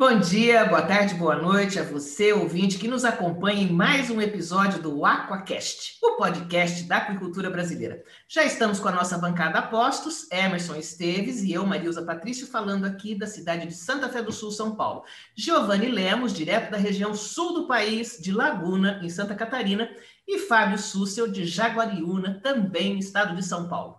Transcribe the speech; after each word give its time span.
Bom 0.00 0.18
dia, 0.18 0.64
boa 0.64 0.80
tarde, 0.80 1.14
boa 1.14 1.36
noite 1.36 1.78
a 1.78 1.82
você, 1.82 2.32
ouvinte, 2.32 2.78
que 2.78 2.88
nos 2.88 3.04
acompanha 3.04 3.64
em 3.64 3.70
mais 3.70 4.08
um 4.08 4.18
episódio 4.18 4.80
do 4.80 5.04
Aquacast, 5.04 5.98
o 6.02 6.16
podcast 6.16 6.84
da 6.84 6.96
aquicultura 6.96 7.50
brasileira. 7.50 8.02
Já 8.26 8.42
estamos 8.42 8.80
com 8.80 8.88
a 8.88 8.92
nossa 8.92 9.18
bancada 9.18 9.58
a 9.58 9.62
postos, 9.62 10.26
Emerson 10.32 10.76
Esteves 10.76 11.42
e 11.42 11.52
eu, 11.52 11.66
Marilza 11.66 12.00
Patrício, 12.00 12.46
falando 12.46 12.86
aqui 12.86 13.14
da 13.14 13.26
cidade 13.26 13.66
de 13.66 13.74
Santa 13.74 14.08
Fé 14.08 14.22
do 14.22 14.32
Sul, 14.32 14.50
São 14.50 14.74
Paulo. 14.74 15.04
Giovanni 15.36 15.88
Lemos, 15.88 16.32
direto 16.32 16.70
da 16.70 16.78
região 16.78 17.12
sul 17.12 17.52
do 17.52 17.66
país, 17.66 18.16
de 18.18 18.32
Laguna, 18.32 19.00
em 19.02 19.10
Santa 19.10 19.34
Catarina, 19.34 19.86
e 20.26 20.38
Fábio 20.38 20.78
Sussel, 20.78 21.28
de 21.28 21.44
Jaguariúna, 21.44 22.40
também 22.42 22.94
no 22.94 23.00
estado 23.00 23.36
de 23.36 23.44
São 23.44 23.68
Paulo. 23.68 23.98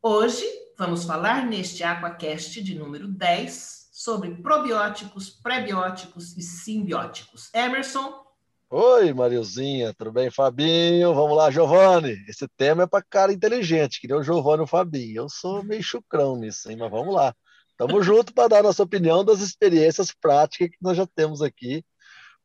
Hoje 0.00 0.44
vamos 0.78 1.02
falar 1.02 1.44
neste 1.44 1.82
Aquacast 1.82 2.62
de 2.62 2.76
número 2.76 3.08
10 3.08 3.77
sobre 4.08 4.30
probióticos, 4.36 5.28
prebióticos 5.28 6.34
e 6.34 6.40
simbióticos. 6.40 7.50
Emerson? 7.52 8.24
Oi, 8.70 9.12
Marilzinha, 9.12 9.92
tudo 9.92 10.10
bem, 10.10 10.30
Fabinho? 10.30 11.12
Vamos 11.12 11.36
lá, 11.36 11.50
Giovanni. 11.50 12.16
Esse 12.26 12.48
tema 12.56 12.84
é 12.84 12.86
para 12.86 13.04
cara 13.04 13.34
inteligente, 13.34 14.00
que 14.00 14.08
nem 14.08 14.16
o 14.16 14.22
Giovanni 14.22 14.62
e 14.62 14.64
o 14.64 14.66
Fabinho. 14.66 15.24
Eu 15.24 15.28
sou 15.28 15.62
meio 15.62 15.82
chucrão 15.82 16.36
nisso, 16.36 16.70
hein? 16.70 16.78
mas 16.78 16.90
vamos 16.90 17.14
lá. 17.14 17.36
Tamo 17.76 18.00
junto 18.02 18.32
para 18.32 18.48
dar 18.48 18.62
nossa 18.62 18.82
opinião 18.82 19.22
das 19.22 19.40
experiências 19.40 20.10
práticas 20.10 20.70
que 20.70 20.78
nós 20.80 20.96
já 20.96 21.06
temos 21.06 21.42
aqui 21.42 21.84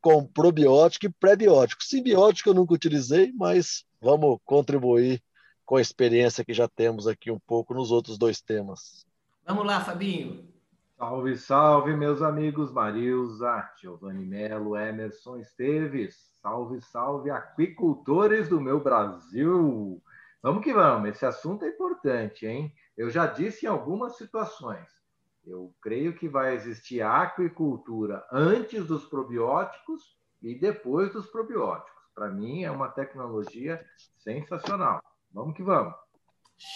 com 0.01 0.25
probiótico 0.25 1.05
e 1.05 1.13
prebiótico. 1.13 1.81
Simbiótico 1.81 2.49
eu 2.49 2.53
nunca 2.53 2.73
utilizei, 2.73 3.31
mas 3.37 3.85
vamos 4.01 4.37
contribuir 4.43 5.23
com 5.65 5.77
a 5.77 5.81
experiência 5.81 6.43
que 6.43 6.53
já 6.53 6.67
temos 6.67 7.07
aqui 7.07 7.31
um 7.31 7.39
pouco 7.39 7.73
nos 7.73 7.89
outros 7.89 8.17
dois 8.17 8.41
temas. 8.41 9.05
Vamos 9.45 9.65
lá, 9.65 9.79
Fabinho. 9.79 10.51
Salve, 11.03 11.35
salve, 11.35 11.97
meus 11.97 12.21
amigos 12.21 12.71
Marilza, 12.71 13.69
Giovanni 13.77 14.25
Melo, 14.25 14.77
Emerson 14.77 15.37
Esteves. 15.37 16.15
Salve, 16.41 16.79
salve, 16.79 17.29
aquicultores 17.29 18.47
do 18.47 18.61
meu 18.61 18.79
Brasil. 18.79 20.01
Vamos 20.41 20.63
que 20.63 20.73
vamos, 20.73 21.09
esse 21.09 21.25
assunto 21.25 21.65
é 21.65 21.67
importante, 21.67 22.45
hein? 22.47 22.73
Eu 22.95 23.09
já 23.09 23.27
disse 23.27 23.65
em 23.65 23.69
algumas 23.69 24.15
situações. 24.15 24.87
Eu 25.45 25.75
creio 25.81 26.15
que 26.15 26.29
vai 26.29 26.55
existir 26.55 27.01
aquicultura 27.01 28.25
antes 28.31 28.85
dos 28.85 29.03
probióticos 29.03 30.17
e 30.41 30.55
depois 30.57 31.11
dos 31.11 31.27
probióticos. 31.27 31.91
Para 32.15 32.29
mim, 32.29 32.63
é 32.63 32.71
uma 32.71 32.87
tecnologia 32.87 33.85
sensacional. 34.19 35.01
Vamos 35.33 35.53
que 35.53 35.63
vamos. 35.63 35.93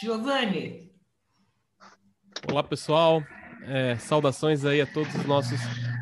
Giovanni. 0.01 0.93
Olá, 2.51 2.61
pessoal. 2.61 3.23
É, 3.63 3.97
saudações 3.97 4.65
aí 4.65 4.81
a 4.81 4.85
todos 4.85 5.13
os 5.15 5.25
nossos 5.25 5.59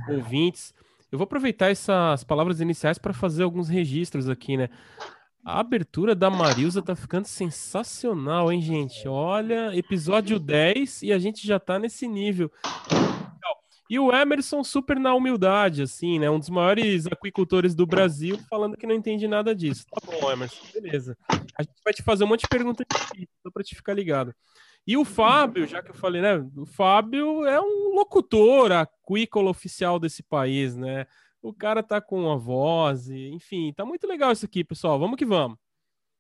ouvintes. 0.08 0.74
Eu 1.12 1.18
vou 1.18 1.24
aproveitar 1.24 1.72
essas 1.72 2.24
palavras 2.24 2.60
iniciais 2.60 2.98
para 2.98 3.14
fazer 3.14 3.44
alguns 3.44 3.70
registros 3.70 4.30
aqui, 4.30 4.58
né? 4.58 4.70
A 5.44 5.60
abertura 5.60 6.16
da 6.16 6.30
Marilza 6.30 6.82
tá 6.82 6.96
ficando 6.96 7.26
sensacional, 7.26 8.52
hein, 8.52 8.60
gente? 8.62 9.08
Olha, 9.08 9.76
episódio 9.78 10.40
10 10.40 11.04
e 11.04 11.14
a 11.14 11.20
gente 11.20 11.46
já 11.46 11.60
tá 11.60 11.78
nesse 11.78 12.08
nível. 12.08 12.52
E 13.88 14.00
o 14.00 14.12
Emerson 14.12 14.64
super 14.64 15.00
na 15.00 15.14
humildade, 15.14 15.84
assim, 15.84 16.18
né? 16.18 16.28
Um 16.30 16.40
dos 16.40 16.50
maiores 16.50 17.06
aquicultores 17.06 17.76
do 17.76 17.86
Brasil, 17.86 18.40
falando 18.50 18.76
que 18.76 18.88
não 18.88 18.96
entende 18.96 19.28
nada 19.28 19.54
disso. 19.54 19.86
Tá 19.92 20.02
bom, 20.04 20.32
Emerson, 20.32 20.66
beleza. 20.74 21.16
A 21.30 21.62
gente 21.62 21.76
vai 21.84 21.94
te 21.94 22.02
fazer 22.02 22.24
um 22.24 22.28
monte 22.28 22.42
de 22.42 22.48
perguntas 22.48 22.86
só 23.44 23.52
para 23.52 23.64
te 23.64 23.76
ficar 23.76 23.94
ligado. 23.94 24.34
E 24.88 24.96
o 24.96 25.04
Fábio, 25.04 25.66
já 25.66 25.82
que 25.82 25.90
eu 25.90 25.96
falei, 25.96 26.22
né? 26.22 26.38
O 26.56 26.66
Fábio 26.66 27.46
é 27.46 27.60
um 27.60 27.96
locutor 27.96 28.72
aquícola 28.72 29.50
oficial 29.50 30.00
desse 30.00 30.22
país, 30.22 30.76
né? 30.76 31.08
O 31.42 31.54
cara 31.54 31.82
tá 31.82 32.00
com 32.00 32.32
a 32.32 32.36
voz, 32.36 33.08
e, 33.08 33.30
enfim, 33.30 33.74
tá 33.74 33.86
muito 33.86 34.08
legal 34.08 34.32
isso 34.32 34.46
aqui, 34.46 34.64
pessoal. 34.64 35.00
Vamos 35.00 35.18
que 35.18 35.26
vamos. 35.26 35.58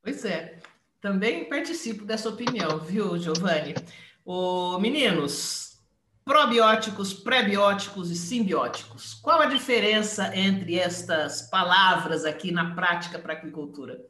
Pois 0.02 0.26
é. 0.26 0.60
Também 1.00 1.46
participo 1.46 2.04
dessa 2.06 2.30
opinião, 2.30 2.80
viu, 2.80 3.18
Giovanni? 3.20 3.76
O, 4.26 4.80
meninos, 4.80 5.80
probióticos, 6.24 7.14
prebióticos 7.14 8.10
e 8.10 8.16
simbióticos. 8.16 9.14
Qual 9.14 9.40
a 9.40 9.46
diferença 9.46 10.36
entre 10.36 10.80
estas 10.80 11.44
palavras 11.44 12.26
aqui 12.26 12.52
na 12.52 12.74
prática 12.74 13.20
para 13.20 13.34
a 13.34 13.38
aquicultura? 13.38 14.04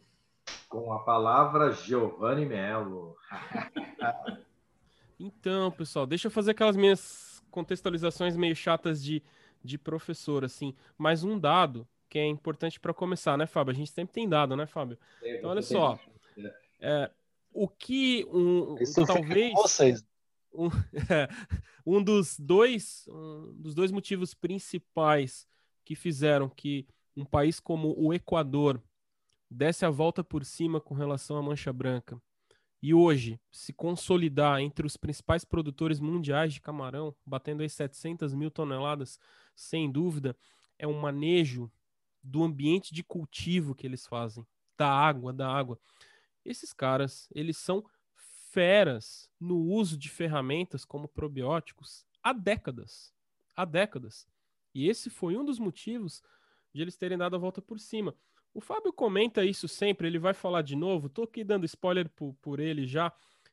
Com 0.70 0.92
a 0.92 1.00
palavra 1.00 1.72
Giovanni 1.72 2.46
Melo. 2.46 3.16
Então, 5.18 5.72
pessoal, 5.72 6.06
deixa 6.06 6.28
eu 6.28 6.32
fazer 6.32 6.52
aquelas 6.52 6.76
minhas 6.76 7.42
contextualizações 7.50 8.36
meio 8.36 8.54
chatas 8.54 9.02
de, 9.02 9.24
de 9.64 9.78
professor, 9.78 10.44
assim. 10.44 10.76
Mais 10.98 11.24
um 11.24 11.40
dado 11.40 11.88
que 12.10 12.20
é 12.20 12.26
importante 12.28 12.80
para 12.80 12.94
começar, 12.94 13.38
né, 13.38 13.48
Fábio? 13.48 13.72
A 13.72 13.76
gente 13.76 13.92
sempre 13.92 14.14
tem 14.14 14.28
dado, 14.28 14.56
né, 14.56 14.66
Fábio? 14.66 14.98
Então, 15.24 15.50
olha 15.50 15.62
só. 15.62 15.98
É, 16.82 17.10
o 17.52 17.68
que 17.68 18.26
um, 18.26 18.78
Isso 18.80 19.06
talvez 19.06 19.54
vocês. 19.54 20.06
Um, 20.54 20.68
é, 21.10 21.28
um 21.86 22.04
dos 22.04 22.38
dois 22.38 23.06
um 23.08 23.54
dos 23.58 23.74
dois 23.74 23.92
motivos 23.92 24.34
principais 24.34 25.48
que 25.84 25.96
fizeram 25.96 26.50
que 26.50 26.86
um 27.16 27.24
país 27.24 27.60
como 27.60 27.96
o 27.98 28.14
Equador 28.14 28.82
desse 29.56 29.86
a 29.86 29.90
volta 29.90 30.22
por 30.22 30.44
cima 30.44 30.82
com 30.82 30.94
relação 30.94 31.38
à 31.38 31.42
mancha 31.42 31.72
branca 31.72 32.22
e 32.82 32.94
hoje 32.94 33.40
se 33.50 33.72
consolidar 33.72 34.60
entre 34.60 34.86
os 34.86 34.98
principais 34.98 35.46
produtores 35.46 36.00
mundiais 36.00 36.54
de 36.54 36.60
camarão, 36.60 37.16
batendo 37.26 37.64
aí 37.64 37.70
700 37.70 38.34
mil 38.34 38.52
toneladas, 38.52 39.18
sem 39.56 39.90
dúvida, 39.90 40.38
é 40.78 40.86
um 40.86 41.00
manejo 41.00 41.72
do 42.22 42.44
ambiente 42.44 42.94
de 42.94 43.02
cultivo 43.02 43.74
que 43.74 43.88
eles 43.88 44.06
fazem, 44.06 44.46
da 44.78 44.90
água, 44.90 45.32
da 45.32 45.50
água. 45.50 45.80
Esses 46.44 46.74
caras, 46.74 47.30
eles 47.34 47.58
são 47.58 47.84
feras 48.52 49.32
no 49.40 49.58
uso 49.58 49.98
de 49.98 50.10
ferramentas 50.10 50.84
como 50.84 51.08
probióticos 51.08 52.06
há 52.22 52.34
décadas, 52.34 53.14
há 53.56 53.64
décadas. 53.64 54.28
E 54.74 54.90
esse 54.90 55.10
foi 55.10 55.38
um 55.38 55.46
dos 55.46 55.60
motivos 55.60 56.22
de 56.74 56.82
eles 56.82 56.98
terem 56.98 57.18
dado 57.18 57.38
a 57.38 57.40
volta 57.40 57.62
por 57.62 57.80
cima. 57.80 58.14
O 58.56 58.62
Fábio 58.62 58.94
comenta 58.94 59.44
isso 59.44 59.68
sempre, 59.68 60.08
ele 60.08 60.18
vai 60.18 60.34
falar 60.34 60.62
de 60.62 60.78
novo. 60.78 61.10
Tô 61.10 61.24
aqui 61.24 61.44
dando 61.44 61.66
spoiler 61.66 62.10
por, 62.10 62.34
por 62.36 62.62
ele 62.62 62.88
já, 62.88 63.12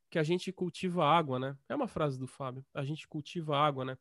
que 0.08 0.16
a 0.16 0.22
gente 0.22 0.52
cultiva 0.52 1.04
água, 1.04 1.40
né? 1.40 1.58
É 1.68 1.74
uma 1.74 1.88
frase 1.88 2.16
do 2.16 2.28
Fábio. 2.28 2.64
A 2.72 2.84
gente 2.84 3.08
cultiva 3.08 3.58
água, 3.58 3.84
né? 3.84 3.98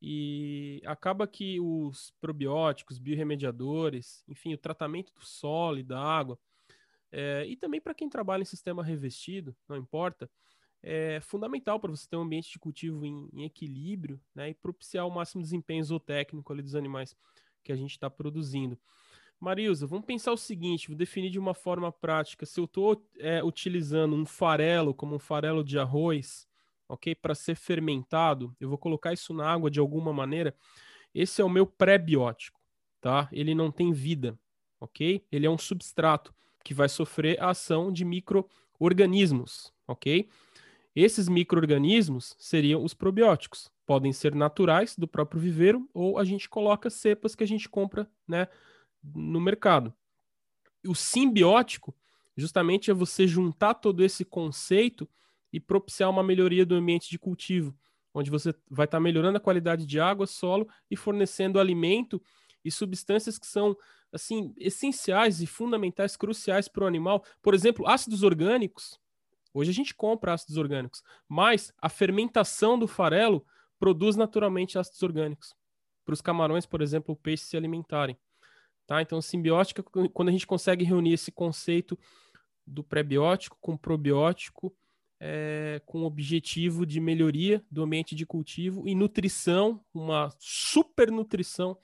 E 0.00 0.80
acaba 0.86 1.26
que 1.26 1.58
os 1.58 2.12
probióticos, 2.20 3.00
biorremediadores, 3.00 4.22
enfim, 4.28 4.54
o 4.54 4.58
tratamento 4.58 5.12
do 5.12 5.26
solo 5.26 5.78
e 5.78 5.82
da 5.82 6.00
água, 6.00 6.38
é, 7.10 7.44
e 7.44 7.56
também 7.56 7.80
para 7.80 7.92
quem 7.92 8.08
trabalha 8.08 8.42
em 8.42 8.44
sistema 8.44 8.84
revestido, 8.84 9.56
não 9.68 9.76
importa, 9.76 10.30
é 10.80 11.18
fundamental 11.20 11.80
para 11.80 11.90
você 11.90 12.08
ter 12.08 12.16
um 12.16 12.22
ambiente 12.22 12.48
de 12.48 12.60
cultivo 12.60 13.04
em, 13.04 13.28
em, 13.32 13.44
equilíbrio 13.44 14.20
né, 14.32 14.50
e 14.50 14.54
propiciar 14.54 15.04
o 15.04 15.10
máximo 15.10 15.42
desempenho 15.42 15.82
zootécnico 15.82 16.52
ali 16.52 16.62
dos 16.62 16.76
animais 16.76 17.16
que 17.64 17.72
a 17.72 17.76
gente 17.76 17.90
está 17.90 18.08
produzindo. 18.08 18.78
Marilza, 19.40 19.86
vamos 19.86 20.04
pensar 20.04 20.32
o 20.32 20.36
seguinte, 20.36 20.88
vou 20.88 20.96
definir 20.96 21.30
de 21.30 21.38
uma 21.38 21.54
forma 21.54 21.92
prática. 21.92 22.44
Se 22.44 22.58
eu 22.58 22.64
estou 22.64 23.04
é, 23.18 23.42
utilizando 23.42 24.16
um 24.16 24.26
farelo 24.26 24.92
como 24.92 25.14
um 25.14 25.18
farelo 25.18 25.62
de 25.62 25.78
arroz, 25.78 26.48
ok, 26.88 27.14
para 27.14 27.34
ser 27.34 27.54
fermentado, 27.54 28.54
eu 28.60 28.68
vou 28.68 28.78
colocar 28.78 29.12
isso 29.12 29.32
na 29.32 29.48
água 29.48 29.70
de 29.70 29.78
alguma 29.78 30.12
maneira. 30.12 30.54
Esse 31.14 31.40
é 31.40 31.44
o 31.44 31.48
meu 31.48 31.66
pré-biótico, 31.66 32.60
tá? 33.00 33.28
Ele 33.30 33.54
não 33.54 33.70
tem 33.70 33.92
vida, 33.92 34.36
ok? 34.80 35.24
Ele 35.30 35.46
é 35.46 35.50
um 35.50 35.58
substrato 35.58 36.34
que 36.64 36.74
vai 36.74 36.88
sofrer 36.88 37.40
a 37.40 37.50
ação 37.50 37.92
de 37.92 38.04
micro-organismos, 38.04 39.72
ok? 39.86 40.28
Esses 40.96 41.28
micro-organismos 41.28 42.34
seriam 42.38 42.82
os 42.82 42.92
probióticos. 42.92 43.70
Podem 43.86 44.12
ser 44.12 44.34
naturais 44.34 44.96
do 44.96 45.06
próprio 45.06 45.40
viveiro 45.40 45.88
ou 45.94 46.18
a 46.18 46.24
gente 46.24 46.48
coloca 46.48 46.90
cepas 46.90 47.36
que 47.36 47.44
a 47.44 47.46
gente 47.46 47.68
compra, 47.68 48.10
né? 48.26 48.48
No 49.02 49.40
mercado. 49.40 49.94
O 50.86 50.94
simbiótico, 50.94 51.94
justamente, 52.36 52.90
é 52.90 52.94
você 52.94 53.26
juntar 53.26 53.74
todo 53.74 54.04
esse 54.04 54.24
conceito 54.24 55.08
e 55.52 55.58
propiciar 55.58 56.10
uma 56.10 56.22
melhoria 56.22 56.64
do 56.64 56.74
ambiente 56.74 57.08
de 57.08 57.18
cultivo, 57.18 57.74
onde 58.12 58.30
você 58.30 58.54
vai 58.70 58.84
estar 58.84 58.98
tá 58.98 59.00
melhorando 59.00 59.38
a 59.38 59.40
qualidade 59.40 59.86
de 59.86 59.98
água, 59.98 60.26
solo 60.26 60.68
e 60.90 60.96
fornecendo 60.96 61.58
alimento 61.58 62.22
e 62.64 62.70
substâncias 62.70 63.38
que 63.38 63.46
são 63.46 63.76
assim 64.12 64.54
essenciais 64.56 65.40
e 65.40 65.46
fundamentais, 65.46 66.16
cruciais 66.16 66.68
para 66.68 66.84
o 66.84 66.86
animal. 66.86 67.24
Por 67.42 67.54
exemplo, 67.54 67.86
ácidos 67.88 68.22
orgânicos. 68.22 68.98
Hoje 69.52 69.70
a 69.70 69.74
gente 69.74 69.94
compra 69.94 70.34
ácidos 70.34 70.56
orgânicos, 70.56 71.02
mas 71.28 71.72
a 71.80 71.88
fermentação 71.88 72.78
do 72.78 72.86
farelo 72.86 73.44
produz 73.78 74.16
naturalmente 74.16 74.78
ácidos 74.78 75.02
orgânicos. 75.02 75.54
Para 76.04 76.12
os 76.14 76.20
camarões, 76.20 76.66
por 76.66 76.80
exemplo, 76.80 77.12
o 77.12 77.16
peixe 77.16 77.44
se 77.44 77.56
alimentarem. 77.56 78.16
Tá? 78.88 79.02
Então, 79.02 79.20
simbiótica, 79.20 79.82
quando 79.82 80.30
a 80.30 80.32
gente 80.32 80.46
consegue 80.46 80.82
reunir 80.82 81.12
esse 81.12 81.30
conceito 81.30 81.96
do 82.66 82.82
pré-biótico 82.82 83.58
com 83.60 83.76
probiótico 83.76 84.74
é, 85.20 85.82
com 85.84 86.00
o 86.00 86.06
objetivo 86.06 86.86
de 86.86 86.98
melhoria 86.98 87.62
do 87.70 87.82
ambiente 87.82 88.14
de 88.14 88.24
cultivo 88.24 88.88
e 88.88 88.94
nutrição, 88.94 89.84
uma 89.92 90.32
super 90.38 91.10
nutrição 91.10 91.76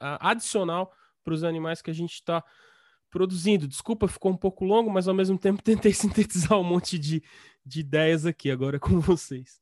adicional 0.00 0.90
para 1.22 1.34
os 1.34 1.44
animais 1.44 1.82
que 1.82 1.90
a 1.90 1.94
gente 1.94 2.14
está 2.14 2.42
produzindo. 3.10 3.68
Desculpa, 3.68 4.08
ficou 4.08 4.32
um 4.32 4.36
pouco 4.36 4.64
longo, 4.64 4.90
mas 4.90 5.06
ao 5.06 5.14
mesmo 5.14 5.38
tempo 5.38 5.60
tentei 5.62 5.92
sintetizar 5.92 6.58
um 6.58 6.64
monte 6.64 6.98
de, 6.98 7.22
de 7.62 7.80
ideias 7.80 8.24
aqui 8.24 8.50
agora 8.50 8.80
com 8.80 8.98
vocês. 9.00 9.60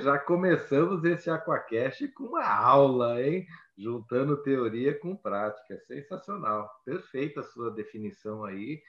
Já 0.00 0.16
começamos 0.16 1.02
esse 1.04 1.28
Aquacast 1.28 2.06
com 2.08 2.24
uma 2.24 2.46
aula, 2.46 3.20
hein? 3.20 3.48
Juntando 3.76 4.42
teoria 4.42 4.98
com 4.98 5.16
prática. 5.16 5.78
Sensacional. 5.86 6.70
Perfeita 6.84 7.40
a 7.40 7.44
sua 7.44 7.70
definição 7.70 8.44
aí, 8.44 8.82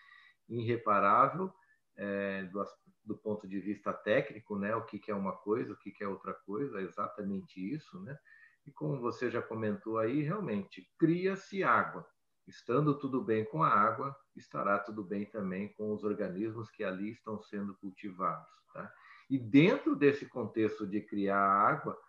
irreparável 0.48 1.54
é, 1.98 2.44
do, 2.44 2.64
do, 3.04 3.18
ponto 3.18 3.48
de 3.48 3.60
vista 3.60 3.94
técnico, 3.94 4.58
né? 4.58 4.76
O 4.76 4.84
que, 4.84 5.00
que 5.00 5.12
é 5.12 5.16
uma 5.16 5.36
coisa, 5.36 5.74
o 5.74 5.78
que, 5.78 5.92
que 5.92 6.04
é 6.04 6.08
outra 6.08 6.34
coisa, 6.34 6.80
é 6.80 6.84
exatamente 6.84 7.60
isso, 7.60 8.00
né? 8.02 8.18
E 8.66 8.72
como 8.72 9.00
você 9.00 9.30
já 9.30 9.42
comentou 9.42 9.98
aí, 10.00 10.22
realmente, 10.22 10.90
cria-se 10.98 11.64
água. 11.64 12.06
Estando 12.48 12.98
tudo 12.98 13.24
bem 13.24 13.46
com 13.46 13.64
a 13.64 13.70
água, 13.70 14.16
estará 14.36 14.80
tudo 14.80 15.04
bem 15.04 15.26
também 15.26 15.74
com 15.74 15.92
os 15.94 16.04
organismos 16.04 16.70
que 16.70 16.84
ali 16.84 17.12
estão 17.12 17.42
sendo 17.42 17.76
cultivados. 17.76 18.50
Tá? 18.74 18.92
E 19.30 19.38
dentro 19.38 19.96
desse 19.96 20.28
contexto 20.28 20.86
de 20.86 21.02
criar 21.02 21.40
água, 21.40 22.00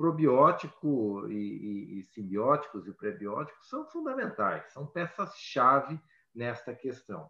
probiótico 0.00 1.28
e, 1.28 1.34
e, 1.34 2.00
e 2.00 2.04
simbióticos 2.04 2.86
e 2.86 2.92
prebióticos 2.94 3.68
são 3.68 3.84
fundamentais, 3.84 4.72
são 4.72 4.86
peças-chave 4.86 6.00
nesta 6.34 6.74
questão. 6.74 7.28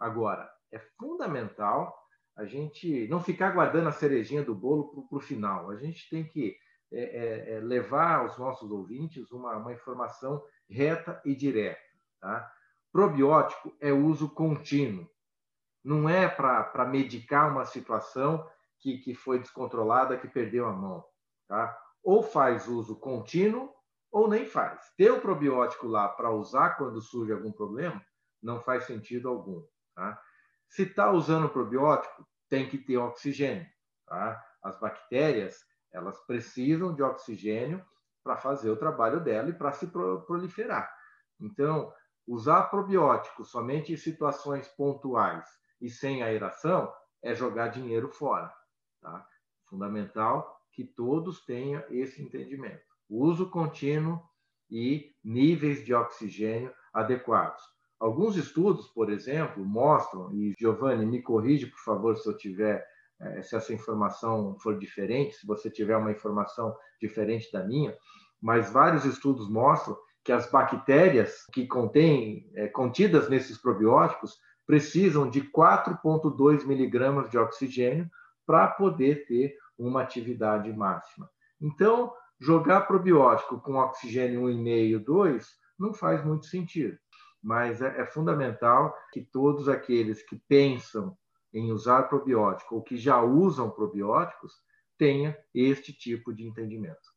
Agora, 0.00 0.50
é 0.72 0.80
fundamental 0.98 1.96
a 2.36 2.44
gente 2.44 3.06
não 3.06 3.22
ficar 3.22 3.52
guardando 3.52 3.86
a 3.86 3.92
cerejinha 3.92 4.42
do 4.42 4.52
bolo 4.52 5.06
para 5.08 5.16
o 5.16 5.20
final. 5.20 5.70
A 5.70 5.76
gente 5.76 6.10
tem 6.10 6.24
que 6.24 6.56
é, 6.90 7.02
é, 7.02 7.54
é, 7.54 7.60
levar 7.60 8.16
aos 8.16 8.36
nossos 8.36 8.68
ouvintes 8.68 9.30
uma, 9.30 9.56
uma 9.56 9.72
informação 9.72 10.42
reta 10.68 11.22
e 11.24 11.36
direta. 11.36 11.80
Tá? 12.20 12.52
Probiótico 12.90 13.72
é 13.80 13.92
uso 13.92 14.28
contínuo. 14.28 15.08
Não 15.84 16.08
é 16.08 16.28
para 16.28 16.84
medicar 16.84 17.48
uma 17.48 17.64
situação 17.64 18.44
que, 18.80 18.98
que 18.98 19.14
foi 19.14 19.38
descontrolada, 19.38 20.18
que 20.18 20.26
perdeu 20.26 20.66
a 20.66 20.72
mão. 20.72 21.04
Tá? 21.46 21.78
Ou 22.02 22.22
faz 22.22 22.68
uso 22.68 22.98
contínuo 22.98 23.72
ou 24.10 24.28
nem 24.28 24.46
faz. 24.46 24.92
Ter 24.96 25.10
o 25.10 25.20
probiótico 25.20 25.86
lá 25.86 26.08
para 26.08 26.30
usar 26.30 26.76
quando 26.76 27.00
surge 27.00 27.32
algum 27.32 27.52
problema 27.52 28.02
não 28.42 28.60
faz 28.60 28.84
sentido 28.84 29.28
algum. 29.28 29.64
Tá? 29.94 30.20
Se 30.68 30.82
está 30.82 31.10
usando 31.10 31.48
probiótico, 31.48 32.26
tem 32.48 32.68
que 32.68 32.78
ter 32.78 32.96
oxigênio. 32.96 33.66
Tá? 34.06 34.42
As 34.62 34.78
bactérias 34.78 35.58
elas 35.92 36.18
precisam 36.26 36.94
de 36.94 37.02
oxigênio 37.02 37.84
para 38.22 38.36
fazer 38.36 38.70
o 38.70 38.76
trabalho 38.76 39.20
dela 39.20 39.48
e 39.48 39.54
para 39.54 39.72
se 39.72 39.86
proliferar. 39.86 40.92
Então, 41.40 41.92
usar 42.26 42.64
probiótico 42.64 43.44
somente 43.44 43.92
em 43.92 43.96
situações 43.96 44.68
pontuais 44.68 45.48
e 45.80 45.88
sem 45.88 46.22
aeração 46.22 46.92
é 47.22 47.34
jogar 47.34 47.68
dinheiro 47.68 48.08
fora. 48.08 48.52
Tá? 49.00 49.26
Fundamental 49.66 50.57
que 50.78 50.84
todos 50.84 51.44
tenham 51.44 51.82
esse 51.90 52.22
entendimento. 52.22 52.78
Uso 53.10 53.50
contínuo 53.50 54.22
e 54.70 55.10
níveis 55.24 55.84
de 55.84 55.92
oxigênio 55.92 56.72
adequados. 56.94 57.60
Alguns 57.98 58.36
estudos, 58.36 58.86
por 58.86 59.10
exemplo, 59.10 59.64
mostram, 59.64 60.32
e 60.32 60.54
Giovanni, 60.56 61.04
me 61.04 61.20
corrige, 61.20 61.66
por 61.66 61.80
favor, 61.80 62.16
se 62.16 62.28
eu 62.28 62.36
tiver, 62.36 62.86
eh, 63.20 63.42
se 63.42 63.56
essa 63.56 63.74
informação 63.74 64.56
for 64.60 64.78
diferente, 64.78 65.34
se 65.34 65.44
você 65.44 65.68
tiver 65.68 65.96
uma 65.96 66.12
informação 66.12 66.76
diferente 67.02 67.50
da 67.50 67.64
minha, 67.64 67.92
mas 68.40 68.70
vários 68.70 69.04
estudos 69.04 69.50
mostram 69.50 69.98
que 70.22 70.30
as 70.30 70.48
bactérias 70.48 71.44
que 71.52 71.66
contêm, 71.66 72.48
é, 72.54 72.68
contidas 72.68 73.28
nesses 73.28 73.58
probióticos 73.58 74.38
precisam 74.64 75.28
de 75.28 75.40
4,2 75.40 76.64
miligramas 76.64 77.28
de 77.30 77.36
oxigênio 77.36 78.08
para 78.46 78.68
poder 78.68 79.26
ter 79.26 79.56
uma 79.78 80.02
atividade 80.02 80.72
máxima. 80.72 81.30
Então, 81.60 82.12
jogar 82.38 82.82
probiótico 82.82 83.60
com 83.60 83.74
oxigênio 83.74 84.42
1,5, 84.42 85.04
2 85.04 85.56
não 85.78 85.94
faz 85.94 86.24
muito 86.24 86.46
sentido 86.46 86.98
mas 87.42 87.80
é, 87.80 88.00
é 88.00 88.06
fundamental 88.06 88.94
que 89.12 89.20
todos 89.20 89.68
aqueles 89.68 90.22
que 90.22 90.36
pensam 90.48 91.16
em 91.52 91.72
usar 91.72 92.04
probiótico 92.04 92.76
ou 92.76 92.82
que 92.82 92.96
já 92.96 93.20
usam 93.22 93.70
probióticos 93.70 94.52
tenha 94.96 95.36
este 95.54 95.92
tipo 95.92 96.32
de 96.32 96.44
entendimento. 96.44 97.16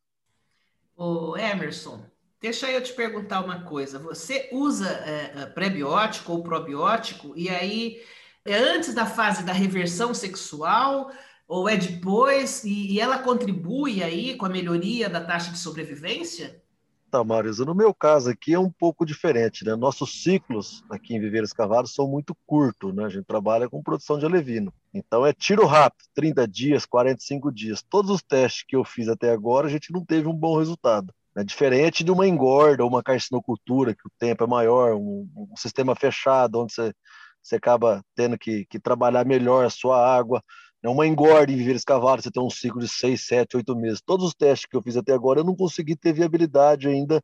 O 0.96 1.36
Emerson, 1.36 2.04
deixa 2.40 2.70
eu 2.70 2.82
te 2.82 2.92
perguntar 2.92 3.44
uma 3.44 3.64
coisa. 3.64 3.98
Você 3.98 4.48
usa 4.52 4.88
é, 4.88 5.42
é, 5.42 5.46
prebiótico 5.46 6.32
ou 6.32 6.42
probiótico 6.42 7.32
e 7.36 7.48
aí 7.48 8.02
é 8.44 8.56
antes 8.56 8.94
da 8.94 9.06
fase 9.06 9.44
da 9.44 9.52
reversão 9.52 10.14
sexual 10.14 11.10
ou 11.52 11.68
é 11.68 11.76
depois 11.76 12.64
e, 12.64 12.92
e 12.92 12.98
ela 12.98 13.18
contribui 13.18 14.02
aí 14.02 14.34
com 14.36 14.46
a 14.46 14.48
melhoria 14.48 15.06
da 15.06 15.20
taxa 15.20 15.52
de 15.52 15.58
sobrevivência? 15.58 16.62
Tá, 17.10 17.22
Marisa, 17.22 17.62
no 17.66 17.74
meu 17.74 17.92
caso 17.92 18.30
aqui 18.30 18.54
é 18.54 18.58
um 18.58 18.70
pouco 18.70 19.04
diferente, 19.04 19.62
né? 19.62 19.76
Nossos 19.76 20.22
ciclos 20.22 20.82
aqui 20.88 21.14
em 21.14 21.20
Viveiros 21.20 21.52
Cavalos 21.52 21.92
são 21.92 22.08
muito 22.08 22.34
curtos, 22.46 22.94
né? 22.94 23.04
A 23.04 23.10
gente 23.10 23.26
trabalha 23.26 23.68
com 23.68 23.82
produção 23.82 24.18
de 24.18 24.24
alevino. 24.24 24.72
Então 24.94 25.26
é 25.26 25.34
tiro 25.34 25.66
rápido, 25.66 26.08
30 26.14 26.48
dias, 26.48 26.86
45 26.86 27.52
dias. 27.52 27.82
Todos 27.82 28.10
os 28.10 28.22
testes 28.22 28.64
que 28.66 28.74
eu 28.74 28.82
fiz 28.82 29.06
até 29.06 29.30
agora, 29.30 29.66
a 29.66 29.70
gente 29.70 29.92
não 29.92 30.02
teve 30.02 30.26
um 30.26 30.34
bom 30.34 30.58
resultado. 30.58 31.12
É 31.36 31.44
diferente 31.44 32.02
de 32.02 32.10
uma 32.10 32.26
engorda 32.26 32.82
ou 32.82 32.88
uma 32.88 33.02
carcinocultura, 33.02 33.94
que 33.94 34.06
o 34.06 34.12
tempo 34.18 34.42
é 34.42 34.46
maior, 34.46 34.94
um, 34.94 35.28
um 35.36 35.56
sistema 35.58 35.94
fechado, 35.94 36.60
onde 36.60 36.72
você, 36.72 36.94
você 37.42 37.56
acaba 37.56 38.02
tendo 38.14 38.38
que, 38.38 38.64
que 38.64 38.80
trabalhar 38.80 39.26
melhor 39.26 39.66
a 39.66 39.70
sua 39.70 39.98
água. 40.02 40.42
É 40.82 40.88
uma 40.88 41.06
engorda 41.06 41.52
em 41.52 41.56
viver 41.56 41.80
cavalos, 41.84 42.24
você 42.24 42.30
tem 42.30 42.42
um 42.42 42.50
ciclo 42.50 42.80
de 42.80 42.88
seis, 42.88 43.24
sete, 43.26 43.56
oito 43.56 43.76
meses. 43.76 44.02
Todos 44.04 44.26
os 44.26 44.34
testes 44.34 44.66
que 44.68 44.76
eu 44.76 44.82
fiz 44.82 44.96
até 44.96 45.12
agora, 45.12 45.40
eu 45.40 45.44
não 45.44 45.54
consegui 45.54 45.94
ter 45.94 46.12
viabilidade 46.12 46.88
ainda 46.88 47.22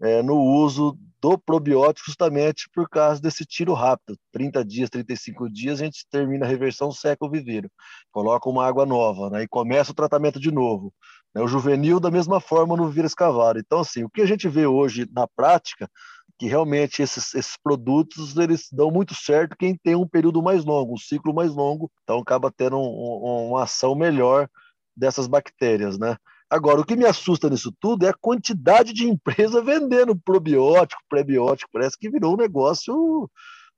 é, 0.00 0.22
no 0.22 0.36
uso 0.36 0.96
do 1.20 1.38
probiótico, 1.38 2.06
justamente 2.06 2.68
por 2.72 2.88
causa 2.88 3.20
desse 3.20 3.44
tiro 3.44 3.72
rápido. 3.72 4.16
30 4.32 4.64
dias, 4.64 4.90
35 4.90 5.50
dias, 5.50 5.80
a 5.80 5.84
gente 5.84 6.06
termina 6.08 6.46
a 6.46 6.48
reversão, 6.48 6.92
seca 6.92 7.24
o 7.24 7.30
viveiro, 7.30 7.68
coloca 8.12 8.48
uma 8.48 8.64
água 8.64 8.86
nova, 8.86 9.30
né, 9.30 9.42
e 9.42 9.48
começa 9.48 9.92
o 9.92 9.94
tratamento 9.94 10.38
de 10.38 10.52
novo. 10.52 10.92
Né, 11.34 11.42
o 11.42 11.48
juvenil, 11.48 11.98
da 11.98 12.10
mesma 12.10 12.40
forma, 12.40 12.76
no 12.76 12.88
viver 12.88 13.06
escavado. 13.06 13.58
Então, 13.58 13.80
assim, 13.80 14.04
o 14.04 14.10
que 14.10 14.22
a 14.22 14.26
gente 14.26 14.48
vê 14.48 14.66
hoje 14.66 15.08
na 15.12 15.26
prática 15.26 15.90
que 16.38 16.46
realmente 16.46 17.02
esses, 17.02 17.34
esses 17.34 17.56
produtos 17.56 18.36
eles 18.36 18.68
dão 18.70 18.90
muito 18.90 19.14
certo 19.14 19.56
quem 19.56 19.76
tem 19.76 19.94
um 19.94 20.06
período 20.06 20.42
mais 20.42 20.64
longo, 20.64 20.94
um 20.94 20.98
ciclo 20.98 21.34
mais 21.34 21.54
longo, 21.54 21.90
então 22.02 22.18
acaba 22.18 22.52
tendo 22.54 22.76
um, 22.76 22.82
um, 22.82 23.48
uma 23.50 23.62
ação 23.64 23.94
melhor 23.94 24.48
dessas 24.96 25.26
bactérias, 25.26 25.98
né? 25.98 26.16
Agora, 26.48 26.80
o 26.80 26.84
que 26.84 26.94
me 26.94 27.04
assusta 27.04 27.50
nisso 27.50 27.72
tudo 27.80 28.06
é 28.06 28.10
a 28.10 28.14
quantidade 28.14 28.92
de 28.92 29.08
empresa 29.08 29.60
vendendo 29.62 30.16
probiótico, 30.16 31.02
prebiótico, 31.08 31.70
parece 31.72 31.98
que 31.98 32.10
virou 32.10 32.34
um 32.34 32.36
negócio 32.36 33.28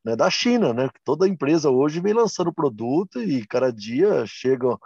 né, 0.04 0.14
da 0.14 0.30
China, 0.30 0.74
né? 0.74 0.90
Toda 1.04 1.28
empresa 1.28 1.70
hoje 1.70 2.00
vem 2.00 2.12
lançando 2.12 2.52
produto 2.52 3.22
e 3.22 3.46
cada 3.46 3.72
dia 3.72 4.24
chega 4.26 4.76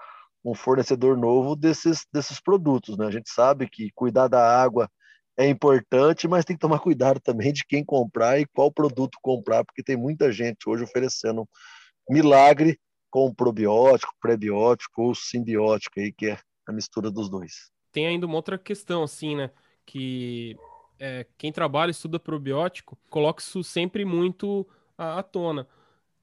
um 0.44 0.54
fornecedor 0.54 1.16
novo 1.16 1.56
desses, 1.56 2.06
desses 2.12 2.40
produtos, 2.40 2.96
né? 2.96 3.06
A 3.06 3.10
gente 3.10 3.30
sabe 3.30 3.68
que 3.68 3.90
cuidar 3.94 4.28
da 4.28 4.62
água 4.62 4.88
é 5.36 5.48
importante, 5.48 6.28
mas 6.28 6.44
tem 6.44 6.56
que 6.56 6.60
tomar 6.60 6.78
cuidado 6.78 7.20
também 7.20 7.52
de 7.52 7.64
quem 7.64 7.84
comprar 7.84 8.38
e 8.38 8.46
qual 8.46 8.70
produto 8.70 9.18
comprar, 9.22 9.64
porque 9.64 9.82
tem 9.82 9.96
muita 9.96 10.30
gente 10.30 10.68
hoje 10.68 10.84
oferecendo 10.84 11.48
milagre 12.08 12.78
com 13.10 13.32
probiótico, 13.34 14.14
prebiótico 14.20 15.02
ou 15.02 15.14
simbiótico 15.14 16.00
aí, 16.00 16.12
que 16.12 16.30
é 16.30 16.38
a 16.66 16.72
mistura 16.72 17.10
dos 17.10 17.28
dois. 17.28 17.70
Tem 17.90 18.06
ainda 18.06 18.26
uma 18.26 18.36
outra 18.36 18.58
questão, 18.58 19.02
assim, 19.02 19.36
né? 19.36 19.50
Que 19.84 20.56
é, 20.98 21.26
quem 21.36 21.52
trabalha 21.52 21.90
estuda 21.90 22.18
probiótico 22.18 22.96
coloca 23.10 23.42
isso 23.42 23.62
sempre 23.62 24.04
muito 24.04 24.66
à, 24.96 25.18
à 25.18 25.22
tona. 25.22 25.66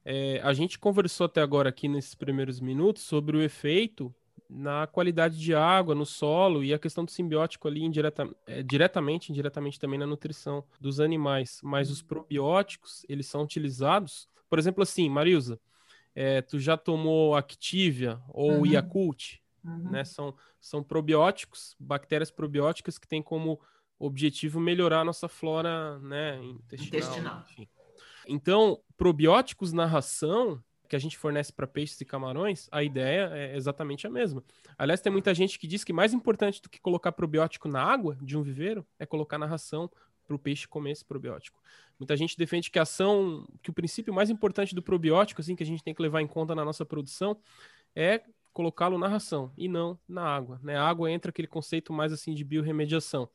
É, 0.04 0.40
a 0.44 0.54
gente 0.54 0.80
conversou 0.80 1.26
até 1.26 1.42
agora 1.42 1.70
aqui 1.70 1.88
nesses 1.88 2.16
primeiros 2.16 2.60
minutos 2.60 3.04
sobre 3.04 3.38
o 3.38 3.42
efeito 3.42 4.14
na 4.50 4.88
qualidade 4.88 5.38
de 5.38 5.54
água, 5.54 5.94
no 5.94 6.06
solo 6.06 6.64
e 6.64 6.74
a 6.74 6.80
questão 6.80 7.06
do 7.06 7.12
simbiótico 7.12 7.68
ali 7.68 7.84
indireta, 7.84 8.28
é, 8.48 8.64
diretamente, 8.64 9.32
indiretamente 9.32 9.80
também 9.80 10.00
na 10.00 10.08
nutrição 10.08 10.64
dos 10.82 11.00
animais. 11.00 11.60
Mas 11.64 11.92
os 11.92 12.02
probióticos, 12.02 13.06
eles 13.08 13.28
são 13.28 13.44
utilizados, 13.44 14.28
por 14.50 14.58
exemplo, 14.58 14.82
assim, 14.82 15.08
Marilza, 15.08 15.60
é, 16.16 16.42
tu 16.42 16.60
já 16.60 16.76
tomou 16.76 17.36
Activia 17.36 18.20
ou 18.30 18.60
uhum. 18.60 18.66
Yakult, 18.66 19.40
uhum. 19.64 19.92
né? 19.92 20.04
São, 20.04 20.34
são 20.60 20.82
probióticos, 20.82 21.76
bactérias 21.80 22.32
probióticas 22.32 22.98
que 22.98 23.08
têm 23.08 23.22
como 23.22 23.60
objetivo 24.00 24.60
melhorar 24.60 25.02
a 25.02 25.06
nossa 25.06 25.28
flora 25.28 26.00
né, 26.00 26.42
intestinal. 26.42 27.02
intestinal. 27.02 27.46
Então, 28.28 28.80
probióticos 28.98 29.72
na 29.74 29.86
ração 29.86 30.64
que 30.90 30.96
a 30.96 31.00
gente 31.00 31.18
fornece 31.18 31.54
para 31.54 31.68
peixes 31.68 32.02
e 32.02 32.06
camarões, 32.06 32.68
a 32.72 32.84
ideia 32.84 33.30
é 33.32 33.56
exatamente 33.56 34.08
a 34.08 34.10
mesma. 34.10 34.44
Aliás, 34.78 35.00
tem 35.00 35.12
muita 35.12 35.34
gente 35.36 35.60
que 35.60 35.68
diz 35.68 35.84
que 35.84 35.94
mais 35.94 36.14
importante 36.14 36.60
do 36.62 36.68
que 36.68 36.82
colocar 36.82 37.12
probiótico 37.12 37.70
na 37.70 37.82
água 37.82 38.18
de 38.20 38.36
um 38.36 38.42
viveiro 38.42 38.86
é 38.98 39.06
colocar 39.06 39.38
na 39.38 39.46
ração 39.46 39.90
para 40.26 40.36
o 40.36 40.40
peixe 40.40 40.68
comer 40.68 40.92
esse 40.92 41.06
probiótico. 41.06 41.62
Muita 42.00 42.18
gente 42.18 42.36
defende 42.36 42.72
que 42.72 42.80
a 42.80 42.82
ação, 42.82 43.48
que 43.62 43.70
o 43.70 43.74
princípio 43.74 44.14
mais 44.14 44.30
importante 44.30 44.74
do 44.74 44.82
probiótico, 44.82 45.42
assim, 45.42 45.56
que 45.56 45.64
a 45.64 45.66
gente 45.66 45.84
tem 45.84 45.94
que 45.94 46.02
levar 46.02 46.22
em 46.22 46.28
conta 46.28 46.56
na 46.56 46.66
nossa 46.66 46.84
produção, 46.84 47.38
é 47.96 48.24
colocá-lo 48.52 48.98
na 48.98 49.08
ração 49.08 49.54
e 49.56 49.68
não 49.68 49.98
na 50.08 50.24
água. 50.24 50.60
Né? 50.64 50.76
A 50.76 50.84
água 50.84 51.12
entra 51.12 51.30
aquele 51.30 51.48
conceito 51.48 51.94
mais 51.94 52.12
assim 52.12 52.34
de 52.34 52.44
biorremediação. 52.44 53.30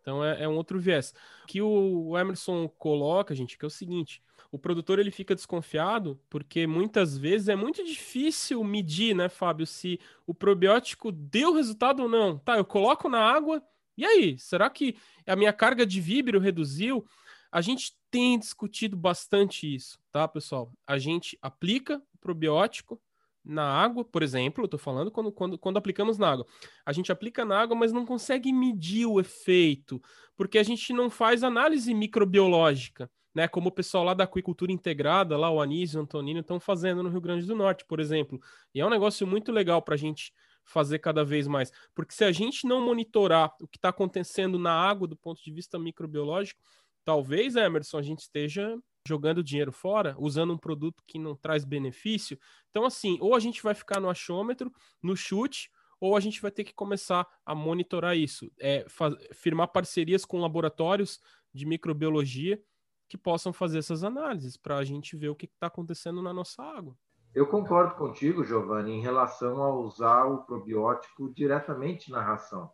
Então 0.00 0.24
é, 0.24 0.42
é 0.42 0.48
um 0.48 0.56
outro 0.56 0.78
viés. 0.78 1.14
Que 1.46 1.62
o 1.62 2.16
Emerson 2.18 2.68
coloca, 2.68 3.34
gente, 3.34 3.56
que 3.56 3.64
é 3.64 3.68
o 3.68 3.70
seguinte: 3.70 4.22
o 4.50 4.58
produtor 4.58 4.98
ele 4.98 5.10
fica 5.10 5.34
desconfiado 5.34 6.20
porque 6.28 6.66
muitas 6.66 7.16
vezes 7.16 7.48
é 7.48 7.56
muito 7.56 7.84
difícil 7.84 8.62
medir, 8.64 9.14
né, 9.14 9.28
Fábio, 9.28 9.66
se 9.66 10.00
o 10.26 10.34
probiótico 10.34 11.10
deu 11.12 11.54
resultado 11.54 12.02
ou 12.02 12.08
não. 12.08 12.38
Tá, 12.38 12.56
eu 12.56 12.64
coloco 12.64 13.08
na 13.08 13.20
água, 13.20 13.62
e 13.96 14.04
aí? 14.04 14.38
Será 14.38 14.68
que 14.68 14.96
a 15.26 15.36
minha 15.36 15.52
carga 15.52 15.86
de 15.86 16.00
víbrio 16.00 16.40
reduziu? 16.40 17.06
A 17.50 17.60
gente 17.60 17.96
tem 18.10 18.38
discutido 18.38 18.96
bastante 18.96 19.72
isso, 19.74 19.98
tá, 20.12 20.26
pessoal? 20.28 20.72
A 20.86 20.98
gente 20.98 21.38
aplica 21.40 22.02
o 22.14 22.18
probiótico, 22.18 23.00
na 23.46 23.64
água, 23.64 24.04
por 24.04 24.22
exemplo, 24.22 24.64
eu 24.64 24.68
tô 24.68 24.76
falando 24.76 25.10
quando, 25.10 25.30
quando, 25.30 25.56
quando 25.56 25.76
aplicamos 25.76 26.18
na 26.18 26.32
água. 26.32 26.46
A 26.84 26.92
gente 26.92 27.12
aplica 27.12 27.44
na 27.44 27.60
água, 27.60 27.76
mas 27.76 27.92
não 27.92 28.04
consegue 28.04 28.52
medir 28.52 29.06
o 29.06 29.20
efeito, 29.20 30.02
porque 30.36 30.58
a 30.58 30.62
gente 30.62 30.92
não 30.92 31.08
faz 31.08 31.44
análise 31.44 31.94
microbiológica, 31.94 33.08
né? 33.36 33.46
Como 33.46 33.68
o 33.68 33.72
pessoal 33.72 34.02
lá 34.02 34.14
da 34.14 34.24
aquicultura 34.24 34.72
integrada, 34.72 35.36
lá 35.36 35.50
o 35.50 35.60
Anísio 35.60 35.98
e 35.98 36.00
o 36.00 36.02
Antonino, 36.02 36.40
estão 36.40 36.58
fazendo 36.58 37.02
no 37.02 37.10
Rio 37.10 37.20
Grande 37.20 37.44
do 37.44 37.54
Norte, 37.54 37.84
por 37.84 38.00
exemplo. 38.00 38.40
E 38.74 38.80
é 38.80 38.86
um 38.86 38.88
negócio 38.88 39.26
muito 39.26 39.52
legal 39.52 39.82
para 39.82 39.92
a 39.92 39.98
gente 39.98 40.32
fazer 40.64 41.00
cada 41.00 41.22
vez 41.22 41.46
mais. 41.46 41.70
Porque 41.94 42.14
se 42.14 42.24
a 42.24 42.32
gente 42.32 42.66
não 42.66 42.80
monitorar 42.80 43.54
o 43.60 43.68
que 43.68 43.76
está 43.76 43.90
acontecendo 43.90 44.58
na 44.58 44.72
água 44.72 45.06
do 45.06 45.14
ponto 45.14 45.44
de 45.44 45.52
vista 45.52 45.78
microbiológico, 45.78 46.62
talvez, 47.04 47.56
Emerson, 47.56 47.98
a 47.98 48.02
gente 48.02 48.20
esteja 48.20 48.74
jogando 49.06 49.44
dinheiro 49.44 49.70
fora, 49.70 50.16
usando 50.18 50.54
um 50.54 50.58
produto 50.58 51.04
que 51.06 51.18
não 51.18 51.36
traz 51.36 51.62
benefício. 51.62 52.38
Então, 52.70 52.86
assim, 52.86 53.18
ou 53.20 53.34
a 53.34 53.38
gente 53.38 53.62
vai 53.62 53.74
ficar 53.74 54.00
no 54.00 54.08
achômetro, 54.08 54.72
no 55.02 55.14
chute, 55.14 55.70
ou 56.00 56.16
a 56.16 56.20
gente 56.20 56.40
vai 56.40 56.50
ter 56.50 56.64
que 56.64 56.72
começar 56.72 57.26
a 57.44 57.54
monitorar 57.54 58.16
isso, 58.16 58.50
é, 58.58 58.86
firmar 59.34 59.68
parcerias 59.68 60.24
com 60.24 60.40
laboratórios 60.40 61.20
de 61.52 61.66
microbiologia 61.66 62.58
que 63.08 63.16
possam 63.16 63.52
fazer 63.52 63.78
essas 63.78 64.02
análises 64.02 64.56
para 64.56 64.76
a 64.76 64.84
gente 64.84 65.16
ver 65.16 65.28
o 65.28 65.36
que 65.36 65.46
está 65.46 65.66
acontecendo 65.66 66.22
na 66.22 66.32
nossa 66.32 66.62
água. 66.62 66.96
Eu 67.34 67.46
concordo 67.46 67.94
contigo, 67.96 68.44
Giovanni, 68.44 68.92
em 68.92 69.02
relação 69.02 69.62
a 69.62 69.74
usar 69.74 70.24
o 70.24 70.44
probiótico 70.44 71.32
diretamente 71.34 72.10
na 72.10 72.22
ração. 72.22 72.70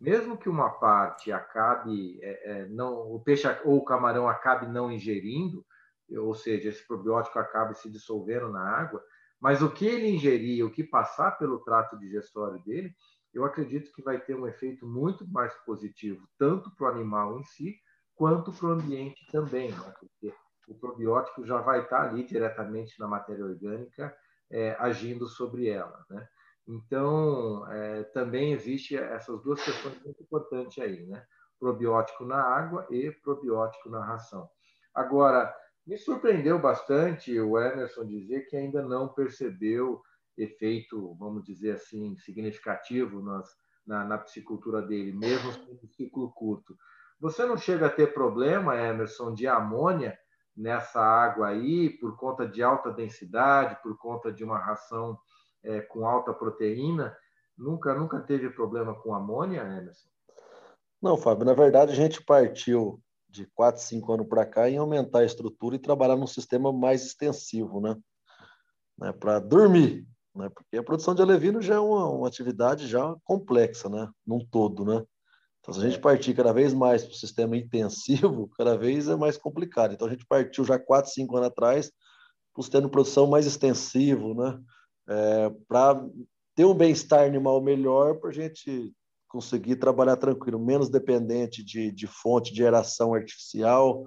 Mesmo 0.00 0.38
que 0.38 0.48
uma 0.48 0.70
parte 0.70 1.30
acabe 1.30 2.18
é, 2.22 2.50
é, 2.50 2.68
não, 2.68 3.12
o 3.12 3.20
peixe 3.20 3.46
ou 3.64 3.78
o 3.78 3.84
camarão 3.84 4.28
acabe 4.28 4.66
não 4.66 4.90
ingerindo, 4.90 5.64
ou 6.16 6.34
seja, 6.34 6.68
esse 6.68 6.86
probiótico 6.86 7.38
acabe 7.38 7.74
se 7.74 7.90
dissolvendo 7.90 8.48
na 8.48 8.62
água, 8.62 9.02
mas 9.40 9.60
o 9.60 9.70
que 9.70 9.86
ele 9.86 10.08
ingerir, 10.08 10.64
o 10.64 10.70
que 10.70 10.82
passar 10.82 11.32
pelo 11.32 11.58
trato 11.58 11.98
digestório 11.98 12.62
dele, 12.64 12.94
eu 13.34 13.44
acredito 13.44 13.92
que 13.92 14.02
vai 14.02 14.18
ter 14.18 14.34
um 14.34 14.46
efeito 14.46 14.86
muito 14.86 15.28
mais 15.28 15.54
positivo, 15.66 16.26
tanto 16.38 16.74
para 16.74 16.86
o 16.86 16.90
animal 16.90 17.38
em 17.38 17.44
si, 17.44 17.76
quanto 18.18 18.52
para 18.52 18.66
o 18.66 18.72
ambiente 18.72 19.24
também, 19.30 19.70
né? 19.70 19.94
porque 20.00 20.34
o 20.66 20.74
probiótico 20.74 21.46
já 21.46 21.58
vai 21.58 21.82
estar 21.82 22.02
ali 22.02 22.24
diretamente 22.24 22.98
na 22.98 23.06
matéria 23.06 23.44
orgânica, 23.44 24.14
é, 24.50 24.76
agindo 24.80 25.28
sobre 25.28 25.68
ela. 25.68 26.04
Né? 26.10 26.28
Então, 26.66 27.66
é, 27.72 28.02
também 28.04 28.52
existe 28.52 28.96
essas 28.96 29.40
duas 29.42 29.64
questões 29.64 30.02
muito 30.02 30.20
importantes 30.20 30.82
aí, 30.82 31.06
né? 31.06 31.24
Probiótico 31.58 32.24
na 32.24 32.40
água 32.42 32.86
e 32.90 33.10
probiótico 33.10 33.88
na 33.88 34.04
ração. 34.04 34.48
Agora, 34.94 35.54
me 35.86 35.96
surpreendeu 35.96 36.58
bastante 36.58 37.38
o 37.40 37.58
Emerson 37.58 38.04
dizer 38.06 38.46
que 38.48 38.56
ainda 38.56 38.82
não 38.82 39.08
percebeu 39.08 40.02
efeito, 40.36 41.14
vamos 41.14 41.44
dizer 41.44 41.72
assim, 41.72 42.16
significativo 42.18 43.22
nas, 43.22 43.48
na, 43.86 44.04
na 44.04 44.18
piscicultura 44.18 44.82
dele, 44.82 45.12
mesmo 45.12 45.50
com 45.64 45.72
um 45.72 45.88
ciclo 45.88 46.30
curto. 46.32 46.76
Você 47.20 47.44
não 47.44 47.56
chega 47.56 47.86
a 47.86 47.90
ter 47.90 48.14
problema, 48.14 48.76
Emerson, 48.76 49.34
de 49.34 49.46
amônia 49.46 50.18
nessa 50.56 51.00
água 51.00 51.48
aí, 51.48 51.90
por 51.90 52.16
conta 52.16 52.46
de 52.46 52.62
alta 52.62 52.90
densidade, 52.90 53.80
por 53.82 53.96
conta 53.98 54.32
de 54.32 54.44
uma 54.44 54.58
ração 54.58 55.18
é, 55.62 55.80
com 55.80 56.06
alta 56.06 56.32
proteína? 56.32 57.16
Nunca, 57.56 57.94
nunca 57.94 58.20
teve 58.20 58.50
problema 58.50 58.94
com 58.94 59.14
amônia, 59.14 59.60
Emerson? 59.62 60.08
Não, 61.00 61.16
Fábio, 61.16 61.44
na 61.44 61.54
verdade 61.54 61.92
a 61.92 61.94
gente 61.94 62.22
partiu 62.22 63.00
de 63.28 63.46
4, 63.46 63.80
5 63.82 64.12
anos 64.12 64.26
para 64.28 64.46
cá 64.46 64.68
em 64.68 64.78
aumentar 64.78 65.20
a 65.20 65.24
estrutura 65.24 65.76
e 65.76 65.80
trabalhar 65.80 66.16
num 66.16 66.26
sistema 66.26 66.72
mais 66.72 67.04
extensivo, 67.04 67.80
né? 67.80 67.96
né? 68.98 69.12
Para 69.12 69.38
dormir, 69.38 70.06
né? 70.34 70.48
Porque 70.48 70.76
a 70.76 70.82
produção 70.82 71.14
de 71.14 71.22
alevino 71.22 71.60
já 71.60 71.76
é 71.76 71.78
uma, 71.78 72.08
uma, 72.08 72.28
atividade 72.28 72.86
já 72.86 73.14
complexa, 73.24 73.88
né? 73.88 74.08
Num 74.26 74.44
todo, 74.44 74.84
né? 74.84 75.04
Então, 75.68 75.74
se 75.74 75.80
a 75.80 75.90
gente 75.90 75.98
é. 75.98 76.00
partir 76.02 76.32
cada 76.32 76.50
vez 76.50 76.72
mais 76.72 77.04
para 77.04 77.12
o 77.12 77.16
sistema 77.16 77.54
intensivo, 77.54 78.48
cada 78.56 78.76
vez 78.76 79.06
é 79.06 79.16
mais 79.16 79.36
complicado. 79.36 79.92
Então, 79.92 80.08
a 80.08 80.10
gente 80.10 80.24
partiu 80.26 80.64
já 80.64 80.78
4, 80.78 81.10
5 81.10 81.36
anos 81.36 81.48
atrás 81.48 81.92
para 82.54 82.60
o 82.60 82.62
sistema 82.62 82.86
de 82.86 82.90
produção 82.90 83.26
mais 83.26 83.46
extensivo, 83.46 84.34
né? 84.34 84.58
É, 85.10 85.50
para 85.68 86.02
ter 86.54 86.64
um 86.64 86.74
bem-estar 86.74 87.24
animal 87.24 87.60
melhor, 87.62 88.18
para 88.18 88.30
a 88.30 88.32
gente 88.32 88.94
conseguir 89.28 89.76
trabalhar 89.76 90.16
tranquilo, 90.16 90.58
menos 90.58 90.88
dependente 90.88 91.62
de, 91.62 91.92
de 91.92 92.06
fonte 92.06 92.50
de 92.50 92.58
geração 92.58 93.12
artificial, 93.12 94.06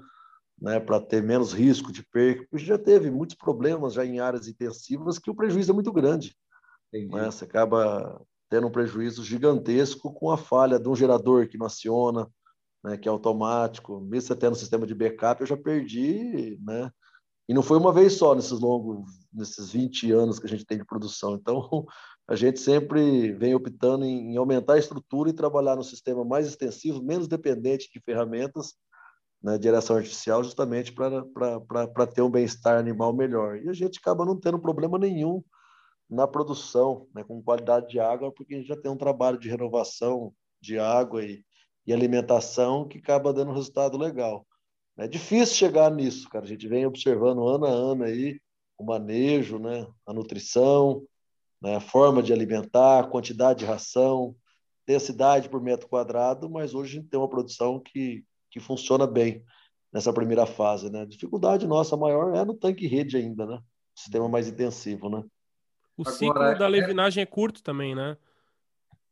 né, 0.60 0.80
para 0.80 1.00
ter 1.00 1.22
menos 1.22 1.54
risco 1.54 1.92
de 1.92 2.04
perca. 2.04 2.46
A 2.52 2.58
gente 2.58 2.68
já 2.68 2.78
teve 2.78 3.10
muitos 3.12 3.36
problemas 3.36 3.94
já 3.94 4.04
em 4.04 4.20
áreas 4.20 4.48
intensivas 4.48 5.20
que 5.20 5.30
o 5.30 5.36
prejuízo 5.36 5.72
é 5.72 5.76
muito 5.76 5.92
grande. 5.92 6.36
Né? 6.92 7.26
Você 7.26 7.46
acaba 7.46 8.22
tendo 8.52 8.68
um 8.68 8.72
prejuízo 8.72 9.24
gigantesco 9.24 10.14
com 10.14 10.30
a 10.30 10.36
falha 10.36 10.78
de 10.78 10.90
um 10.90 10.96
gerador 10.96 11.48
que 11.48 11.58
não 11.58 11.68
aciona, 11.68 12.28
né, 12.84 12.98
que 12.98 13.08
é 13.08 13.12
automático. 13.12 14.02
Mesmo 14.02 14.28
você 14.28 14.36
tendo 14.36 14.52
um 14.52 14.60
sistema 14.60 14.86
de 14.86 14.94
backup, 14.94 15.40
eu 15.40 15.48
já 15.48 15.56
perdi, 15.56 16.60
né? 16.62 16.92
E 17.48 17.54
não 17.54 17.64
foi 17.64 17.78
uma 17.78 17.94
vez 17.94 18.14
só 18.14 18.36
nesses 18.36 18.60
longos, 18.60 19.10
nesses 19.34 19.72
20 19.72 20.12
anos 20.12 20.38
que 20.38 20.48
a 20.48 20.50
gente 20.50 20.66
tem 20.66 20.78
de 20.78 20.86
produção. 20.86 21.36
Então, 21.36 21.86
a 22.28 22.36
gente 22.36 22.60
sempre 22.60 23.32
vem 23.32 23.56
optando 23.56 24.04
em, 24.04 24.36
aumentar 24.36 24.74
a 24.74 24.80
estrutura 24.80 25.30
e 25.30 25.34
trabalhar 25.34 25.78
no 25.78 25.84
sistema 25.84 26.26
mais 26.26 26.46
extensivo, 26.46 27.02
menos 27.02 27.30
dependente 27.30 27.90
de 27.90 28.02
ferramentas 28.02 28.74
né, 29.42 29.58
de 29.58 29.64
geração 29.64 29.96
artificial, 29.96 30.44
justamente 30.44 30.94
para 30.94 32.08
ter 32.14 32.22
um 32.22 32.30
bem-estar 32.30 32.78
animal 32.78 33.16
melhor. 33.16 33.58
E 33.58 33.70
a 33.70 33.74
gente 33.74 34.00
acaba 34.00 34.26
não 34.26 34.38
tendo 34.38 34.60
problema 34.60 35.00
nenhum 35.00 35.42
na 36.12 36.28
produção, 36.28 37.08
né, 37.16 37.24
com 37.24 37.42
qualidade 37.42 37.88
de 37.88 38.00
água, 38.00 38.34
porque 38.34 38.54
a 38.54 38.58
gente 38.58 38.68
já 38.68 38.76
tem 38.76 38.92
um 38.92 38.98
trabalho 38.98 39.40
de 39.40 39.50
renovação 39.50 40.34
de 40.60 40.78
água 40.78 41.24
e, 41.24 41.44
e 41.88 41.94
alimentação 41.94 42.86
que 42.86 42.98
acaba 42.98 43.32
dando 43.32 43.54
resultado 43.54 43.98
legal. 43.98 44.46
É 44.98 45.08
difícil 45.08 45.56
chegar 45.56 45.90
nisso, 45.90 46.30
cara. 46.30 46.44
A 46.44 46.48
gente 46.48 46.68
vem 46.68 46.86
observando 46.86 47.48
ano 47.48 47.66
a 47.66 47.70
ano 47.70 48.04
aí 48.04 48.42
o 48.78 48.84
manejo, 48.84 49.58
né, 49.58 49.88
a 50.06 50.12
nutrição, 50.12 51.02
né, 51.62 51.78
a 51.78 51.80
forma 51.80 52.22
de 52.22 52.34
alimentar, 52.34 53.10
quantidade 53.10 53.60
de 53.60 53.66
ração, 53.66 54.36
densidade 54.86 55.48
por 55.48 55.62
metro 55.62 55.88
quadrado, 55.88 56.50
mas 56.50 56.74
hoje 56.74 56.98
a 56.98 57.02
gente 57.02 57.10
tem 57.10 57.20
uma 57.20 57.30
produção 57.30 57.80
que, 57.80 58.26
que 58.50 58.60
funciona 58.60 59.08
bem 59.08 59.46
nessa 59.94 60.12
primeira 60.12 60.46
fase. 60.46 60.90
Né? 60.90 61.02
A 61.02 61.06
dificuldade 61.06 61.66
nossa 61.66 61.96
maior 61.96 62.36
é 62.36 62.44
no 62.44 62.54
tanque 62.54 62.86
rede 62.86 63.16
ainda, 63.16 63.46
né? 63.46 63.60
Sistema 63.96 64.28
mais 64.28 64.48
intensivo, 64.48 65.10
né? 65.10 65.24
O 65.98 66.04
Agora, 66.04 66.16
ciclo 66.16 66.60
da 66.60 66.66
é 66.66 66.70
levinagem 66.70 67.22
é... 67.22 67.24
é 67.24 67.26
curto 67.26 67.62
também, 67.62 67.96
né? 67.96 68.18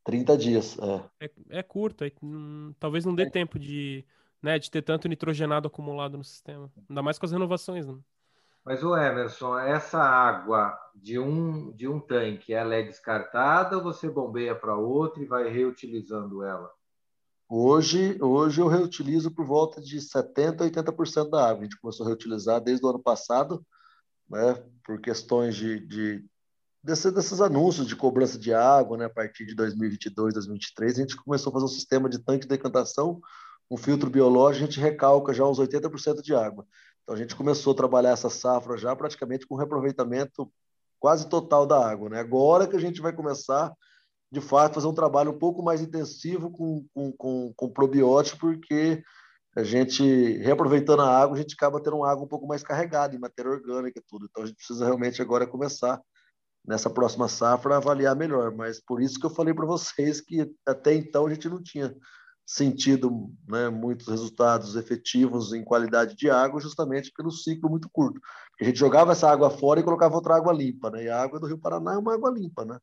30 0.03 0.37
dias, 0.37 0.77
é. 0.79 1.25
É, 1.25 1.31
é 1.59 1.63
curto, 1.63 2.03
é, 2.03 2.11
hum, 2.23 2.73
talvez 2.79 3.05
não 3.05 3.13
dê 3.13 3.23
é. 3.23 3.29
tempo 3.29 3.59
de, 3.59 4.03
né, 4.41 4.57
de 4.57 4.71
ter 4.71 4.81
tanto 4.81 5.07
nitrogenado 5.07 5.67
acumulado 5.67 6.17
no 6.17 6.23
sistema. 6.23 6.71
Ainda 6.89 7.01
mais 7.01 7.19
com 7.19 7.25
as 7.25 7.31
renovações, 7.31 7.85
né? 7.85 7.95
Mas 8.65 8.83
o 8.83 8.95
Emerson, 8.95 9.57
essa 9.57 9.99
água 9.99 10.77
de 10.95 11.17
um 11.17 11.71
de 11.71 11.87
um 11.87 11.99
tanque, 11.99 12.53
ela 12.53 12.75
é 12.75 12.83
descartada 12.83 13.77
ou 13.77 13.83
você 13.83 14.09
bombeia 14.09 14.53
para 14.53 14.75
outro 14.75 15.23
e 15.23 15.25
vai 15.25 15.49
reutilizando 15.49 16.43
ela? 16.43 16.69
Hoje, 17.47 18.21
hoje 18.21 18.61
eu 18.61 18.67
reutilizo 18.67 19.31
por 19.31 19.45
volta 19.45 19.81
de 19.81 19.99
70 19.99 20.63
a 20.63 20.67
80% 20.69 21.29
da 21.29 21.49
água. 21.49 21.61
A 21.61 21.63
gente 21.63 21.79
começou 21.79 22.05
a 22.05 22.09
reutilizar 22.09 22.61
desde 22.61 22.85
o 22.85 22.89
ano 22.89 22.99
passado, 22.99 23.65
né, 24.29 24.63
por 24.83 25.01
questões 25.01 25.55
de, 25.55 25.79
de 25.87 26.23
desse, 26.83 27.11
desses 27.11 27.41
anúncios 27.41 27.87
de 27.87 27.95
cobrança 27.95 28.37
de 28.37 28.53
água, 28.53 28.97
né, 28.97 29.05
a 29.05 29.09
partir 29.09 29.45
de 29.45 29.55
2022, 29.55 30.33
2023, 30.33 30.93
a 30.97 31.01
gente 31.01 31.15
começou 31.15 31.51
a 31.51 31.53
fazer 31.53 31.65
um 31.65 31.69
sistema 31.69 32.09
de 32.09 32.19
tanque 32.19 32.41
de 32.41 32.47
decantação, 32.47 33.21
um 33.69 33.77
filtro 33.77 34.09
biológico, 34.09 34.63
a 34.63 34.67
gente 34.67 34.79
recalca 34.79 35.33
já 35.33 35.45
uns 35.45 35.59
80% 35.59 36.21
de 36.21 36.33
água. 36.33 36.65
Então 37.03 37.15
a 37.15 37.17
gente 37.17 37.35
começou 37.35 37.73
a 37.73 37.75
trabalhar 37.75 38.11
essa 38.11 38.29
safra 38.29 38.77
já 38.77 38.95
praticamente 38.95 39.45
com 39.45 39.55
reaproveitamento 39.55 40.51
quase 40.99 41.27
total 41.29 41.65
da 41.65 41.89
água. 41.89 42.09
Né? 42.09 42.19
Agora 42.19 42.67
que 42.67 42.75
a 42.75 42.79
gente 42.79 43.01
vai 43.01 43.13
começar, 43.13 43.73
de 44.31 44.41
fato, 44.41 44.75
fazer 44.75 44.87
um 44.87 44.93
trabalho 44.93 45.31
um 45.31 45.37
pouco 45.37 45.61
mais 45.63 45.81
intensivo 45.81 46.51
com, 46.51 46.85
com, 46.93 47.11
com, 47.11 47.53
com 47.55 47.69
probiótico, 47.69 48.39
porque 48.39 49.03
a 49.55 49.63
gente, 49.63 50.03
reaproveitando 50.37 51.01
a 51.01 51.21
água, 51.21 51.35
a 51.35 51.41
gente 51.41 51.55
acaba 51.55 51.81
tendo 51.81 51.97
uma 51.97 52.11
água 52.11 52.25
um 52.25 52.27
pouco 52.27 52.47
mais 52.47 52.63
carregada 52.63 53.15
em 53.15 53.19
matéria 53.19 53.51
orgânica 53.51 53.99
e 53.99 54.03
tudo. 54.07 54.27
Então 54.29 54.43
a 54.43 54.45
gente 54.45 54.57
precisa 54.57 54.85
realmente 54.85 55.21
agora 55.21 55.47
começar 55.47 56.01
nessa 56.69 56.87
próxima 56.87 57.27
safra 57.27 57.77
avaliar 57.77 58.15
melhor. 58.15 58.55
Mas 58.55 58.79
por 58.79 59.01
isso 59.01 59.19
que 59.19 59.25
eu 59.25 59.29
falei 59.31 59.55
para 59.55 59.65
vocês 59.65 60.21
que 60.21 60.47
até 60.63 60.93
então 60.93 61.25
a 61.25 61.33
gente 61.33 61.49
não 61.49 61.63
tinha 61.63 61.95
sentido 62.45 63.31
né, 63.47 63.69
muitos 63.69 64.07
resultados 64.07 64.75
efetivos 64.75 65.51
em 65.51 65.63
qualidade 65.63 66.15
de 66.15 66.29
água, 66.29 66.61
justamente 66.61 67.11
pelo 67.11 67.31
ciclo 67.31 67.71
muito 67.71 67.89
curto. 67.91 68.21
A 68.61 68.63
gente 68.63 68.77
jogava 68.77 69.13
essa 69.13 69.31
água 69.31 69.49
fora 69.49 69.79
e 69.79 69.83
colocava 69.83 70.13
outra 70.13 70.35
água 70.35 70.53
limpa, 70.53 70.91
né? 70.91 71.05
E 71.05 71.09
a 71.09 71.19
água 71.19 71.39
do 71.39 71.47
Rio 71.47 71.57
Paraná 71.57 71.93
é 71.93 71.97
uma 71.97 72.13
água 72.13 72.29
limpa, 72.29 72.63
né? 72.63 72.77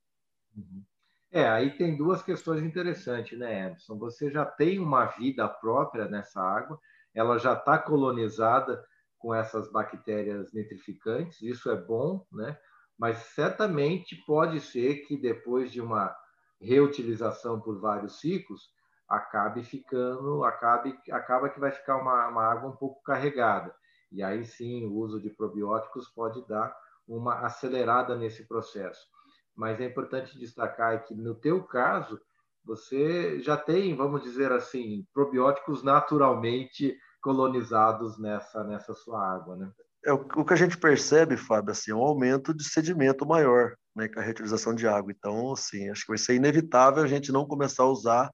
Uhum. 0.56 0.82
É, 1.30 1.48
aí 1.48 1.76
tem 1.76 1.96
duas 1.96 2.22
questões 2.22 2.62
interessantes, 2.64 3.38
né, 3.38 3.66
Emerson? 3.66 3.98
Você 3.98 4.30
já 4.30 4.44
tem 4.44 4.80
uma 4.80 5.06
vida 5.06 5.48
própria 5.48 6.08
nessa 6.08 6.40
água, 6.40 6.78
ela 7.14 7.38
já 7.38 7.52
está 7.52 7.78
colonizada 7.78 8.84
com 9.18 9.34
essas 9.34 9.70
bactérias 9.70 10.52
nitrificantes, 10.52 11.40
isso 11.42 11.70
é 11.70 11.76
bom, 11.76 12.24
né? 12.32 12.56
Mas 12.98 13.18
certamente 13.18 14.16
pode 14.26 14.60
ser 14.60 15.06
que 15.06 15.16
depois 15.16 15.70
de 15.70 15.80
uma 15.80 16.16
reutilização 16.60 17.60
por 17.60 17.78
vários 17.78 18.20
ciclos, 18.20 18.70
acabe 19.08 19.62
ficando, 19.62 20.42
acabe, 20.44 20.98
acaba 21.10 21.48
que 21.48 21.60
vai 21.60 21.70
ficar 21.70 21.96
uma, 21.96 22.28
uma 22.28 22.44
água 22.44 22.70
um 22.70 22.76
pouco 22.76 23.02
carregada. 23.02 23.74
E 24.10 24.22
aí 24.22 24.44
sim, 24.44 24.86
o 24.86 24.94
uso 24.94 25.20
de 25.20 25.30
probióticos 25.30 26.08
pode 26.08 26.46
dar 26.48 26.74
uma 27.06 27.40
acelerada 27.40 28.16
nesse 28.16 28.46
processo. 28.46 29.06
Mas 29.54 29.80
é 29.80 29.84
importante 29.84 30.38
destacar 30.38 31.04
que 31.04 31.14
no 31.14 31.34
teu 31.34 31.62
caso, 31.64 32.20
você 32.64 33.40
já 33.40 33.56
tem, 33.56 33.94
vamos 33.94 34.22
dizer 34.22 34.50
assim, 34.52 35.06
probióticos 35.14 35.82
naturalmente 35.82 36.98
colonizados 37.20 38.18
nessa 38.18 38.64
nessa 38.64 38.94
sua 38.94 39.34
água, 39.34 39.56
né? 39.56 39.72
É, 40.06 40.12
o 40.12 40.44
que 40.44 40.52
a 40.52 40.56
gente 40.56 40.78
percebe, 40.78 41.36
Fábio, 41.36 41.72
assim, 41.72 41.90
é 41.90 41.94
um 41.94 42.04
aumento 42.04 42.54
de 42.54 42.62
sedimento 42.62 43.26
maior, 43.26 43.74
né, 43.94 44.06
com 44.06 44.20
a 44.20 44.22
reutilização 44.22 44.72
de 44.72 44.86
água. 44.86 45.10
Então, 45.10 45.52
assim, 45.52 45.90
acho 45.90 46.02
que 46.02 46.08
vai 46.10 46.18
ser 46.18 46.36
inevitável 46.36 47.02
a 47.02 47.08
gente 47.08 47.32
não 47.32 47.44
começar 47.44 47.82
a 47.82 47.90
usar 47.90 48.30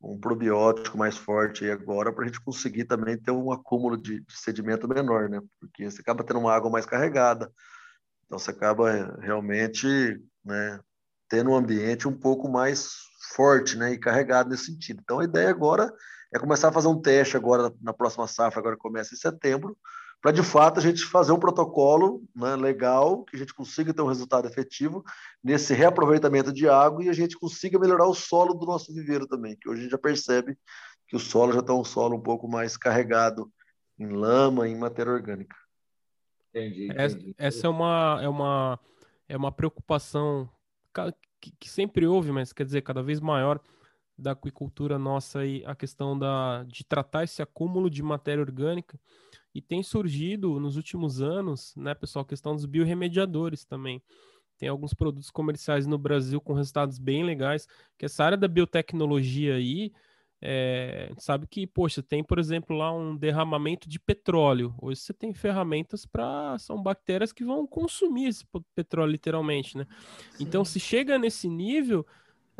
um 0.00 0.18
probiótico 0.18 0.96
mais 0.96 1.16
forte 1.16 1.64
aí 1.64 1.72
agora 1.72 2.12
para 2.12 2.24
a 2.24 2.26
gente 2.28 2.40
conseguir 2.40 2.84
também 2.84 3.18
ter 3.18 3.32
um 3.32 3.50
acúmulo 3.50 3.96
de, 3.96 4.20
de, 4.20 4.38
sedimento 4.38 4.86
menor, 4.86 5.28
né? 5.28 5.40
Porque 5.58 5.90
você 5.90 6.00
acaba 6.00 6.22
tendo 6.22 6.38
uma 6.38 6.54
água 6.54 6.70
mais 6.70 6.86
carregada, 6.86 7.52
então 8.24 8.38
você 8.38 8.52
acaba 8.52 9.18
realmente, 9.20 9.86
né, 10.44 10.80
tendo 11.28 11.50
um 11.50 11.56
ambiente 11.56 12.06
um 12.06 12.16
pouco 12.16 12.48
mais 12.48 12.88
forte, 13.34 13.76
né, 13.76 13.92
e 13.92 13.98
carregado 13.98 14.48
nesse 14.48 14.66
sentido. 14.66 15.00
Então 15.02 15.18
a 15.18 15.24
ideia 15.24 15.50
agora 15.50 15.92
é 16.32 16.38
começar 16.38 16.68
a 16.68 16.72
fazer 16.72 16.88
um 16.88 17.00
teste 17.00 17.36
agora 17.36 17.72
na 17.82 17.92
próxima 17.92 18.28
safra, 18.28 18.60
agora 18.60 18.76
começa 18.76 19.12
em 19.14 19.18
setembro, 19.18 19.76
para 20.20 20.32
de 20.32 20.42
fato 20.42 20.78
a 20.78 20.82
gente 20.82 21.04
fazer 21.04 21.32
um 21.32 21.38
protocolo 21.38 22.22
né, 22.34 22.54
legal, 22.54 23.24
que 23.24 23.36
a 23.36 23.38
gente 23.38 23.54
consiga 23.54 23.94
ter 23.94 24.02
um 24.02 24.06
resultado 24.06 24.46
efetivo 24.46 25.02
nesse 25.42 25.72
reaproveitamento 25.72 26.52
de 26.52 26.68
água 26.68 27.02
e 27.02 27.08
a 27.08 27.12
gente 27.12 27.38
consiga 27.38 27.78
melhorar 27.78 28.06
o 28.06 28.14
solo 28.14 28.54
do 28.54 28.66
nosso 28.66 28.92
viveiro 28.92 29.26
também, 29.26 29.56
que 29.56 29.68
hoje 29.68 29.80
a 29.80 29.82
gente 29.84 29.92
já 29.92 29.98
percebe 29.98 30.58
que 31.08 31.16
o 31.16 31.20
solo 31.20 31.52
já 31.52 31.60
está 31.60 31.74
um 31.74 31.84
solo 31.84 32.16
um 32.16 32.20
pouco 32.20 32.46
mais 32.46 32.76
carregado 32.76 33.50
em 33.98 34.08
lama, 34.08 34.68
em 34.68 34.76
matéria 34.76 35.12
orgânica. 35.12 35.56
Entendi, 36.50 36.86
entendi. 36.86 37.00
Essa, 37.00 37.18
essa, 37.38 37.66
é 37.66 37.70
uma 37.70 38.20
é 38.22 38.28
uma 38.28 38.80
é 39.28 39.36
uma 39.36 39.52
preocupação 39.52 40.48
que, 41.40 41.52
que 41.58 41.68
sempre 41.68 42.06
houve, 42.06 42.30
mas 42.30 42.52
quer 42.52 42.64
dizer 42.64 42.82
cada 42.82 43.02
vez 43.02 43.20
maior 43.20 43.60
da 44.18 44.32
aquicultura 44.32 44.98
nossa 44.98 45.46
e 45.46 45.64
a 45.64 45.74
questão 45.74 46.18
da 46.18 46.64
de 46.64 46.84
tratar 46.84 47.24
esse 47.24 47.40
acúmulo 47.40 47.88
de 47.88 48.02
matéria 48.02 48.42
orgânica 48.42 49.00
e 49.54 49.60
tem 49.60 49.82
surgido 49.82 50.60
nos 50.60 50.76
últimos 50.76 51.20
anos, 51.20 51.74
né, 51.76 51.94
pessoal, 51.94 52.24
a 52.24 52.28
questão 52.28 52.54
dos 52.54 52.66
biorremediadores 52.66 53.64
também. 53.64 54.02
Tem 54.58 54.68
alguns 54.68 54.92
produtos 54.92 55.30
comerciais 55.30 55.86
no 55.86 55.96
Brasil 55.96 56.40
com 56.40 56.52
resultados 56.52 56.98
bem 56.98 57.24
legais, 57.24 57.66
que 57.98 58.04
essa 58.04 58.24
área 58.24 58.36
da 58.36 58.46
biotecnologia 58.46 59.54
aí, 59.54 59.90
é, 60.42 61.12
sabe 61.18 61.46
que, 61.46 61.66
poxa, 61.66 62.02
tem, 62.02 62.24
por 62.24 62.38
exemplo, 62.38 62.76
lá 62.76 62.92
um 62.92 63.16
derramamento 63.16 63.88
de 63.88 63.98
petróleo. 63.98 64.74
Hoje 64.80 65.00
você 65.00 65.12
tem 65.12 65.34
ferramentas 65.34 66.06
para. 66.06 66.58
São 66.58 66.82
bactérias 66.82 67.32
que 67.32 67.44
vão 67.44 67.66
consumir 67.66 68.28
esse 68.28 68.44
petróleo, 68.74 69.12
literalmente, 69.12 69.76
né? 69.76 69.86
Sim. 70.32 70.44
Então, 70.44 70.64
se 70.64 70.80
chega 70.80 71.18
nesse 71.18 71.46
nível, 71.48 72.06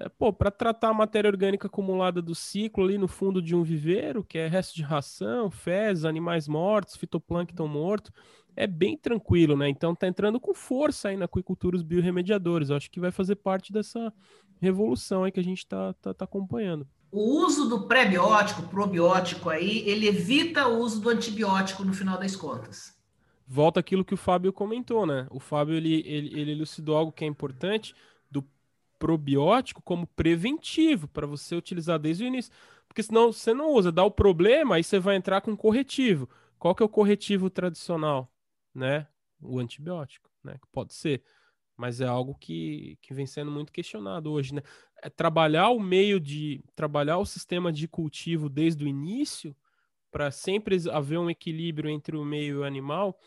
é, 0.01 0.09
pô, 0.09 0.33
para 0.33 0.51
tratar 0.51 0.89
a 0.89 0.95
matéria 0.95 1.29
orgânica 1.29 1.67
acumulada 1.67 2.23
do 2.23 2.35
ciclo 2.35 2.85
ali 2.85 2.97
no 2.97 3.07
fundo 3.07 3.43
de 3.43 3.55
um 3.55 3.63
viveiro, 3.63 4.25
que 4.25 4.39
é 4.39 4.47
resto 4.49 4.75
de 4.75 4.83
ração, 4.83 5.51
fezes, 5.51 6.07
animais 6.07 6.49
mortos, 6.49 6.97
fitoplâncton 6.97 7.69
morto, 7.69 8.11
é 8.57 8.67
bem 8.67 8.97
tranquilo, 8.97 9.55
né? 9.57 9.69
Então 9.69 9.95
tá 9.95 10.09
entrando 10.09 10.41
com 10.41 10.55
força 10.55 11.11
aí 11.11 11.19
na 11.19 11.27
aquicultura 11.27 11.77
os 11.77 11.83
biorremediadores. 11.83 12.71
Eu 12.71 12.77
acho 12.77 12.91
que 12.91 12.99
vai 12.99 13.11
fazer 13.11 13.37
parte 13.37 13.73
dessa 13.73 14.13
revolução 14.59 15.25
aí 15.25 15.31
que 15.31 15.41
a 15.41 15.45
gente 15.45 15.67
tá, 15.67 15.93
tá, 16.01 16.15
tá 16.15 16.25
acompanhando. 16.25 16.89
O 17.13 17.45
uso 17.45 17.69
do 17.69 17.87
pré-biótico, 17.87 18.63
probiótico 18.69 19.51
aí, 19.51 19.87
ele 19.87 20.09
evita 20.09 20.67
o 20.67 20.79
uso 20.79 21.01
do 21.01 21.11
antibiótico 21.11 21.85
no 21.85 21.93
final 21.93 22.19
das 22.19 22.35
contas. 22.35 22.99
Volta 23.47 23.81
aquilo 23.81 24.05
que 24.05 24.15
o 24.15 24.17
Fábio 24.17 24.53
comentou, 24.53 25.05
né? 25.05 25.27
O 25.31 25.41
Fábio 25.41 25.75
ele, 25.75 26.03
ele, 26.07 26.41
ele 26.41 26.53
elucidou 26.53 26.97
algo 26.97 27.13
que 27.13 27.25
é 27.25 27.27
importante 27.27 27.95
probiótico 29.01 29.83
como 29.83 30.07
preventivo 30.07 31.09
para 31.09 31.27
você 31.27 31.57
utilizar 31.57 31.99
desde 31.99 32.23
o 32.23 32.27
início. 32.27 32.53
Porque 32.87 33.03
senão 33.03 33.33
você 33.33 33.55
não 33.55 33.73
usa, 33.73 33.91
dá 33.91 34.05
o 34.05 34.11
problema, 34.11 34.77
aí 34.77 34.85
você 34.85 34.99
vai 34.99 35.17
entrar 35.17 35.41
com 35.41 35.57
corretivo. 35.57 36.29
Qual 36.59 36.75
que 36.75 36.83
é 36.83 36.87
o 36.87 36.89
corretivo 36.89 37.49
tradicional? 37.49 38.31
Né? 38.75 39.09
O 39.41 39.59
antibiótico, 39.59 40.31
né? 40.45 40.61
Pode 40.71 40.93
ser. 40.93 41.25
Mas 41.77 42.03
é 42.03 42.07
algo 42.07 42.35
que, 42.35 42.99
que 43.01 43.15
vem 43.15 43.25
sendo 43.27 43.51
muito 43.51 43.73
questionado 43.73 44.31
hoje, 44.31 44.55
né? 44.55 44.61
É 45.03 45.09
trabalhar 45.09 45.71
o 45.71 45.81
meio 45.81 46.21
de. 46.21 46.63
trabalhar 46.77 47.17
o 47.17 47.25
sistema 47.25 47.73
de 47.73 47.89
cultivo 47.89 48.51
desde 48.51 48.85
o 48.85 48.89
início, 48.89 49.57
para 50.11 50.31
sempre 50.31 50.77
haver 50.91 51.19
um 51.19 51.31
equilíbrio 51.31 51.89
entre 51.89 52.19
o 52.19 52.25
meio 52.25 52.57
e 52.57 52.59
o 52.59 52.65
animal 52.65 53.19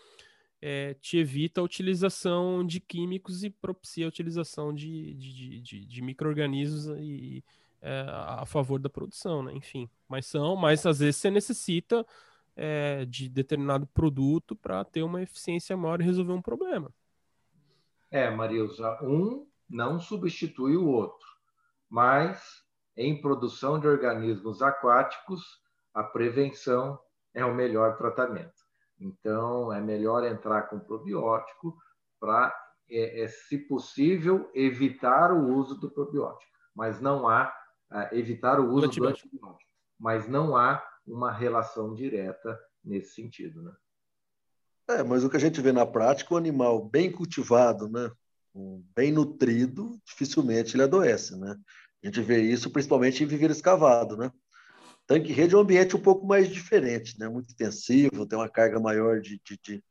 é, 0.65 0.93
te 0.93 1.17
evita 1.17 1.59
a 1.59 1.63
utilização 1.63 2.65
de 2.65 2.79
químicos 2.79 3.43
e 3.43 3.49
propicia 3.49 4.05
a 4.05 4.07
utilização 4.07 4.73
de, 4.73 5.13
de, 5.15 5.59
de, 5.59 5.85
de 5.85 6.01
micro-organismos 6.01 6.87
e, 7.01 7.43
é, 7.81 8.05
a 8.07 8.45
favor 8.45 8.79
da 8.79 8.89
produção, 8.89 9.43
né? 9.43 9.51
Enfim, 9.53 9.89
mas 10.07 10.25
são, 10.25 10.55
mas 10.55 10.85
às 10.85 10.99
vezes 10.99 11.17
você 11.17 11.29
necessita 11.29 12.05
é, 12.55 13.03
de 13.03 13.27
determinado 13.27 13.85
produto 13.87 14.55
para 14.55 14.85
ter 14.85 15.03
uma 15.03 15.21
eficiência 15.21 15.75
maior 15.75 15.99
e 15.99 16.05
resolver 16.05 16.31
um 16.31 16.41
problema. 16.41 16.89
É, 18.09 18.31
Marilza, 18.31 18.97
um 19.03 19.45
não 19.69 19.99
substitui 19.99 20.77
o 20.77 20.87
outro, 20.87 21.27
mas 21.89 22.63
em 22.95 23.19
produção 23.19 23.81
de 23.81 23.87
organismos 23.87 24.61
aquáticos, 24.61 25.61
a 25.93 26.03
prevenção 26.03 26.97
é 27.33 27.43
o 27.43 27.53
melhor 27.53 27.97
tratamento. 27.97 28.62
Então, 29.03 29.71
é 29.73 29.81
melhor 29.81 30.23
entrar 30.23 30.63
com 30.63 30.79
probiótico 30.79 31.77
para, 32.19 32.55
é, 32.89 33.23
é, 33.23 33.27
se 33.27 33.57
possível, 33.57 34.49
evitar 34.55 35.33
o 35.33 35.53
uso 35.53 35.75
do 35.75 35.91
probiótico. 35.91 36.51
Mas 36.73 37.01
não 37.01 37.27
há, 37.27 37.53
é, 37.91 38.17
evitar 38.17 38.59
o 38.59 38.69
uso 38.71 38.87
do 38.87 39.07
antibiótico. 39.07 39.71
Mas 39.99 40.27
não 40.27 40.55
há 40.55 40.81
uma 41.05 41.31
relação 41.31 41.93
direta 41.93 42.57
nesse 42.83 43.13
sentido, 43.13 43.61
né? 43.61 43.73
É, 44.87 45.03
mas 45.03 45.23
o 45.23 45.29
que 45.29 45.37
a 45.37 45.39
gente 45.39 45.61
vê 45.61 45.71
na 45.71 45.85
prática, 45.85 46.33
o 46.33 46.37
animal 46.37 46.83
bem 46.83 47.09
cultivado, 47.09 47.87
né, 47.89 48.11
bem 48.95 49.11
nutrido, 49.11 49.97
dificilmente 50.05 50.75
ele 50.75 50.83
adoece, 50.83 51.37
né? 51.37 51.57
A 52.03 52.07
gente 52.07 52.21
vê 52.21 52.41
isso 52.41 52.69
principalmente 52.69 53.23
em 53.23 53.27
viveiro 53.27 53.53
escavado, 53.53 54.17
né? 54.17 54.29
Tanque 55.07 55.33
rede 55.33 55.53
é 55.53 55.57
um 55.57 55.61
ambiente 55.61 55.95
um 55.95 56.01
pouco 56.01 56.25
mais 56.25 56.47
diferente, 56.49 57.19
né? 57.19 57.27
muito 57.27 57.51
intensivo, 57.51 58.25
tem 58.25 58.37
uma 58.37 58.49
carga 58.49 58.79
maior 58.79 59.19
de, 59.19 59.39
de, 59.43 59.59
de, 59.61 59.83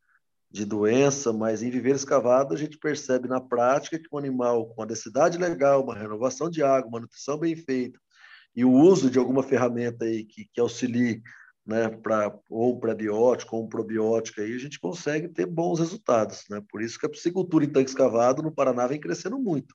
de 0.50 0.64
doença, 0.64 1.32
mas 1.32 1.62
em 1.62 1.70
viver 1.70 1.94
escavado 1.94 2.54
a 2.54 2.56
gente 2.56 2.78
percebe 2.78 3.28
na 3.28 3.40
prática 3.40 3.98
que 3.98 4.08
um 4.12 4.18
animal 4.18 4.66
com 4.68 4.80
uma 4.80 4.86
densidade 4.86 5.38
legal, 5.38 5.82
uma 5.82 5.94
renovação 5.94 6.48
de 6.48 6.62
água, 6.62 6.88
uma 6.88 7.00
nutrição 7.00 7.38
bem 7.38 7.54
feita 7.54 7.98
e 8.54 8.64
o 8.64 8.70
uso 8.70 9.10
de 9.10 9.18
alguma 9.18 9.42
ferramenta 9.42 10.04
aí 10.04 10.24
que, 10.24 10.44
que 10.44 10.60
auxilie 10.60 11.22
né, 11.64 11.88
para 11.88 12.36
ou 12.50 12.76
um 12.76 12.80
prebiótico 12.80 13.56
ou 13.56 13.64
um 13.64 13.68
probiótico 13.68 14.40
aí, 14.40 14.54
a 14.54 14.58
gente 14.58 14.80
consegue 14.80 15.28
ter 15.28 15.46
bons 15.46 15.78
resultados, 15.78 16.44
né? 16.50 16.60
Por 16.68 16.82
isso 16.82 16.98
que 16.98 17.06
a 17.06 17.08
piscicultura 17.08 17.64
em 17.64 17.70
tanque 17.70 17.90
escavado 17.90 18.42
no 18.42 18.52
Paraná 18.52 18.86
vem 18.86 19.00
crescendo 19.00 19.38
muito. 19.38 19.74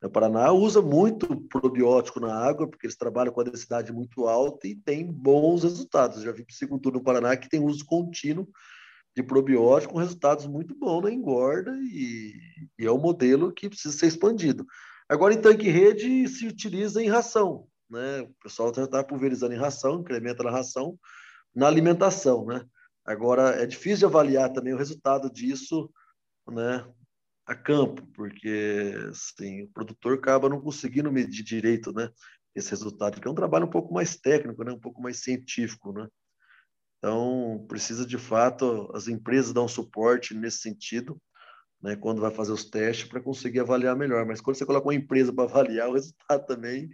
O 0.00 0.08
Paraná 0.08 0.52
usa 0.52 0.80
muito 0.80 1.26
probiótico 1.48 2.20
na 2.20 2.32
água, 2.32 2.68
porque 2.68 2.86
eles 2.86 2.96
trabalham 2.96 3.32
com 3.32 3.40
a 3.40 3.44
densidade 3.44 3.92
muito 3.92 4.28
alta 4.28 4.68
e 4.68 4.76
tem 4.76 5.04
bons 5.04 5.64
resultados. 5.64 6.22
Já 6.22 6.30
vi 6.30 6.44
piscicultura 6.44 6.96
no 6.96 7.02
Paraná 7.02 7.36
que 7.36 7.48
tem 7.48 7.60
uso 7.60 7.84
contínuo 7.84 8.48
de 9.16 9.22
probiótico 9.24 9.94
com 9.94 9.98
resultados 9.98 10.46
muito 10.46 10.78
bons 10.78 11.02
na 11.02 11.10
engorda 11.10 11.76
e, 11.82 12.32
e 12.78 12.86
é 12.86 12.92
um 12.92 13.00
modelo 13.00 13.52
que 13.52 13.68
precisa 13.68 13.96
ser 13.96 14.06
expandido. 14.06 14.64
Agora, 15.08 15.34
em 15.34 15.40
tanque 15.40 15.68
rede, 15.68 16.28
se 16.28 16.46
utiliza 16.46 17.02
em 17.02 17.08
ração. 17.08 17.66
Né? 17.90 18.20
O 18.20 18.32
pessoal 18.42 18.70
está 18.70 19.02
pulverizando 19.02 19.54
em 19.54 19.58
ração, 19.58 20.00
incrementa 20.00 20.44
na 20.44 20.50
ração, 20.50 20.96
na 21.52 21.66
alimentação. 21.66 22.46
Né? 22.46 22.64
Agora, 23.04 23.60
é 23.60 23.66
difícil 23.66 23.98
de 23.98 24.04
avaliar 24.04 24.52
também 24.52 24.74
o 24.74 24.78
resultado 24.78 25.28
disso 25.32 25.90
né, 26.46 26.86
a 27.48 27.54
campo, 27.54 28.06
porque 28.14 28.94
assim, 29.08 29.62
o 29.62 29.68
produtor 29.68 30.18
acaba 30.18 30.50
não 30.50 30.60
conseguindo 30.60 31.10
medir 31.10 31.42
direito 31.42 31.90
né, 31.94 32.10
esse 32.54 32.68
resultado, 32.70 33.14
porque 33.14 33.26
é 33.26 33.30
um 33.30 33.34
trabalho 33.34 33.64
um 33.64 33.70
pouco 33.70 33.92
mais 33.92 34.16
técnico, 34.16 34.62
né, 34.62 34.70
um 34.70 34.78
pouco 34.78 35.00
mais 35.00 35.22
científico. 35.22 35.90
Né? 35.92 36.06
Então, 36.98 37.64
precisa 37.66 38.04
de 38.04 38.18
fato 38.18 38.90
as 38.94 39.08
empresas 39.08 39.54
dar 39.54 39.62
um 39.62 39.68
suporte 39.68 40.34
nesse 40.34 40.58
sentido, 40.58 41.18
né, 41.82 41.96
quando 41.96 42.20
vai 42.20 42.30
fazer 42.30 42.52
os 42.52 42.68
testes, 42.68 43.08
para 43.08 43.22
conseguir 43.22 43.60
avaliar 43.60 43.96
melhor. 43.96 44.26
Mas 44.26 44.42
quando 44.42 44.56
você 44.56 44.66
coloca 44.66 44.86
uma 44.86 44.94
empresa 44.94 45.32
para 45.32 45.44
avaliar, 45.44 45.88
o 45.88 45.94
resultado 45.96 46.44
também 46.46 46.90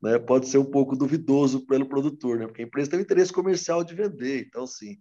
né, 0.00 0.18
pode 0.18 0.48
ser 0.48 0.56
um 0.56 0.70
pouco 0.70 0.96
duvidoso 0.96 1.66
pelo 1.66 1.86
produtor, 1.86 2.38
né, 2.38 2.46
porque 2.46 2.62
a 2.62 2.66
empresa 2.66 2.90
tem 2.90 3.00
um 3.00 3.02
interesse 3.02 3.34
comercial 3.34 3.84
de 3.84 3.94
vender. 3.94 4.46
Então, 4.46 4.66
sim, 4.66 4.96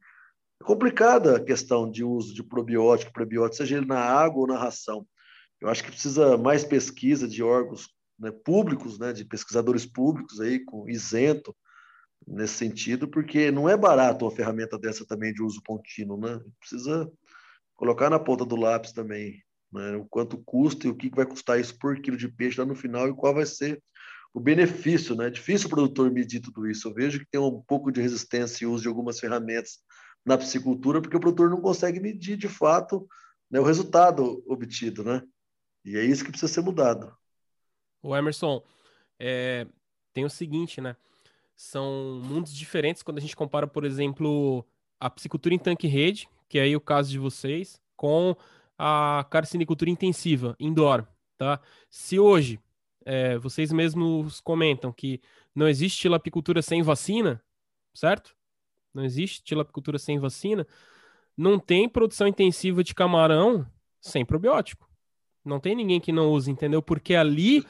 é 0.61 0.63
complicada 0.63 1.37
a 1.37 1.43
questão 1.43 1.89
de 1.89 2.03
uso 2.03 2.33
de 2.33 2.43
probiótico, 2.43 3.13
probiótico, 3.13 3.57
seja 3.57 3.77
ele 3.77 3.85
na 3.85 3.99
água 3.99 4.41
ou 4.41 4.47
na 4.47 4.57
ração. 4.57 5.07
Eu 5.61 5.69
acho 5.69 5.83
que 5.83 5.91
precisa 5.91 6.37
mais 6.37 6.63
pesquisa 6.63 7.27
de 7.27 7.43
órgãos 7.43 7.89
né, 8.17 8.31
públicos, 8.31 8.99
né, 8.99 9.13
de 9.13 9.25
pesquisadores 9.25 9.85
públicos 9.85 10.39
aí 10.39 10.59
com 10.59 10.89
isento 10.89 11.55
nesse 12.27 12.55
sentido, 12.55 13.07
porque 13.07 13.51
não 13.51 13.67
é 13.67 13.77
barato 13.77 14.25
uma 14.25 14.31
ferramenta 14.31 14.77
dessa 14.77 15.05
também 15.05 15.33
de 15.33 15.41
uso 15.41 15.61
contínuo, 15.65 16.19
né? 16.19 16.39
Precisa 16.59 17.09
colocar 17.75 18.09
na 18.09 18.19
ponta 18.19 18.45
do 18.45 18.55
lápis 18.55 18.91
também, 18.91 19.41
né? 19.71 19.95
O 19.95 20.05
quanto 20.05 20.37
custa 20.37 20.85
e 20.85 20.89
o 20.89 20.95
que 20.95 21.09
vai 21.09 21.25
custar 21.25 21.59
isso 21.59 21.77
por 21.79 21.99
quilo 22.01 22.17
de 22.17 22.27
peixe 22.27 22.59
lá 22.59 22.65
no 22.65 22.75
final 22.75 23.07
e 23.07 23.15
qual 23.15 23.33
vai 23.33 23.45
ser 23.45 23.81
o 24.33 24.39
benefício, 24.39 25.15
né? 25.15 25.27
É 25.27 25.31
difícil 25.31 25.67
o 25.67 25.69
produtor 25.69 26.11
medir 26.11 26.41
tudo 26.41 26.67
isso. 26.67 26.87
Eu 26.87 26.93
vejo 26.93 27.19
que 27.19 27.25
tem 27.31 27.41
um 27.41 27.61
pouco 27.61 27.91
de 27.91 28.01
resistência 28.01 28.63
e 28.63 28.67
uso 28.67 28.83
de 28.83 28.89
algumas 28.89 29.19
ferramentas 29.19 29.79
na 30.25 30.37
piscicultura, 30.37 31.01
porque 31.01 31.17
o 31.17 31.19
produtor 31.19 31.49
não 31.49 31.61
consegue 31.61 31.99
medir 31.99 32.37
de 32.37 32.47
fato 32.47 33.07
né, 33.49 33.59
o 33.59 33.63
resultado 33.63 34.43
obtido, 34.47 35.03
né? 35.03 35.23
E 35.83 35.97
é 35.97 36.03
isso 36.03 36.23
que 36.23 36.31
precisa 36.31 36.51
ser 36.51 36.61
mudado. 36.61 37.15
O 38.01 38.15
Emerson, 38.15 38.63
é, 39.19 39.65
tem 40.13 40.25
o 40.25 40.29
seguinte, 40.29 40.79
né? 40.79 40.95
São 41.55 42.21
mundos 42.23 42.53
diferentes 42.53 43.03
quando 43.03 43.17
a 43.17 43.21
gente 43.21 43.35
compara, 43.35 43.67
por 43.67 43.83
exemplo, 43.83 44.65
a 44.99 45.09
piscicultura 45.09 45.55
em 45.55 45.59
tanque-rede, 45.59 46.29
que 46.47 46.59
é 46.59 46.63
aí 46.63 46.75
o 46.75 46.81
caso 46.81 47.09
de 47.09 47.19
vocês, 47.19 47.81
com 47.95 48.35
a 48.77 49.25
carcinicultura 49.29 49.89
intensiva, 49.89 50.55
indoor, 50.59 51.05
tá? 51.37 51.59
Se 51.89 52.17
hoje 52.17 52.59
é, 53.05 53.37
vocês 53.37 53.71
mesmos 53.71 54.39
comentam 54.39 54.93
que 54.93 55.21
não 55.53 55.67
existe 55.67 55.99
tilapicultura 55.99 56.61
sem 56.61 56.81
vacina, 56.81 57.43
certo? 57.93 58.35
Não 58.93 59.03
existe 59.03 59.43
tilapicultura 59.43 59.97
sem 59.97 60.19
vacina. 60.19 60.65
Não 61.37 61.59
tem 61.59 61.87
produção 61.87 62.27
intensiva 62.27 62.83
de 62.83 62.93
camarão 62.93 63.65
sem 64.01 64.25
probiótico. 64.25 64.89
Não 65.43 65.59
tem 65.59 65.75
ninguém 65.75 65.99
que 65.99 66.11
não 66.11 66.31
use, 66.31 66.51
entendeu? 66.51 66.81
Porque 66.81 67.15
ali, 67.15 67.65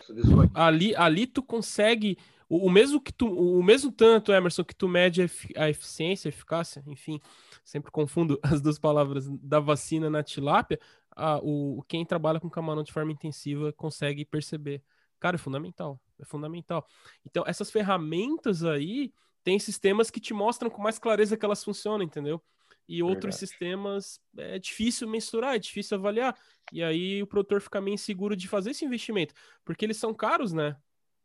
ali, 0.53 0.95
ali 0.95 1.27
tu 1.27 1.43
consegue 1.43 2.17
o, 2.49 2.65
o, 2.65 2.69
mesmo 2.69 2.99
que 2.99 3.13
tu, 3.13 3.27
o 3.27 3.61
mesmo 3.61 3.91
tanto, 3.91 4.33
Emerson, 4.33 4.63
que 4.63 4.75
tu 4.75 4.87
mede 4.87 5.21
a 5.55 5.69
eficiência, 5.69 6.27
a 6.27 6.33
eficácia, 6.33 6.83
enfim, 6.87 7.21
sempre 7.63 7.91
confundo 7.91 8.39
as 8.43 8.59
duas 8.59 8.79
palavras 8.79 9.29
da 9.29 9.59
vacina 9.59 10.09
na 10.09 10.23
tilápia, 10.23 10.79
a, 11.15 11.37
o, 11.37 11.83
quem 11.87 12.03
trabalha 12.03 12.39
com 12.39 12.49
camarão 12.49 12.81
de 12.81 12.91
forma 12.91 13.11
intensiva 13.11 13.71
consegue 13.73 14.25
perceber. 14.25 14.81
Cara, 15.19 15.35
é 15.35 15.37
fundamental, 15.37 16.01
é 16.17 16.25
fundamental. 16.25 16.87
Então, 17.23 17.43
essas 17.45 17.69
ferramentas 17.69 18.63
aí 18.63 19.13
tem 19.43 19.59
sistemas 19.59 20.09
que 20.09 20.19
te 20.19 20.33
mostram 20.33 20.69
com 20.69 20.81
mais 20.81 20.99
clareza 20.99 21.37
que 21.37 21.45
elas 21.45 21.63
funcionam, 21.63 22.03
entendeu? 22.03 22.41
E 22.87 23.03
outros 23.03 23.35
Verdade. 23.35 23.39
sistemas 23.39 24.19
é 24.37 24.57
difícil 24.57 25.07
mensurar, 25.07 25.55
é 25.55 25.59
difícil 25.59 25.97
avaliar. 25.97 26.35
E 26.73 26.83
aí 26.83 27.21
o 27.21 27.27
produtor 27.27 27.61
fica 27.61 27.79
meio 27.79 27.93
inseguro 27.93 28.35
de 28.35 28.47
fazer 28.47 28.71
esse 28.71 28.83
investimento, 28.83 29.33
porque 29.63 29.85
eles 29.85 29.97
são 29.97 30.13
caros, 30.13 30.53
né? 30.53 30.75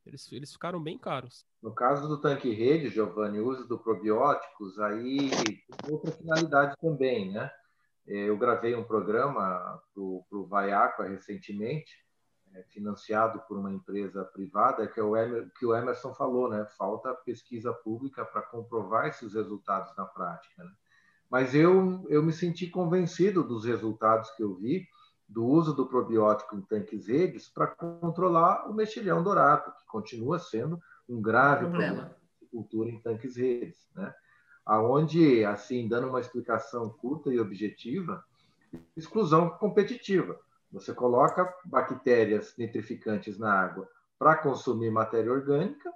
Eles, 0.05 0.31
eles 0.31 0.53
ficaram 0.53 0.83
bem 0.83 0.99
caros. 0.99 1.47
No 1.63 1.75
caso 1.75 2.07
do 2.07 2.21
tanque 2.21 2.53
rede, 2.53 2.91
Giovanni, 2.91 3.41
o 3.41 3.49
uso 3.49 3.67
do 3.67 3.79
probióticos, 3.79 4.79
aí 4.79 5.31
tem 5.31 5.63
outra 5.91 6.13
finalidade 6.13 6.77
também, 6.79 7.33
né? 7.33 7.51
É, 8.07 8.29
eu 8.29 8.37
gravei 8.37 8.75
um 8.75 8.85
programa 8.85 9.81
para 9.95 10.03
o 10.03 10.47
Vaiaca 10.47 11.09
recentemente, 11.09 12.04
financiado 12.63 13.41
por 13.49 13.59
uma 13.59 13.73
empresa 13.73 14.25
privada, 14.25 14.87
que, 14.87 15.01
é 15.01 15.03
o 15.03 15.17
Emer, 15.17 15.51
que 15.59 15.67
o 15.67 15.75
Emerson 15.75 16.15
falou, 16.15 16.49
né? 16.49 16.65
Falta 16.79 17.13
pesquisa 17.13 17.73
pública 17.73 18.25
para 18.25 18.43
comprovar 18.43 19.07
esses 19.07 19.35
resultados 19.35 19.95
na 19.97 20.05
prática. 20.05 20.63
Né? 20.63 20.71
Mas 21.31 21.55
eu, 21.55 22.07
eu 22.09 22.23
me 22.23 22.33
senti 22.33 22.69
convencido 22.69 23.43
dos 23.43 23.65
resultados 23.65 24.31
que 24.33 24.43
eu 24.43 24.55
vi, 24.55 24.87
do 25.29 25.45
uso 25.45 25.75
do 25.75 25.87
probiótico 25.87 26.57
em 26.57 26.63
tanques 26.63 27.09
redes 27.09 27.49
para 27.49 27.67
controlar 27.67 28.69
o 28.69 28.75
mexilhão 28.75 29.23
dourado, 29.23 29.73
que 29.73 29.87
continua 29.87 30.39
sendo 30.39 30.79
um 31.09 31.21
grave 31.21 31.67
problema, 31.67 31.95
problema 31.95 32.17
de 32.41 32.47
cultura 32.47 32.91
em 32.91 33.01
tanques 33.01 33.37
redes, 33.37 33.89
né? 33.95 34.15
Aonde, 34.65 35.45
assim, 35.45 35.87
dando 35.89 36.09
uma 36.09 36.21
explicação 36.21 36.89
curta 36.89 37.31
e 37.31 37.39
objetiva, 37.39 38.25
exclusão 38.97 39.51
competitiva. 39.51 40.39
Você 40.75 40.93
coloca 40.93 41.55
bactérias 41.65 42.57
nitrificantes 42.59 43.39
na 43.39 43.53
água 43.53 43.89
para 44.19 44.37
consumir 44.37 44.91
matéria 44.91 45.31
orgânica, 45.31 45.89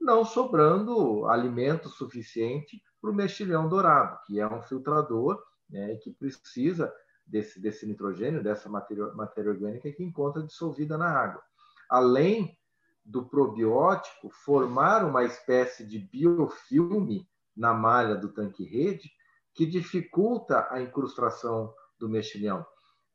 não 0.00 0.24
sobrando 0.24 1.26
alimento 1.26 1.90
suficiente 1.90 2.82
para 3.00 3.10
o 3.10 3.14
mexilhão 3.14 3.68
dourado, 3.68 4.18
que 4.26 4.40
é 4.40 4.46
um 4.46 4.62
filtrador 4.62 5.38
né, 5.68 5.96
que 5.96 6.10
precisa 6.10 6.90
desse, 7.26 7.60
desse 7.60 7.86
nitrogênio, 7.86 8.42
dessa 8.42 8.70
matéria, 8.70 9.12
matéria 9.12 9.50
orgânica 9.50 9.92
que 9.92 10.02
encontra 10.02 10.42
dissolvida 10.42 10.96
na 10.96 11.10
água. 11.10 11.42
Além 11.90 12.58
do 13.04 13.26
probiótico 13.26 14.30
formar 14.30 15.04
uma 15.04 15.24
espécie 15.24 15.86
de 15.86 15.98
biofilme 15.98 17.28
na 17.54 17.74
malha 17.74 18.14
do 18.14 18.32
tanque-rede 18.32 19.10
que 19.52 19.66
dificulta 19.66 20.68
a 20.70 20.80
incrustação 20.80 21.74
do 21.98 22.08
mexilhão. 22.08 22.64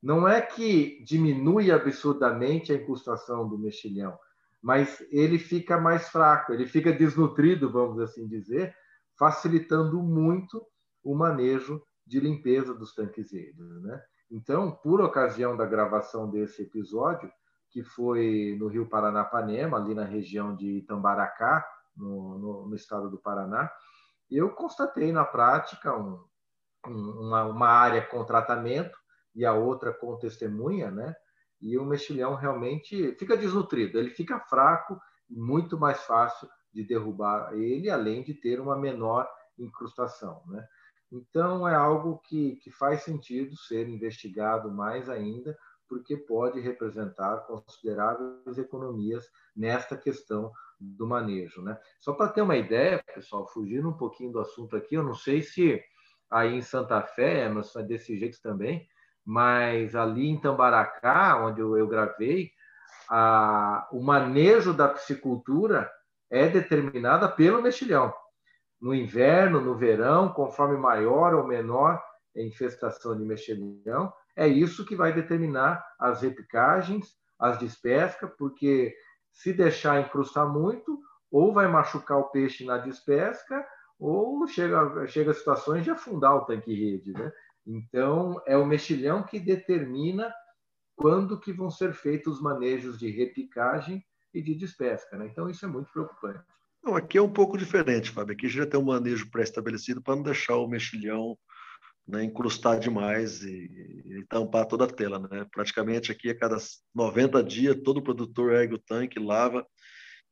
Não 0.02 0.28
é 0.28 0.42
que 0.42 1.04
diminui 1.04 1.72
absurdamente 1.72 2.72
a 2.72 2.76
incrustação 2.76 3.48
do 3.48 3.58
mexilhão, 3.58 4.18
mas 4.62 5.06
ele 5.12 5.40
fica 5.40 5.80
mais 5.80 6.10
fraco, 6.10 6.54
ele 6.54 6.68
fica 6.68 6.92
desnutrido, 6.92 7.72
vamos 7.72 8.00
assim 8.00 8.28
dizer, 8.28 8.76
facilitando 9.18 10.02
muito 10.02 10.66
o 11.04 11.16
manejo 11.16 11.82
de 12.06 12.20
limpeza 12.20 12.74
dos 12.74 12.94
tanques. 12.94 13.32
Né? 13.32 14.02
Então, 14.32 14.72
por 14.72 15.02
ocasião 15.02 15.58
da 15.58 15.66
gravação 15.66 16.30
desse 16.30 16.64
episódio, 16.64 17.32
que 17.70 17.84
foi 17.84 18.56
no 18.60 18.68
Rio 18.68 18.88
Paranapanema, 18.88 19.78
ali 19.78 19.94
na 19.94 20.04
região 20.04 20.56
de 20.56 20.78
Itambaracá, 20.78 21.66
no, 21.96 22.38
no, 22.38 22.70
no 22.70 22.76
estado 22.76 23.10
do 23.10 23.18
Paraná, 23.18 23.70
eu 24.30 24.50
constatei 24.52 25.12
na 25.12 25.26
prática 25.26 25.98
um, 25.98 26.24
uma, 26.86 27.46
uma, 27.46 27.68
área 27.68 28.06
com 28.06 28.24
tratamento 28.24 28.98
e 29.38 29.46
a 29.46 29.54
outra 29.54 29.94
com 29.94 30.18
testemunha, 30.18 30.92
né? 30.92 31.16
E 31.62 31.78
o 31.78 31.86
mexilhão 31.86 32.36
realmente 32.36 33.16
fica 33.18 33.38
desnutrido, 33.38 33.98
ele 33.98 34.10
fica 34.10 34.40
fraco 34.40 35.00
muito 35.30 35.80
mais 35.80 36.02
fácil 36.04 36.50
de 36.74 36.84
derrubar 36.84 37.54
ele, 37.54 37.90
além 37.90 38.24
de 38.24 38.34
ter 38.34 38.60
uma 38.60 38.78
menor 38.78 39.30
incrustação, 39.58 40.44
né? 40.48 40.68
Então, 41.12 41.68
é 41.68 41.76
algo 41.76 42.20
que, 42.26 42.58
que 42.58 42.70
faz 42.70 43.04
sentido 43.04 43.56
ser 43.56 43.88
investigado 43.88 44.70
mais 44.70 45.10
ainda, 45.10 45.58
porque 45.88 46.18
pode 46.18 46.60
representar 46.60 47.46
consideráveis 47.48 48.58
economias 48.58 49.26
nesta 49.56 49.96
questão 49.96 50.52
do 50.78 51.08
manejo. 51.08 51.62
Né? 51.62 51.80
Só 52.00 52.12
para 52.14 52.28
ter 52.28 52.42
uma 52.42 52.58
ideia, 52.58 53.02
pessoal, 53.16 53.48
fugindo 53.48 53.88
um 53.88 53.98
pouquinho 53.98 54.34
do 54.34 54.40
assunto 54.40 54.76
aqui, 54.76 54.96
eu 54.96 55.04
não 55.04 55.14
sei 55.14 55.42
se 55.42 55.82
aí 56.30 56.56
em 56.56 56.62
Santa 56.62 57.02
Fé, 57.02 57.48
mas 57.48 57.72
desse 57.88 58.18
jeito 58.18 58.42
também, 58.42 58.86
mas 59.28 59.94
ali 59.94 60.30
em 60.30 60.40
Tambaracá, 60.40 61.38
onde 61.44 61.60
eu, 61.60 61.86
gravei, 61.86 62.50
a, 63.10 63.86
o 63.92 64.02
manejo 64.02 64.74
da 64.74 64.88
piscicultura 64.88 65.92
é 66.30 66.48
determinada 66.48 67.28
pelo 67.28 67.62
mexilhão 67.62 68.14
no 68.80 68.94
inverno, 68.94 69.60
no 69.60 69.76
verão, 69.76 70.30
conforme 70.30 70.78
maior 70.78 71.34
ou 71.34 71.46
menor 71.46 72.02
a 72.36 72.42
infestação 72.42 73.18
de 73.18 73.26
mexilhão, 73.26 74.14
é 74.36 74.48
isso 74.48 74.86
que 74.86 74.96
vai 74.96 75.12
determinar 75.12 75.84
as 76.00 76.22
repicagens, 76.22 77.16
as 77.40 77.58
despescas, 77.58 78.30
porque 78.38 78.96
se 79.32 79.52
deixar 79.52 80.00
encrustar 80.00 80.48
muito, 80.48 81.00
ou 81.32 81.54
vai 81.54 81.68
machucar 81.68 82.20
o 82.20 82.30
peixe 82.30 82.64
na 82.64 82.78
despesca, 82.78 83.66
ou 84.00 84.48
chega, 84.48 85.08
chega 85.08 85.32
a 85.32 85.34
situações 85.34 85.84
de 85.84 85.90
afundar 85.90 86.36
o 86.36 86.46
tanque 86.46 86.74
rede. 86.74 87.12
Né? 87.14 87.32
Então, 87.68 88.42
é 88.48 88.56
o 88.56 88.66
mexilhão 88.66 89.24
que 89.24 89.40
determina 89.40 90.34
quando 90.96 91.40
que 91.40 91.52
vão 91.52 91.70
ser 91.70 91.94
feitos 91.94 92.36
os 92.36 92.42
manejos 92.42 92.98
de 92.98 93.10
repicagem 93.12 94.04
e 94.34 94.42
de 94.42 94.56
despesca. 94.56 95.18
Né? 95.18 95.28
Então, 95.28 95.50
isso 95.50 95.66
é 95.66 95.68
muito 95.68 95.92
preocupante. 95.92 96.40
Não, 96.82 96.96
aqui 96.96 97.18
é 97.18 97.22
um 97.22 97.32
pouco 97.32 97.58
diferente, 97.58 98.10
Fábio. 98.10 98.34
Aqui 98.34 98.48
já 98.48 98.66
tem 98.66 98.80
um 98.80 98.86
manejo 98.86 99.30
pré-estabelecido 99.30 100.02
para 100.02 100.16
não 100.16 100.24
deixar 100.24 100.56
o 100.56 100.68
mexilhão 100.68 101.38
né, 102.08 102.24
incrustar 102.24 102.80
demais 102.80 103.44
e, 103.44 104.04
e, 104.06 104.26
tampar 104.30 104.66
toda 104.66 104.86
a 104.86 104.90
tela. 104.90 105.20
Né? 105.20 105.46
Praticamente 105.52 106.12
aqui, 106.12 106.30
a 106.30 106.38
cada 106.38 106.56
90 106.96 107.44
dias, 107.44 107.76
todo 107.84 108.02
produtor 108.02 108.54
ergue 108.54 108.76
o 108.76 108.80
tanque, 108.80 109.20
lava, 109.20 109.68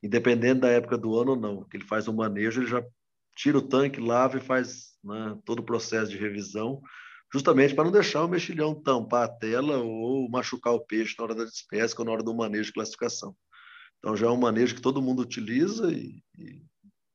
independente 0.02 0.60
da 0.60 0.68
época 0.68 0.96
do 0.96 1.14
ano 1.18 1.32
ou 1.32 1.36
não. 1.36 1.64
Que 1.64 1.76
ele 1.76 1.84
faz 1.84 2.08
um 2.08 2.14
manejo, 2.14 2.62
ele 2.62 2.70
já 2.70 2.82
tira 3.36 3.58
o 3.58 3.68
tanque, 3.68 4.00
lava 4.00 4.38
e 4.38 4.40
faz 4.40 4.96
né, 5.04 5.38
todo 5.44 5.58
o 5.58 5.64
processo 5.64 6.10
de 6.10 6.16
revisão, 6.16 6.80
justamente 7.32 7.74
para 7.74 7.84
não 7.84 7.92
deixar 7.92 8.24
o 8.24 8.28
mexilhão 8.28 8.74
tampar 8.74 9.24
a 9.24 9.28
tela 9.28 9.78
ou 9.78 10.28
machucar 10.28 10.72
o 10.74 10.80
peixe 10.80 11.14
na 11.18 11.24
hora 11.24 11.34
da 11.34 11.44
despesca 11.44 12.00
ou 12.00 12.06
na 12.06 12.12
hora 12.12 12.22
do 12.22 12.34
manejo 12.34 12.66
de 12.66 12.72
classificação. 12.72 13.34
Então 13.98 14.16
já 14.16 14.26
é 14.26 14.30
um 14.30 14.36
manejo 14.36 14.74
que 14.74 14.80
todo 14.80 15.02
mundo 15.02 15.22
utiliza 15.22 15.90
e, 15.92 16.22
e, 16.38 16.62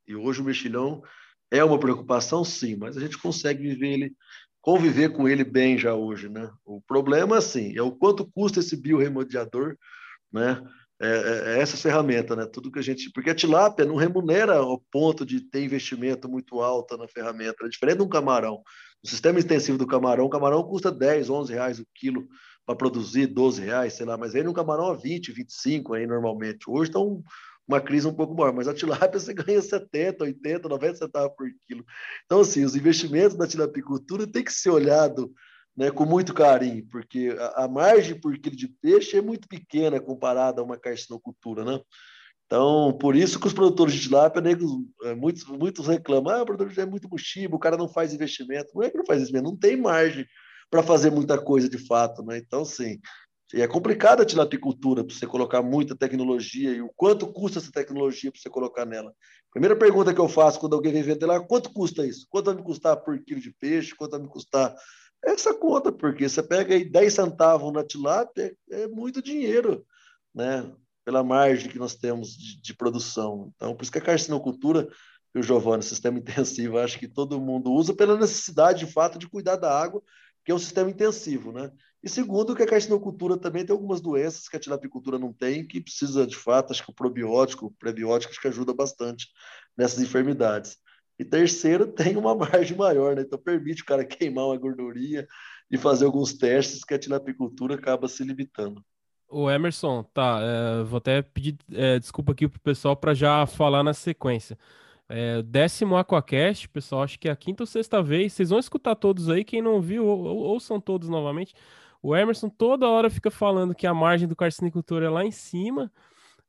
e 0.08 0.16
hoje 0.16 0.42
o 0.42 0.44
mexilhão 0.44 1.02
é 1.50 1.64
uma 1.64 1.80
preocupação, 1.80 2.44
sim, 2.44 2.76
mas 2.78 2.96
a 2.96 3.02
gente 3.02 3.18
consegue 3.18 3.62
viver 3.62 3.94
ele, 3.94 4.16
conviver 4.62 5.10
com 5.10 5.28
ele 5.28 5.44
bem 5.44 5.78
já 5.78 5.94
hoje, 5.94 6.30
né? 6.30 6.50
O 6.66 6.82
problema, 6.82 7.38
assim, 7.38 7.78
é 7.78 7.82
o 7.82 7.92
quanto 7.92 8.30
custa 8.32 8.60
esse 8.60 8.78
biorremediador, 8.78 9.76
né? 10.32 10.64
É, 11.02 11.08
é, 11.08 11.58
é 11.58 11.60
essa 11.60 11.76
ferramenta, 11.76 12.36
né? 12.36 12.46
Tudo 12.46 12.72
que 12.72 12.80
a 12.80 12.82
gente. 12.82 13.12
Porque 13.12 13.32
a 13.32 13.36
tilápia 13.36 13.86
não 13.86 13.96
remunera 13.96 14.58
ao 14.58 14.80
ponto 14.92 15.26
de 15.26 15.42
ter 15.42 15.64
investimento 15.64 16.30
muito 16.30 16.62
alto 16.62 16.96
na 16.96 17.08
ferramenta. 17.08 17.66
É 17.66 17.70
diferente 17.70 17.98
de 17.98 18.04
um 18.04 18.10
camarão. 18.10 18.62
O 19.04 19.08
sistema 19.08 19.40
intensivo 19.40 19.78
do 19.78 19.88
camarão, 19.88 20.26
o 20.26 20.30
camarão 20.30 20.64
custa 20.64 20.92
10, 20.92 21.30
11 21.30 21.54
reais 21.54 21.80
o 21.80 21.88
quilo 21.96 22.28
para 22.66 22.76
produzir 22.76 23.28
12 23.28 23.62
reais, 23.62 23.94
sei 23.94 24.06
lá, 24.06 24.18
mas 24.18 24.36
aí 24.36 24.44
no 24.44 24.54
camarão 24.54 24.88
a 24.88 24.96
20, 24.96 25.32
25 25.32 25.94
aí 25.94 26.06
normalmente. 26.06 26.70
Hoje 26.70 26.90
está 26.90 27.00
um, 27.00 27.24
uma 27.68 27.82
crise 27.82 28.08
um 28.08 28.14
pouco 28.14 28.36
maior, 28.36 28.54
mas 28.54 28.68
a 28.68 28.74
tilápia 28.74 29.18
você 29.20 29.34
ganha 29.34 29.62
70, 29.62 30.24
80, 30.24 30.70
90 30.70 30.96
centavos 30.96 31.36
por 31.36 31.48
quilo. 31.66 31.84
Então, 32.26 32.42
assim, 32.42 32.64
os 32.64 32.76
investimentos 32.76 33.38
na 33.38 33.48
tilapicultura 33.48 34.28
tem 34.28 34.44
que 34.44 34.54
ser 34.54 34.70
olhado 34.70 35.34
né, 35.76 35.90
com 35.90 36.06
muito 36.06 36.34
carinho, 36.34 36.86
porque 36.92 37.36
a, 37.40 37.64
a, 37.64 37.68
margem 37.68 38.20
por 38.20 38.38
quilo 38.38 38.56
de 38.56 38.68
peixe 38.68 39.18
é 39.18 39.22
muito 39.22 39.48
pequena 39.48 40.00
comparada 40.00 40.62
a 40.62 40.64
uma 40.64 40.78
carcinocultura, 40.78 41.64
né? 41.64 41.80
Então, 42.52 42.92
por 43.00 43.16
isso 43.16 43.40
que 43.40 43.48
os 43.48 43.54
produtores 43.54 43.94
de 43.94 44.02
tilápia, 44.02 44.42
né, 44.42 44.50
muitos, 45.16 45.46
muitos 45.46 45.88
reclamam, 45.88 46.34
ah, 46.34 46.42
o 46.42 46.46
produtor 46.46 46.84
é 46.84 46.86
muito 46.86 47.08
mochibo, 47.10 47.56
o 47.56 47.60
cara 47.60 47.78
não 47.78 47.88
faz 47.88 48.14
investimento. 48.14 48.74
Não 48.76 48.84
é 48.84 48.90
que 48.90 48.98
não 48.98 49.06
faz 49.06 49.20
investimento, 49.22 49.50
não 49.50 49.58
tem 49.58 49.78
margem 49.78 50.26
para 50.70 50.84
fazer 50.84 51.12
muita 51.12 51.42
coisa 51.42 51.70
de 51.70 51.78
fato, 51.78 52.22
né? 52.24 52.38
Então, 52.38 52.66
sim, 52.66 53.00
é 53.54 53.66
complicado 53.70 54.22
a 54.22 54.26
tilapicultura 54.26 55.02
para 55.02 55.16
você 55.16 55.26
colocar 55.26 55.62
muita 55.62 55.96
tecnologia 55.96 56.72
e 56.72 56.82
o 56.82 56.92
quanto 56.94 57.26
custa 57.32 57.60
essa 57.60 57.72
tecnologia 57.72 58.30
para 58.30 58.42
você 58.42 58.50
colocar 58.50 58.86
nela. 58.86 59.14
Primeira 59.54 59.76
pergunta 59.78 60.14
que 60.14 60.20
eu 60.20 60.28
faço 60.28 60.60
quando 60.60 60.76
alguém 60.76 60.92
vem 60.92 61.04
vender 61.04 61.28
lá, 61.28 61.40
quanto 61.40 61.72
custa 61.72 62.06
isso? 62.06 62.28
Quanto 62.30 62.48
vai 62.48 62.56
me 62.56 62.64
custar 62.64 62.98
por 62.98 63.18
quilo 63.24 63.40
de 63.40 63.56
peixe? 63.62 63.96
Quanto 63.96 64.12
vai 64.12 64.22
me 64.24 64.28
custar 64.28 64.76
essa 65.24 65.54
conta? 65.54 65.90
Porque 65.90 66.28
você 66.28 66.44
pega 66.44 66.76
aí 66.76 66.84
10 66.84 67.14
centavos 67.14 67.72
na 67.72 67.82
tilápia, 67.82 68.54
é 68.70 68.90
muito 68.90 69.22
dinheiro, 69.22 69.86
né? 70.36 70.70
Pela 71.04 71.24
margem 71.24 71.70
que 71.70 71.80
nós 71.80 71.96
temos 71.96 72.38
de, 72.38 72.62
de 72.62 72.74
produção. 72.76 73.52
Então, 73.56 73.76
por 73.76 73.84
isso 73.84 73.92
que 73.92 73.98
a 73.98 74.02
carcinocultura 74.02 74.88
o 75.34 75.42
Giovanni, 75.42 75.82
sistema 75.82 76.20
intensivo, 76.20 76.78
acho 76.78 77.00
que 77.00 77.08
todo 77.08 77.40
mundo 77.40 77.72
usa 77.72 77.94
pela 77.94 78.18
necessidade, 78.18 78.86
de 78.86 78.92
fato, 78.92 79.18
de 79.18 79.30
cuidar 79.30 79.56
da 79.56 79.72
água 79.72 80.04
que 80.44 80.52
é 80.52 80.56
um 80.56 80.60
sistema 80.60 80.90
intensivo, 80.90 81.52
né? 81.52 81.72
E 82.04 82.10
segundo, 82.10 82.56
que 82.56 82.64
a 82.64 82.68
carcinocultura 82.68 83.38
também 83.38 83.66
tem 83.66 83.74
algumas 83.74 84.02
doenças 84.02 84.50
que 84.50 84.58
a 84.58 84.60
tilapicultura 84.60 85.20
não 85.20 85.32
tem, 85.32 85.66
que 85.68 85.80
precisa, 85.80 86.26
de 86.26 86.36
fato, 86.36 86.72
acho 86.72 86.84
que 86.84 86.92
o 86.92 86.96
probiótico, 86.96 87.68
o 87.68 87.72
prebiótico, 87.72 88.32
acho 88.32 88.42
que 88.42 88.48
ajuda 88.48 88.74
bastante 88.74 89.28
nessas 89.78 90.02
enfermidades. 90.02 90.78
E 91.20 91.24
terceiro, 91.26 91.86
tem 91.94 92.18
uma 92.18 92.36
margem 92.36 92.76
maior, 92.76 93.16
né? 93.16 93.22
Então 93.22 93.38
permite 93.38 93.84
o 93.84 93.86
cara 93.86 94.04
queimar 94.06 94.46
uma 94.48 94.58
gordurinha 94.58 95.28
e 95.70 95.78
fazer 95.78 96.06
alguns 96.06 96.34
testes 96.34 96.84
que 96.84 96.94
a 96.94 97.00
tilapicultura 97.00 97.76
acaba 97.76 98.08
se 98.08 98.24
limitando. 98.24 98.84
O 99.32 99.50
Emerson, 99.50 100.04
tá, 100.14 100.40
é, 100.42 100.84
vou 100.84 100.98
até 100.98 101.22
pedir 101.22 101.58
é, 101.72 101.98
desculpa 101.98 102.34
aqui 102.34 102.48
pro 102.50 102.60
pessoal 102.60 102.96
para 102.98 103.14
já 103.14 103.46
falar 103.46 103.82
na 103.82 103.94
sequência. 103.94 104.58
É, 105.08 105.42
décimo 105.42 105.96
Aquacast, 105.98 106.68
pessoal, 106.70 107.04
acho 107.04 107.18
que 107.18 107.30
é 107.30 107.32
a 107.32 107.36
quinta 107.36 107.64
ou 107.64 107.68
sexta 107.68 108.02
vez. 108.04 108.34
Vocês 108.34 108.50
vão 108.50 108.60
escutar 108.60 108.96
todos 108.96 109.30
aí. 109.30 109.44
Quem 109.44 109.62
não 109.62 109.82
viu, 109.82 110.06
ou, 110.06 110.38
ouçam 110.38 110.80
todos 110.82 111.08
novamente. 111.08 111.54
O 112.02 112.16
Emerson 112.16 112.50
toda 112.50 112.88
hora 112.90 113.10
fica 113.10 113.32
falando 113.32 113.76
que 113.76 113.88
a 113.88 113.94
margem 113.94 114.28
do 114.28 114.36
carcinicultor 114.36 115.04
é 115.04 115.10
lá 115.10 115.24
em 115.24 115.32
cima, 115.32 115.92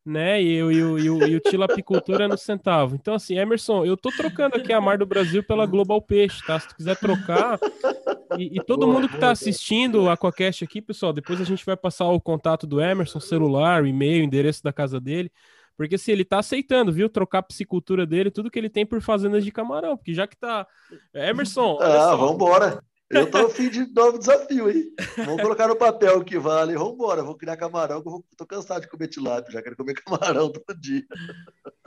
né? 0.04 0.42
E, 0.42 0.54
eu, 0.54 0.72
e, 0.72 0.82
o, 0.82 0.98
e, 0.98 1.10
o, 1.10 1.26
e 1.26 1.36
o 1.36 1.40
tilapicultor 1.40 2.20
é 2.20 2.28
no 2.28 2.36
centavo. 2.36 2.94
Então, 2.96 3.14
assim, 3.14 3.38
Emerson, 3.38 3.84
eu 3.84 3.96
tô 3.96 4.10
trocando 4.10 4.56
aqui 4.56 4.72
a 4.72 4.80
Mar 4.80 4.98
do 4.98 5.06
Brasil 5.06 5.42
pela 5.44 5.64
Global 5.64 6.02
Peixe, 6.02 6.44
tá? 6.44 6.58
Se 6.58 6.68
tu 6.68 6.76
quiser 6.76 6.96
trocar. 6.96 7.58
E, 8.36 8.58
e 8.58 8.64
todo 8.64 8.86
boa, 8.86 8.94
mundo 8.94 9.08
que 9.08 9.18
tá 9.18 9.30
assistindo 9.30 10.02
o 10.02 10.10
Aquacast 10.10 10.64
aqui, 10.64 10.82
pessoal, 10.82 11.12
depois 11.12 11.40
a 11.40 11.44
gente 11.44 11.64
vai 11.64 11.76
passar 11.76 12.06
o 12.06 12.20
contato 12.20 12.66
do 12.66 12.80
Emerson, 12.80 13.20
celular, 13.20 13.86
e-mail, 13.86 14.24
endereço 14.24 14.62
da 14.62 14.72
casa 14.72 15.00
dele. 15.00 15.30
Porque 15.76 15.96
se 15.96 16.12
ele 16.12 16.24
tá 16.24 16.38
aceitando, 16.38 16.92
viu? 16.92 17.08
Trocar 17.08 17.38
a 17.38 17.42
psicultura 17.42 18.06
dele, 18.06 18.30
tudo 18.30 18.50
que 18.50 18.58
ele 18.58 18.68
tem 18.68 18.84
por 18.84 19.00
fazendas 19.00 19.44
de 19.44 19.50
camarão. 19.50 19.96
Porque 19.96 20.12
já 20.12 20.26
que 20.26 20.36
tá. 20.36 20.66
Emerson. 21.14 21.78
Ah, 21.80 22.14
vambora. 22.14 22.82
Eu 23.12 23.30
tô 23.30 23.38
afim 23.46 23.68
de 23.68 23.86
novo 23.92 24.18
desafio, 24.18 24.70
hein? 24.70 24.92
Vamos 25.16 25.42
colocar 25.42 25.68
no 25.68 25.76
papel 25.76 26.18
o 26.18 26.24
que 26.24 26.38
vale. 26.38 26.74
Vambora, 26.74 27.22
vou 27.22 27.36
criar 27.36 27.56
camarão, 27.56 28.02
que 28.02 28.08
eu 28.08 28.24
tô 28.36 28.46
cansado 28.46 28.82
de 28.82 28.88
comer 28.88 29.08
tilápia, 29.08 29.52
já 29.52 29.62
quero 29.62 29.76
comer 29.76 29.94
camarão 30.02 30.50
todo 30.50 30.78
dia. 30.78 31.04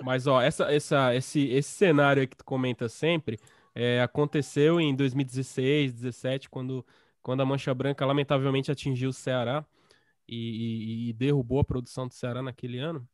Mas, 0.04 0.28
ó, 0.28 0.42
essa, 0.42 0.72
essa, 0.72 1.16
esse, 1.16 1.48
esse 1.50 1.70
cenário 1.70 2.28
que 2.28 2.38
tu 2.38 2.46
comenta 2.46 2.88
sempre 2.88 3.40
é, 3.74 4.02
aconteceu 4.02 4.80
em 4.80 4.96
2016, 4.96 5.92
2017, 5.94 6.50
quando, 6.50 6.86
quando 7.22 7.42
a 7.42 7.46
Mancha 7.46 7.74
Branca 7.74 8.06
lamentavelmente 8.06 8.72
atingiu 8.72 9.10
o 9.10 9.14
Ceará 9.14 9.66
e, 10.28 11.08
e, 11.08 11.10
e 11.10 11.14
derrubou 11.14 11.60
a 11.60 11.64
produção 11.64 12.08
do 12.08 12.14
Ceará 12.14 12.42
naquele 12.42 12.80
ano 12.80 13.08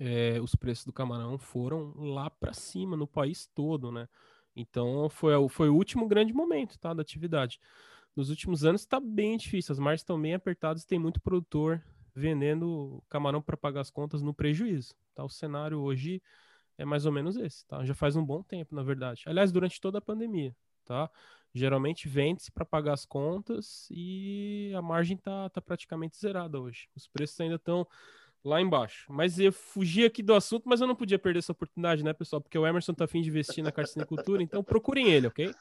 é, 0.00 0.40
os 0.40 0.54
preços 0.54 0.84
do 0.84 0.92
camarão 0.92 1.38
foram 1.38 1.94
lá 1.96 2.30
para 2.30 2.52
cima 2.52 2.96
no 2.96 3.06
país 3.06 3.46
todo, 3.54 3.92
né? 3.92 4.08
Então 4.54 5.08
foi, 5.08 5.32
foi 5.48 5.68
o 5.68 5.74
último 5.74 6.06
grande 6.06 6.32
momento 6.32 6.78
tá, 6.78 6.92
da 6.92 7.02
atividade. 7.02 7.58
Nos 8.14 8.28
últimos 8.28 8.64
anos 8.64 8.82
está 8.82 9.00
bem 9.00 9.36
difícil, 9.36 9.72
as 9.72 9.78
margens 9.78 10.00
estão 10.00 10.20
bem 10.20 10.34
apertadas, 10.34 10.84
tem 10.84 10.98
muito 10.98 11.20
produtor 11.20 11.82
vendendo 12.14 13.02
camarão 13.08 13.40
para 13.40 13.56
pagar 13.56 13.80
as 13.80 13.90
contas 13.90 14.22
no 14.22 14.34
prejuízo. 14.34 14.94
Tá? 15.14 15.24
O 15.24 15.28
cenário 15.28 15.80
hoje 15.80 16.22
é 16.76 16.84
mais 16.84 17.06
ou 17.06 17.12
menos 17.12 17.36
esse, 17.36 17.66
tá? 17.66 17.84
Já 17.84 17.94
faz 17.94 18.16
um 18.16 18.24
bom 18.24 18.42
tempo, 18.42 18.74
na 18.74 18.82
verdade. 18.82 19.22
Aliás, 19.26 19.52
durante 19.52 19.80
toda 19.80 19.98
a 19.98 20.00
pandemia, 20.00 20.54
tá? 20.84 21.10
Geralmente 21.54 22.08
vende-se 22.08 22.50
para 22.50 22.64
pagar 22.64 22.94
as 22.94 23.04
contas 23.04 23.86
e 23.90 24.72
a 24.74 24.80
margem 24.80 25.16
tá, 25.16 25.50
tá 25.50 25.60
praticamente 25.60 26.16
zerada 26.16 26.58
hoje. 26.58 26.88
Os 26.94 27.06
preços 27.06 27.38
ainda 27.40 27.56
estão 27.56 27.86
lá 28.44 28.60
embaixo. 28.60 29.06
Mas 29.08 29.38
eu 29.38 29.52
fugi 29.52 30.04
aqui 30.04 30.22
do 30.22 30.34
assunto, 30.34 30.68
mas 30.68 30.80
eu 30.80 30.86
não 30.86 30.96
podia 30.96 31.18
perder 31.18 31.38
essa 31.38 31.52
oportunidade, 31.52 32.02
né, 32.02 32.12
pessoal? 32.12 32.40
Porque 32.40 32.58
o 32.58 32.66
Emerson 32.66 32.94
tá 32.94 33.04
afim 33.04 33.22
de 33.22 33.28
investir 33.28 33.62
na 33.62 33.72
carcinicultura, 33.72 34.42
então 34.42 34.62
procurem 34.62 35.10
ele, 35.10 35.26
ok? 35.26 35.54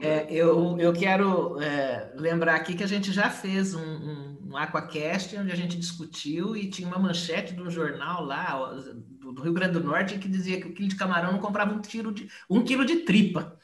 É, 0.00 0.26
eu, 0.30 0.78
eu 0.78 0.92
quero 0.92 1.60
é, 1.60 2.12
lembrar 2.16 2.56
aqui 2.56 2.74
que 2.74 2.82
a 2.82 2.86
gente 2.86 3.12
já 3.12 3.30
fez 3.30 3.74
um, 3.74 3.80
um, 3.80 4.38
um, 4.50 4.56
Aquacast 4.56 5.36
onde 5.36 5.52
a 5.52 5.56
gente 5.56 5.76
discutiu 5.76 6.56
e 6.56 6.68
tinha 6.68 6.88
uma 6.88 6.98
manchete 6.98 7.54
de 7.54 7.62
um 7.62 7.70
jornal 7.70 8.24
lá 8.24 8.72
do, 9.20 9.32
do 9.32 9.42
Rio 9.42 9.52
Grande 9.52 9.74
do 9.74 9.84
Norte 9.84 10.18
que 10.18 10.28
dizia 10.28 10.60
que 10.60 10.68
o 10.68 10.72
quilo 10.72 10.88
de 10.88 10.96
camarão 10.96 11.32
não 11.32 11.38
comprava 11.38 11.72
um, 11.72 11.80
tiro 11.80 12.12
de, 12.12 12.28
um 12.50 12.64
quilo 12.64 12.84
de 12.84 13.00
tripa 13.00 13.56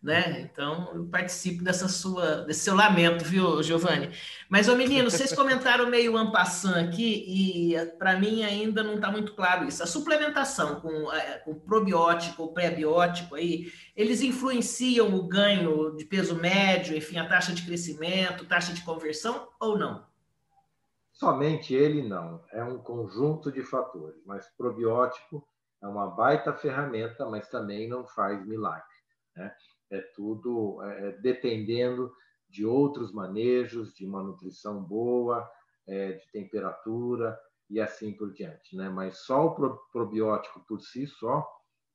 né? 0.00 0.40
Então, 0.40 0.92
eu 0.94 1.06
participo 1.06 1.64
dessa 1.64 1.88
sua, 1.88 2.42
desse 2.42 2.60
seu 2.60 2.74
lamento, 2.74 3.24
viu, 3.24 3.62
Giovanni? 3.62 4.10
Mas, 4.48 4.68
ô 4.68 4.76
menino, 4.76 5.10
vocês 5.10 5.32
comentaram 5.32 5.90
meio 5.90 6.16
ampassant 6.16 6.88
aqui 6.88 7.24
e 7.26 7.76
para 7.98 8.18
mim 8.18 8.44
ainda 8.44 8.82
não 8.82 8.94
está 8.94 9.10
muito 9.10 9.34
claro 9.34 9.66
isso. 9.66 9.82
A 9.82 9.86
suplementação 9.86 10.80
com, 10.80 11.12
é, 11.12 11.38
com 11.38 11.54
probiótico 11.54 12.44
ou 12.44 12.52
pré-biótico 12.52 13.34
aí, 13.34 13.72
eles 13.96 14.22
influenciam 14.22 15.12
o 15.14 15.26
ganho 15.26 15.96
de 15.96 16.04
peso 16.04 16.36
médio, 16.36 16.96
enfim, 16.96 17.18
a 17.18 17.28
taxa 17.28 17.52
de 17.52 17.62
crescimento, 17.62 18.46
taxa 18.46 18.72
de 18.72 18.82
conversão 18.82 19.48
ou 19.58 19.76
não? 19.76 20.06
Somente 21.12 21.74
ele 21.74 22.08
não. 22.08 22.44
É 22.52 22.62
um 22.62 22.78
conjunto 22.78 23.50
de 23.50 23.64
fatores, 23.64 24.22
mas 24.24 24.46
probiótico 24.56 25.44
é 25.82 25.88
uma 25.88 26.06
baita 26.06 26.52
ferramenta, 26.52 27.26
mas 27.26 27.48
também 27.48 27.88
não 27.88 28.06
faz 28.06 28.46
milagre. 28.46 28.86
Né? 29.34 29.52
É 29.90 30.00
tudo 30.14 30.82
é, 30.82 31.08
é, 31.08 31.12
dependendo 31.12 32.12
de 32.48 32.64
outros 32.64 33.12
manejos, 33.12 33.92
de 33.92 34.06
uma 34.06 34.22
nutrição 34.22 34.82
boa, 34.82 35.48
é, 35.86 36.12
de 36.12 36.30
temperatura 36.30 37.38
e 37.68 37.80
assim 37.80 38.12
por 38.12 38.32
diante. 38.32 38.76
Né? 38.76 38.88
Mas 38.88 39.18
só 39.18 39.46
o 39.46 39.78
probiótico 39.92 40.64
por 40.66 40.80
si 40.80 41.06
só 41.06 41.46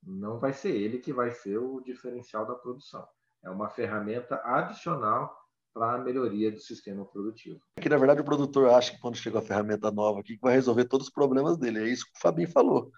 não 0.02 0.40
vai 0.40 0.54
ser 0.54 0.76
ele 0.76 1.00
que 1.00 1.14
vai 1.14 1.32
ser 1.32 1.58
o 1.58 1.82
diferencial 1.82 2.46
da 2.46 2.56
produção. 2.56 3.08
é 3.44 3.50
uma 3.50 3.70
ferramenta 3.70 4.42
adicional 4.44 5.36
para 5.74 5.96
a 5.96 5.98
melhoria 5.98 6.52
do 6.52 6.60
sistema 6.60 7.04
produtivo. 7.04 7.60
Aqui, 7.78 7.90
na 7.90 7.98
verdade, 7.98 8.22
o 8.22 8.26
produtor 8.26 8.70
acha 8.70 8.92
que 8.92 9.00
quando 9.00 9.18
chega 9.18 9.40
a 9.40 9.42
ferramenta 9.42 9.92
nova 9.92 10.20
aqui, 10.20 10.36
que 10.36 10.42
vai 10.42 10.54
resolver 10.54 10.86
todos 10.86 11.08
os 11.08 11.14
problemas 11.14 11.58
dele. 11.58 11.80
É 11.80 11.88
isso 11.88 12.06
que 12.06 12.18
o 12.18 12.22
Fabinho 12.22 12.50
falou. 12.50 12.92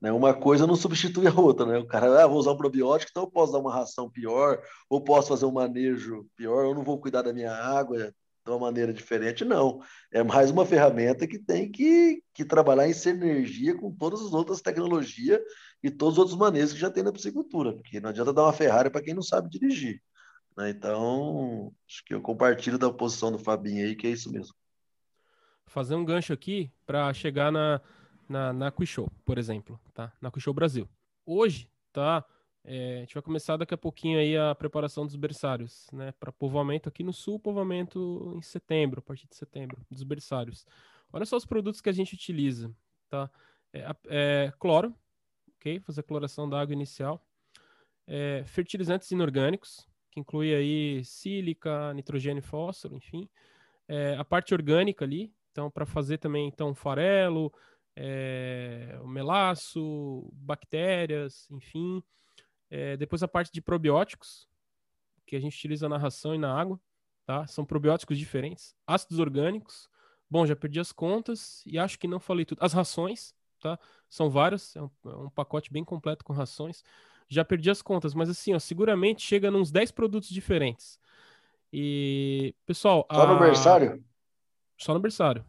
Né? 0.00 0.12
Uma 0.12 0.34
coisa 0.34 0.66
não 0.66 0.76
substitui 0.76 1.26
a 1.26 1.34
outra. 1.34 1.66
Né? 1.66 1.78
O 1.78 1.86
cara, 1.86 2.22
ah, 2.22 2.26
vou 2.26 2.38
usar 2.38 2.52
um 2.52 2.56
probiótico, 2.56 3.10
então 3.10 3.24
eu 3.24 3.30
posso 3.30 3.52
dar 3.52 3.58
uma 3.58 3.72
ração 3.72 4.10
pior, 4.10 4.62
ou 4.88 5.00
posso 5.00 5.28
fazer 5.28 5.46
um 5.46 5.52
manejo 5.52 6.26
pior, 6.36 6.66
ou 6.66 6.74
não 6.74 6.84
vou 6.84 6.98
cuidar 7.00 7.22
da 7.22 7.32
minha 7.32 7.52
água 7.52 8.12
de 8.46 8.50
uma 8.50 8.58
maneira 8.58 8.92
diferente. 8.92 9.44
Não. 9.44 9.80
É 10.12 10.22
mais 10.22 10.50
uma 10.50 10.64
ferramenta 10.64 11.26
que 11.26 11.38
tem 11.38 11.70
que, 11.70 12.22
que 12.32 12.44
trabalhar 12.44 12.88
em 12.88 12.94
sinergia 12.94 13.76
com 13.76 13.92
todas 13.92 14.20
as 14.20 14.32
outras 14.32 14.60
tecnologias 14.60 15.40
e 15.82 15.90
todos 15.90 16.14
os 16.14 16.18
outros 16.18 16.38
manejos 16.38 16.72
que 16.72 16.80
já 16.80 16.90
tem 16.90 17.02
na 17.02 17.12
piscicultura, 17.12 17.72
porque 17.74 18.00
não 18.00 18.10
adianta 18.10 18.32
dar 18.32 18.44
uma 18.44 18.52
Ferrari 18.52 18.90
para 18.90 19.02
quem 19.02 19.14
não 19.14 19.22
sabe 19.22 19.50
dirigir. 19.50 20.00
Né? 20.56 20.70
Então, 20.70 21.72
acho 21.88 22.04
que 22.04 22.14
eu 22.14 22.20
compartilho 22.20 22.78
da 22.78 22.90
posição 22.90 23.32
do 23.32 23.38
Fabinho 23.38 23.84
aí, 23.84 23.94
que 23.94 24.06
é 24.06 24.10
isso 24.10 24.30
mesmo. 24.30 24.54
Fazer 25.66 25.96
um 25.96 26.04
gancho 26.04 26.32
aqui 26.32 26.70
para 26.86 27.12
chegar 27.12 27.50
na, 27.50 27.80
na, 28.28 28.52
na 28.52 28.70
Quishow, 28.70 29.10
por 29.24 29.38
exemplo, 29.38 29.78
tá? 29.94 30.12
Na 30.20 30.30
Quishow 30.30 30.52
Brasil. 30.52 30.88
Hoje, 31.24 31.70
tá? 31.92 32.24
É, 32.64 32.96
a 32.96 33.00
gente 33.00 33.14
vai 33.14 33.22
começar 33.22 33.56
daqui 33.56 33.72
a 33.72 33.78
pouquinho 33.78 34.18
aí 34.18 34.36
a 34.36 34.54
preparação 34.54 35.06
dos 35.06 35.14
berçários, 35.14 35.86
né? 35.92 36.12
Para 36.18 36.32
povoamento 36.32 36.88
aqui 36.88 37.04
no 37.04 37.12
sul, 37.12 37.38
povoamento 37.38 38.34
em 38.36 38.42
setembro, 38.42 38.98
a 38.98 39.02
partir 39.02 39.28
de 39.28 39.36
setembro, 39.36 39.80
dos 39.88 40.02
berçários. 40.02 40.66
Olha 41.12 41.24
só 41.24 41.36
os 41.36 41.46
produtos 41.46 41.80
que 41.80 41.88
a 41.88 41.92
gente 41.92 42.14
utiliza, 42.14 42.74
tá? 43.08 43.30
É, 43.72 43.86
é, 44.08 44.52
cloro, 44.58 44.92
ok? 45.56 45.78
Fazer 45.80 46.00
a 46.00 46.04
cloração 46.04 46.48
da 46.48 46.60
água 46.60 46.72
inicial. 46.72 47.24
É, 48.06 48.42
fertilizantes 48.46 49.10
inorgânicos, 49.10 49.86
que 50.10 50.18
inclui 50.18 50.54
aí 50.54 51.04
sílica, 51.04 51.92
nitrogênio 51.94 52.40
e 52.40 52.42
fósforo, 52.42 52.96
enfim. 52.96 53.28
É, 53.86 54.16
a 54.16 54.24
parte 54.24 54.52
orgânica 54.52 55.04
ali, 55.04 55.32
então 55.52 55.70
para 55.70 55.86
fazer 55.86 56.18
também 56.18 56.48
então 56.48 56.74
farelo, 56.74 57.52
é, 57.96 58.98
o 59.02 59.08
melaço, 59.08 60.28
bactérias, 60.32 61.48
enfim. 61.50 62.02
É, 62.70 62.96
depois 62.96 63.22
a 63.22 63.28
parte 63.28 63.52
de 63.52 63.60
probióticos, 63.60 64.48
que 65.26 65.34
a 65.34 65.40
gente 65.40 65.56
utiliza 65.56 65.88
na 65.88 65.98
ração 65.98 66.34
e 66.34 66.38
na 66.38 66.54
água, 66.54 66.78
tá? 67.24 67.46
São 67.46 67.64
probióticos 67.64 68.18
diferentes. 68.18 68.74
Ácidos 68.86 69.18
orgânicos. 69.18 69.88
Bom, 70.28 70.46
já 70.46 70.54
perdi 70.54 70.78
as 70.78 70.92
contas 70.92 71.62
e 71.66 71.78
acho 71.78 71.98
que 71.98 72.06
não 72.06 72.20
falei 72.20 72.44
tudo. 72.44 72.62
As 72.62 72.72
rações, 72.72 73.34
tá? 73.60 73.78
São 74.08 74.28
várias, 74.28 74.76
é 74.76 74.82
um, 74.82 74.90
é 75.06 75.16
um 75.16 75.30
pacote 75.30 75.72
bem 75.72 75.84
completo 75.84 76.24
com 76.24 76.32
rações 76.32 76.84
já 77.28 77.44
perdi 77.44 77.70
as 77.70 77.82
contas, 77.82 78.14
mas 78.14 78.28
assim, 78.28 78.54
ó, 78.54 78.58
seguramente 78.58 79.22
chega 79.22 79.50
nos 79.50 79.70
10 79.70 79.90
produtos 79.90 80.28
diferentes. 80.28 80.98
E, 81.72 82.54
pessoal. 82.64 83.06
Só 83.10 83.22
a... 83.22 83.26
no 83.26 83.38
berçário? 83.38 84.04
Só 84.78 84.94
no 84.94 85.00
berçário, 85.00 85.44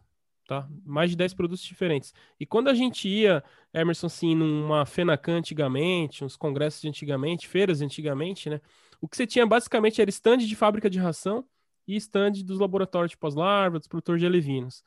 tá? 0.48 0.66
Mais 0.84 1.10
de 1.10 1.16
10 1.16 1.34
produtos 1.34 1.62
diferentes. 1.62 2.14
E 2.40 2.46
quando 2.46 2.68
a 2.68 2.74
gente 2.74 3.06
ia, 3.06 3.44
Emerson, 3.72 4.06
assim, 4.06 4.34
numa 4.34 4.86
FENACAN 4.86 5.36
antigamente, 5.36 6.24
uns 6.24 6.36
congressos 6.36 6.80
de 6.80 6.88
antigamente, 6.88 7.46
feiras 7.46 7.78
de 7.78 7.84
antigamente, 7.84 8.48
né? 8.48 8.60
O 8.98 9.06
que 9.06 9.16
você 9.16 9.26
tinha 9.26 9.46
basicamente 9.46 10.00
era 10.00 10.08
stand 10.10 10.38
de 10.38 10.56
fábrica 10.56 10.88
de 10.88 10.98
ração 10.98 11.44
e 11.86 11.94
stand 11.96 12.32
dos 12.44 12.58
laboratórios 12.58 13.10
de 13.10 13.18
pós-larva, 13.18 13.78
dos 13.78 13.86
produtores 13.86 14.20
de 14.20 14.26
alevinos. 14.26 14.82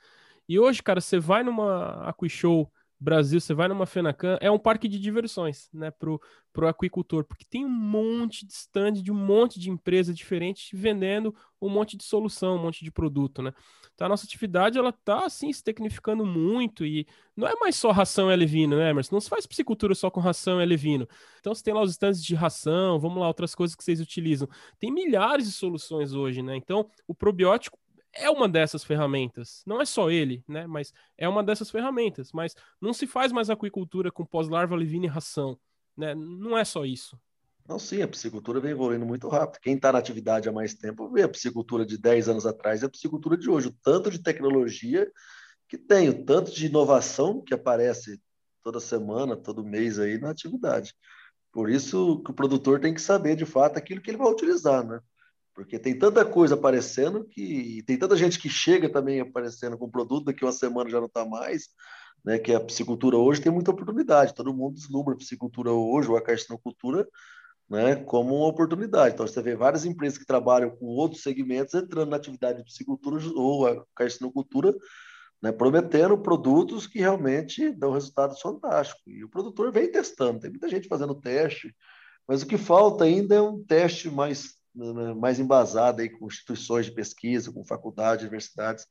E 0.49 0.59
hoje, 0.59 0.81
cara, 0.81 0.99
você 0.99 1.19
vai 1.19 1.43
numa 1.43 2.09
Aquishow 2.09 2.63
Show 2.63 2.73
Brasil, 3.01 3.41
você 3.41 3.51
vai 3.51 3.67
numa 3.67 3.87
Fenacan, 3.87 4.37
é 4.39 4.51
um 4.51 4.59
parque 4.59 4.87
de 4.87 4.99
diversões, 4.99 5.67
né, 5.73 5.89
pro, 5.89 6.21
pro 6.53 6.67
aquicultor, 6.67 7.23
porque 7.23 7.43
tem 7.49 7.65
um 7.65 7.69
monte 7.69 8.45
de 8.45 8.53
stand 8.53 8.93
de 8.93 9.11
um 9.11 9.15
monte 9.15 9.59
de 9.59 9.71
empresa 9.71 10.13
diferente 10.13 10.75
vendendo 10.75 11.33
um 11.59 11.67
monte 11.67 11.97
de 11.97 12.03
solução, 12.03 12.57
um 12.57 12.61
monte 12.61 12.85
de 12.85 12.91
produto, 12.91 13.41
né. 13.41 13.51
Então 13.95 14.05
a 14.05 14.09
nossa 14.09 14.25
atividade, 14.25 14.77
ela 14.77 14.91
tá, 14.91 15.25
assim, 15.25 15.51
se 15.51 15.63
tecnificando 15.63 16.23
muito 16.23 16.85
e 16.85 17.07
não 17.35 17.47
é 17.47 17.55
mais 17.55 17.75
só 17.75 17.91
ração 17.91 18.29
e 18.29 18.33
alevino, 18.33 18.77
né, 18.77 18.91
Emerson? 18.91 19.15
Não 19.15 19.21
se 19.21 19.29
faz 19.29 19.47
piscicultura 19.47 19.95
só 19.95 20.11
com 20.11 20.19
ração 20.19 20.59
e 20.59 20.63
alevino. 20.63 21.07
Então 21.39 21.55
você 21.55 21.63
tem 21.63 21.73
lá 21.73 21.81
os 21.81 21.89
stands 21.89 22.23
de 22.23 22.35
ração, 22.35 22.99
vamos 22.99 23.19
lá, 23.19 23.27
outras 23.27 23.55
coisas 23.55 23.75
que 23.75 23.83
vocês 23.83 23.99
utilizam. 23.99 24.47
Tem 24.79 24.91
milhares 24.91 25.47
de 25.47 25.53
soluções 25.53 26.13
hoje, 26.13 26.43
né. 26.43 26.55
Então 26.55 26.87
o 27.07 27.15
probiótico 27.15 27.79
é 28.13 28.29
uma 28.29 28.47
dessas 28.47 28.83
ferramentas. 28.83 29.63
Não 29.65 29.81
é 29.81 29.85
só 29.85 30.09
ele, 30.09 30.43
né? 30.47 30.67
Mas 30.67 30.93
é 31.17 31.27
uma 31.27 31.43
dessas 31.43 31.69
ferramentas. 31.69 32.31
Mas 32.31 32.55
não 32.79 32.93
se 32.93 33.07
faz 33.07 33.31
mais 33.31 33.49
aquicultura 33.49 34.11
com 34.11 34.25
pós-larva, 34.25 34.75
levina 34.75 35.05
e 35.05 35.09
ração. 35.09 35.57
Né? 35.95 36.13
Não 36.15 36.57
é 36.57 36.63
só 36.65 36.85
isso. 36.85 37.17
Não, 37.67 37.79
sim, 37.79 38.01
a 38.01 38.07
piscicultura 38.07 38.59
vem 38.59 38.71
evoluindo 38.71 39.05
muito 39.05 39.27
rápido. 39.27 39.61
Quem 39.61 39.75
está 39.75 39.93
na 39.93 39.99
atividade 39.99 40.49
há 40.49 40.51
mais 40.51 40.73
tempo 40.73 41.09
vê 41.09 41.23
a 41.23 41.29
piscicultura 41.29 41.85
de 41.85 41.97
10 41.97 42.29
anos 42.29 42.45
atrás 42.45 42.81
e 42.81 42.85
a 42.85 42.89
piscicultura 42.89 43.37
de 43.37 43.49
hoje. 43.49 43.67
O 43.67 43.75
tanto 43.83 44.09
de 44.11 44.21
tecnologia 44.21 45.09
que 45.69 45.77
tem, 45.77 46.09
o 46.09 46.25
tanto 46.25 46.51
de 46.51 46.65
inovação 46.65 47.41
que 47.41 47.53
aparece 47.53 48.19
toda 48.61 48.79
semana, 48.79 49.37
todo 49.37 49.63
mês 49.63 49.99
aí 49.99 50.17
na 50.19 50.31
atividade. 50.31 50.93
Por 51.51 51.69
isso 51.69 52.21
que 52.23 52.31
o 52.31 52.33
produtor 52.33 52.79
tem 52.79 52.93
que 52.93 53.01
saber 53.01 53.35
de 53.35 53.45
fato 53.45 53.77
aquilo 53.77 54.01
que 54.01 54.09
ele 54.09 54.17
vai 54.17 54.29
utilizar, 54.29 54.85
né? 54.85 54.99
Porque 55.61 55.77
tem 55.77 55.95
tanta 55.97 56.25
coisa 56.25 56.55
aparecendo 56.55 57.23
que 57.23 57.83
tem 57.85 57.95
tanta 57.95 58.17
gente 58.17 58.39
que 58.39 58.49
chega 58.49 58.89
também 58.89 59.19
aparecendo 59.19 59.77
com 59.77 59.87
produto, 59.87 60.25
daqui 60.25 60.43
uma 60.43 60.51
semana 60.51 60.89
já 60.89 60.97
não 60.97 61.05
está 61.05 61.23
mais, 61.23 61.69
né? 62.25 62.39
Que 62.39 62.51
a 62.51 62.59
piscicultura 62.59 63.15
hoje 63.15 63.41
tem 63.41 63.51
muita 63.51 63.69
oportunidade. 63.69 64.33
Todo 64.33 64.55
mundo 64.55 64.73
deslumbra 64.73 65.13
a 65.13 65.17
piscicultura 65.17 65.71
hoje, 65.71 66.09
ou 66.09 66.17
a 66.17 66.21
carcinocultura, 66.21 67.07
né? 67.69 67.95
Como 67.95 68.37
uma 68.37 68.47
oportunidade. 68.47 69.13
Então 69.13 69.27
você 69.27 69.39
vê 69.39 69.55
várias 69.55 69.85
empresas 69.85 70.17
que 70.17 70.25
trabalham 70.25 70.71
com 70.71 70.87
outros 70.87 71.21
segmentos 71.21 71.75
entrando 71.75 72.09
na 72.09 72.17
atividade 72.17 72.57
de 72.57 72.63
piscicultura 72.63 73.23
ou 73.35 73.67
a 73.67 73.85
carcinocultura, 73.95 74.75
né? 75.43 75.51
Prometendo 75.51 76.17
produtos 76.17 76.87
que 76.87 76.97
realmente 76.97 77.71
dão 77.71 77.91
resultados 77.91 78.41
fantásticos. 78.41 79.03
E 79.05 79.23
o 79.23 79.29
produtor 79.29 79.71
vem 79.71 79.91
testando. 79.91 80.39
Tem 80.39 80.49
muita 80.49 80.67
gente 80.67 80.87
fazendo 80.87 81.13
teste, 81.13 81.71
mas 82.27 82.41
o 82.41 82.47
que 82.47 82.57
falta 82.57 83.03
ainda 83.03 83.35
é 83.35 83.41
um 83.41 83.63
teste 83.63 84.09
mais 84.09 84.59
mais 84.73 85.39
embasada 85.39 86.01
aí 86.01 86.09
com 86.09 86.27
instituições 86.27 86.85
de 86.85 86.93
pesquisa, 86.93 87.51
com 87.51 87.63
faculdades, 87.63 88.23
universidades. 88.23 88.85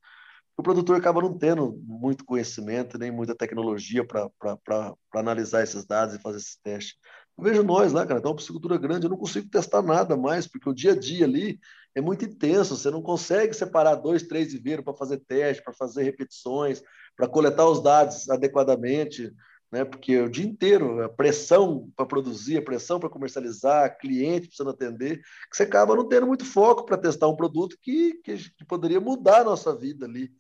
O 0.57 0.63
produtor 0.63 0.97
acaba 0.97 1.23
não 1.23 1.39
tendo 1.39 1.81
muito 1.87 2.25
conhecimento, 2.25 2.99
nem 2.99 3.11
muita 3.11 3.35
tecnologia 3.35 4.07
para 4.07 4.95
analisar 5.15 5.63
esses 5.63 5.87
dados 5.87 6.15
e 6.15 6.21
fazer 6.21 6.37
esses 6.37 6.57
testes. 6.57 6.97
Eu 7.39 7.45
vejo 7.45 7.63
nós 7.63 7.93
lá, 7.93 8.07
cara, 8.07 8.21
tem 8.21 8.31
uma 8.31 8.37
piscicultura 8.37 8.77
grande, 8.77 9.07
eu 9.07 9.11
não 9.11 9.17
consigo 9.17 9.49
testar 9.49 9.81
nada 9.81 10.17
mais, 10.19 10.47
porque 10.47 10.69
o 10.69 10.75
dia 10.75 10.93
a 10.93 10.99
dia 10.99 11.25
ali 11.25 11.59
é 11.95 12.01
muito 12.03 12.27
intenso, 12.27 12.77
você 12.77 12.91
não 12.91 13.01
consegue 13.01 13.55
separar 13.55 13.95
dois, 13.95 14.25
três 14.25 14.53
viveiros 14.53 14.85
para 14.85 14.95
fazer 14.95 15.23
teste, 15.27 15.65
para 15.65 15.73
fazer 15.73 16.03
repetições, 16.03 16.83
para 17.17 17.27
coletar 17.27 17.67
os 17.67 17.83
dados 17.83 18.29
adequadamente 18.29 19.33
né? 19.71 19.85
Porque 19.85 20.19
o 20.19 20.29
dia 20.29 20.45
inteiro, 20.45 21.03
a 21.03 21.09
pressão 21.09 21.91
para 21.95 22.07
produzir, 22.07 22.59
a 22.59 22.63
pressão 22.63 22.99
para 22.99 23.09
comercializar, 23.09 23.97
cliente 23.99 24.49
precisando 24.49 24.71
atender, 24.71 25.19
que 25.19 25.57
você 25.57 25.63
acaba 25.63 25.95
não 25.95 26.09
tendo 26.09 26.27
muito 26.27 26.45
foco 26.45 26.85
para 26.85 26.99
testar 26.99 27.29
um 27.29 27.37
produto 27.37 27.77
que, 27.81 28.15
que, 28.25 28.37
que, 28.37 28.65
poderia 28.65 29.01
mudar 29.01 29.43
a 29.43 29.45
nossa 29.45 29.75
vida 29.75 30.07
ali, 30.07 30.33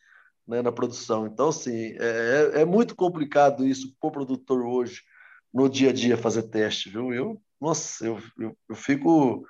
né, 0.47 0.62
na 0.62 0.73
produção. 0.73 1.27
Então, 1.27 1.49
assim, 1.49 1.95
é, 1.99 2.53
é, 2.55 2.61
é 2.62 2.64
muito 2.64 2.97
complicado 2.97 3.66
isso 3.66 3.95
para 4.01 4.09
o 4.09 4.12
produtor 4.12 4.62
hoje, 4.64 5.03
no 5.53 5.69
dia 5.69 5.90
a 5.90 5.93
dia, 5.93 6.16
fazer 6.16 6.45
teste, 6.45 6.90
viu? 6.90 7.12
Eu, 7.12 7.40
nossa, 7.61 8.07
eu, 8.07 8.21
eu, 8.38 8.57
eu 8.69 8.75
fico, 8.75 9.45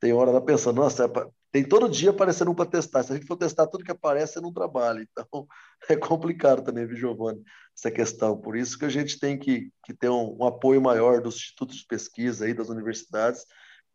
tem 0.00 0.12
hora 0.12 0.30
lá 0.30 0.40
pensando, 0.40 0.76
nossa, 0.76 1.04
é 1.04 1.08
tem 1.56 1.64
todo 1.64 1.88
dia 1.88 2.10
aparecendo 2.10 2.50
um 2.50 2.54
para 2.54 2.68
testar. 2.68 3.02
Se 3.02 3.12
a 3.12 3.16
gente 3.16 3.26
for 3.26 3.34
testar 3.34 3.66
tudo 3.66 3.82
que 3.82 3.90
aparece, 3.90 4.34
você 4.34 4.40
não 4.42 4.52
trabalha. 4.52 5.00
Então, 5.00 5.48
é 5.88 5.96
complicado 5.96 6.62
também, 6.62 6.86
viu, 6.86 6.98
Giovanni, 6.98 7.42
essa 7.74 7.90
questão. 7.90 8.36
Por 8.38 8.58
isso 8.58 8.78
que 8.78 8.84
a 8.84 8.90
gente 8.90 9.18
tem 9.18 9.38
que, 9.38 9.70
que 9.82 9.94
ter 9.94 10.10
um, 10.10 10.36
um 10.38 10.44
apoio 10.44 10.82
maior 10.82 11.22
dos 11.22 11.36
institutos 11.36 11.76
de 11.76 11.86
pesquisa 11.86 12.44
aí, 12.44 12.52
das 12.52 12.68
universidades, 12.68 13.46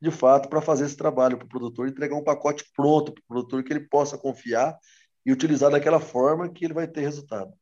de 0.02 0.10
fato, 0.10 0.50
para 0.50 0.60
fazer 0.60 0.86
esse 0.86 0.98
trabalho 0.98 1.38
para 1.38 1.46
o 1.46 1.50
produtor, 1.50 1.88
entregar 1.88 2.16
um 2.16 2.24
pacote 2.24 2.66
pronto 2.76 3.14
para 3.14 3.22
o 3.22 3.28
produtor 3.28 3.64
que 3.64 3.72
ele 3.72 3.88
possa 3.88 4.18
confiar 4.18 4.76
e 5.24 5.32
utilizar 5.32 5.70
daquela 5.70 6.00
forma 6.00 6.50
que 6.50 6.66
ele 6.66 6.74
vai 6.74 6.88
ter 6.88 7.02
resultado. 7.02 7.54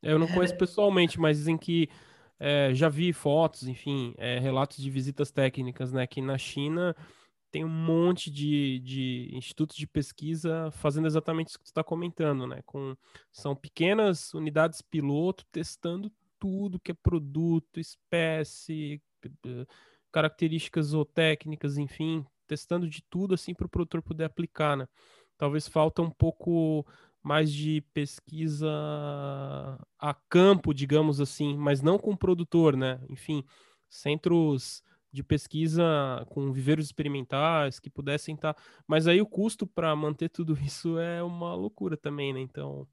Eu 0.00 0.20
não 0.20 0.28
conheço 0.28 0.56
pessoalmente, 0.56 1.18
mas 1.18 1.36
dizem 1.36 1.58
que 1.58 1.88
é, 2.38 2.72
já 2.72 2.88
vi 2.88 3.12
fotos, 3.12 3.66
enfim, 3.66 4.14
é, 4.18 4.38
relatos 4.38 4.76
de 4.76 4.88
visitas 4.88 5.32
técnicas, 5.32 5.92
né, 5.92 6.06
que 6.06 6.22
na 6.22 6.38
China 6.38 6.94
tem 7.50 7.64
um 7.64 7.68
monte 7.68 8.30
de, 8.30 8.78
de 8.80 9.30
institutos 9.32 9.76
de 9.76 9.86
pesquisa 9.86 10.70
fazendo 10.72 11.06
exatamente 11.06 11.48
isso 11.48 11.58
que 11.58 11.64
você 11.66 11.70
está 11.70 11.82
comentando, 11.82 12.46
né? 12.46 12.62
Com, 12.64 12.96
são 13.32 13.56
pequenas 13.56 14.32
unidades 14.34 14.80
piloto 14.80 15.44
testando 15.50 16.12
tudo 16.38 16.78
que 16.80 16.92
é 16.92 16.94
produto, 16.94 17.80
espécie, 17.80 19.02
características 20.12 20.86
zootécnicas, 20.86 21.76
enfim, 21.76 22.24
testando 22.46 22.88
de 22.88 23.02
tudo 23.02 23.34
assim 23.34 23.54
para 23.54 23.66
o 23.66 23.70
produtor 23.70 24.02
poder 24.02 24.24
aplicar, 24.24 24.76
né? 24.76 24.88
Talvez 25.36 25.66
falta 25.66 26.02
um 26.02 26.10
pouco 26.10 26.86
mais 27.22 27.52
de 27.52 27.82
pesquisa 27.92 28.68
a 29.98 30.14
campo, 30.28 30.72
digamos 30.72 31.20
assim, 31.20 31.56
mas 31.56 31.82
não 31.82 31.98
com 31.98 32.12
o 32.12 32.16
produtor, 32.16 32.76
né? 32.76 33.00
Enfim, 33.08 33.44
centros 33.88 34.82
de 35.12 35.22
pesquisa 35.22 35.82
com 36.28 36.52
viveiros 36.52 36.86
experimentais 36.86 37.80
que 37.80 37.90
pudessem 37.90 38.34
estar. 38.34 38.54
Tá... 38.54 38.62
Mas 38.86 39.06
aí 39.06 39.20
o 39.20 39.26
custo 39.26 39.66
para 39.66 39.94
manter 39.94 40.28
tudo 40.28 40.56
isso 40.64 40.98
é 40.98 41.22
uma 41.22 41.54
loucura 41.54 41.96
também, 41.96 42.32
né? 42.32 42.40
Então, 42.40 42.86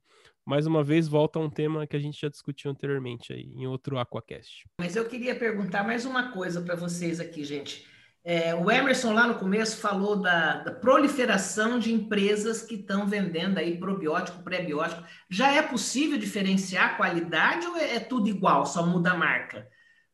mais 0.44 0.66
uma 0.66 0.82
vez, 0.82 1.06
volta 1.06 1.38
a 1.38 1.42
um 1.42 1.50
tema 1.50 1.86
que 1.86 1.96
a 1.96 2.00
gente 2.00 2.20
já 2.20 2.28
discutiu 2.28 2.70
anteriormente 2.70 3.32
aí 3.32 3.52
em 3.54 3.66
outro 3.66 3.98
Aquacast. 3.98 4.64
Mas 4.80 4.96
eu 4.96 5.06
queria 5.06 5.34
perguntar 5.34 5.84
mais 5.84 6.04
uma 6.04 6.32
coisa 6.32 6.60
para 6.60 6.74
vocês 6.74 7.20
aqui, 7.20 7.44
gente. 7.44 7.86
É, 8.24 8.54
o 8.54 8.70
Emerson 8.70 9.12
lá 9.12 9.26
no 9.26 9.36
começo 9.36 9.78
falou 9.78 10.16
da, 10.16 10.58
da 10.58 10.72
proliferação 10.72 11.78
de 11.78 11.92
empresas 11.92 12.62
que 12.62 12.74
estão 12.74 13.06
vendendo 13.06 13.58
aí 13.58 13.78
probiótico, 13.78 14.42
pré-biótico. 14.42 15.02
Já 15.30 15.52
é 15.52 15.62
possível 15.62 16.18
diferenciar 16.18 16.90
a 16.90 16.94
qualidade 16.96 17.66
ou 17.66 17.76
é, 17.76 17.96
é 17.96 18.00
tudo 18.00 18.28
igual, 18.28 18.66
só 18.66 18.84
muda 18.84 19.12
a 19.12 19.16
marca 19.16 19.66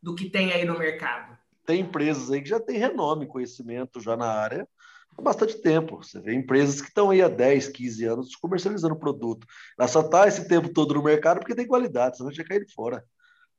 do 0.03 0.15
que 0.15 0.29
tem 0.29 0.53
aí 0.53 0.65
no 0.65 0.79
mercado? 0.79 1.34
Tem 1.67 1.81
empresas 1.81 2.31
aí 2.31 2.43
que 2.43 2.49
já 2.49 2.61
têm 2.61 2.79
renome, 2.79 3.27
conhecimento 3.27 4.01
já 4.01 4.17
na 4.17 4.27
área 4.27 4.69
há 5.17 5.23
bastante 5.23 5.61
tempo. 5.61 6.03
Você 6.03 6.21
vê 6.21 6.35
empresas 6.35 6.81
que 6.81 6.89
estão 6.89 7.11
aí 7.11 7.23
há 7.23 7.29
10, 7.29 7.69
15 7.69 8.05
anos 8.05 8.37
comercializando 8.37 8.97
produto. 8.97 9.47
Ela 9.79 9.89
só 9.89 10.01
está 10.01 10.27
esse 10.27 10.47
tempo 10.49 10.69
todo 10.69 10.95
no 10.95 11.03
mercado 11.03 11.39
porque 11.39 11.55
tem 11.55 11.67
qualidade, 11.67 12.17
senão 12.17 12.31
tinha 12.31 12.47
caído 12.47 12.67
fora. 12.75 13.05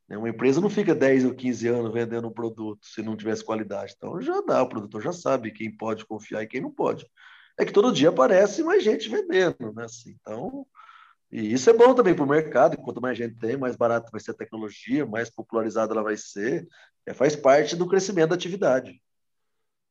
Né? 0.07 0.17
Uma 0.17 0.29
empresa 0.29 0.61
não 0.61 0.69
fica 0.69 0.93
10 0.93 1.25
ou 1.25 1.33
15 1.33 1.67
anos 1.67 1.93
vendendo 1.93 2.27
um 2.27 2.33
produto 2.33 2.85
se 2.85 3.01
não 3.01 3.15
tivesse 3.15 3.43
qualidade. 3.43 3.93
Então 3.97 4.21
já 4.21 4.41
dá, 4.41 4.61
o 4.61 4.69
produtor 4.69 5.01
já 5.01 5.13
sabe 5.13 5.51
quem 5.51 5.75
pode 5.75 6.05
confiar 6.05 6.43
e 6.43 6.47
quem 6.47 6.61
não 6.61 6.71
pode. 6.71 7.07
É 7.57 7.63
que 7.63 7.71
todo 7.71 7.93
dia 7.93 8.09
aparece 8.09 8.63
mais 8.63 8.83
gente 8.83 9.09
vendendo, 9.09 9.73
né? 9.73 9.85
Assim, 9.85 10.15
então, 10.19 10.67
e 11.31 11.53
isso 11.53 11.69
é 11.69 11.73
bom 11.73 11.93
também 11.93 12.13
para 12.13 12.23
o 12.23 12.29
mercado. 12.29 12.77
Quanto 12.77 13.01
mais 13.01 13.17
gente 13.17 13.35
tem, 13.35 13.57
mais 13.57 13.75
barato 13.75 14.11
vai 14.11 14.21
ser 14.21 14.31
a 14.31 14.35
tecnologia, 14.35 15.05
mais 15.05 15.29
popularizada 15.29 15.93
ela 15.93 16.03
vai 16.03 16.17
ser. 16.17 16.67
É, 17.05 17.13
faz 17.13 17.35
parte 17.35 17.75
do 17.75 17.87
crescimento 17.87 18.29
da 18.29 18.35
atividade. 18.35 19.01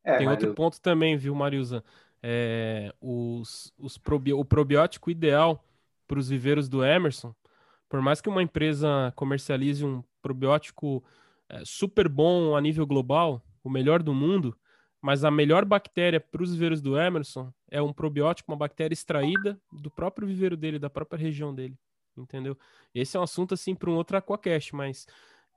É, 0.03 0.17
tem 0.17 0.27
outro 0.27 0.53
ponto 0.53 0.79
também, 0.81 1.17
viu, 1.17 1.33
Marilza? 1.35 1.83
É, 2.21 2.93
os, 3.01 3.73
os 3.77 3.97
probi... 3.97 4.33
O 4.33 4.45
probiótico 4.45 5.09
ideal 5.09 5.63
para 6.07 6.19
os 6.19 6.29
viveiros 6.29 6.69
do 6.69 6.83
Emerson 6.83 7.33
por 7.89 8.01
mais 8.01 8.21
que 8.21 8.29
uma 8.29 8.43
empresa 8.43 9.13
comercialize 9.15 9.85
um 9.85 10.03
probiótico 10.21 11.03
é, 11.49 11.61
super 11.63 12.09
bom 12.09 12.55
a 12.55 12.61
nível 12.61 12.85
global, 12.85 13.41
o 13.63 13.69
melhor 13.69 14.01
do 14.01 14.13
mundo, 14.13 14.53
mas 15.01 15.23
a 15.23 15.31
melhor 15.31 15.65
bactéria 15.65 16.19
para 16.19 16.41
os 16.41 16.51
viveiros 16.51 16.81
do 16.81 16.99
Emerson 16.99 17.53
é 17.75 17.81
um 17.81 17.91
probiótico, 17.91 18.49
uma 18.49 18.57
bactéria 18.57 18.93
extraída 18.93 19.59
do 19.69 19.91
próprio 19.91 20.25
viveiro 20.25 20.55
dele, 20.55 20.79
da 20.79 20.89
própria 20.89 21.19
região 21.19 21.53
dele, 21.53 21.77
entendeu? 22.15 22.57
Esse 22.93 23.17
é 23.17 23.19
um 23.19 23.23
assunto 23.23 23.53
assim 23.53 23.75
para 23.75 23.89
um 23.89 23.95
outro 23.95 24.15
aquacast, 24.15 24.73
mas 24.73 25.05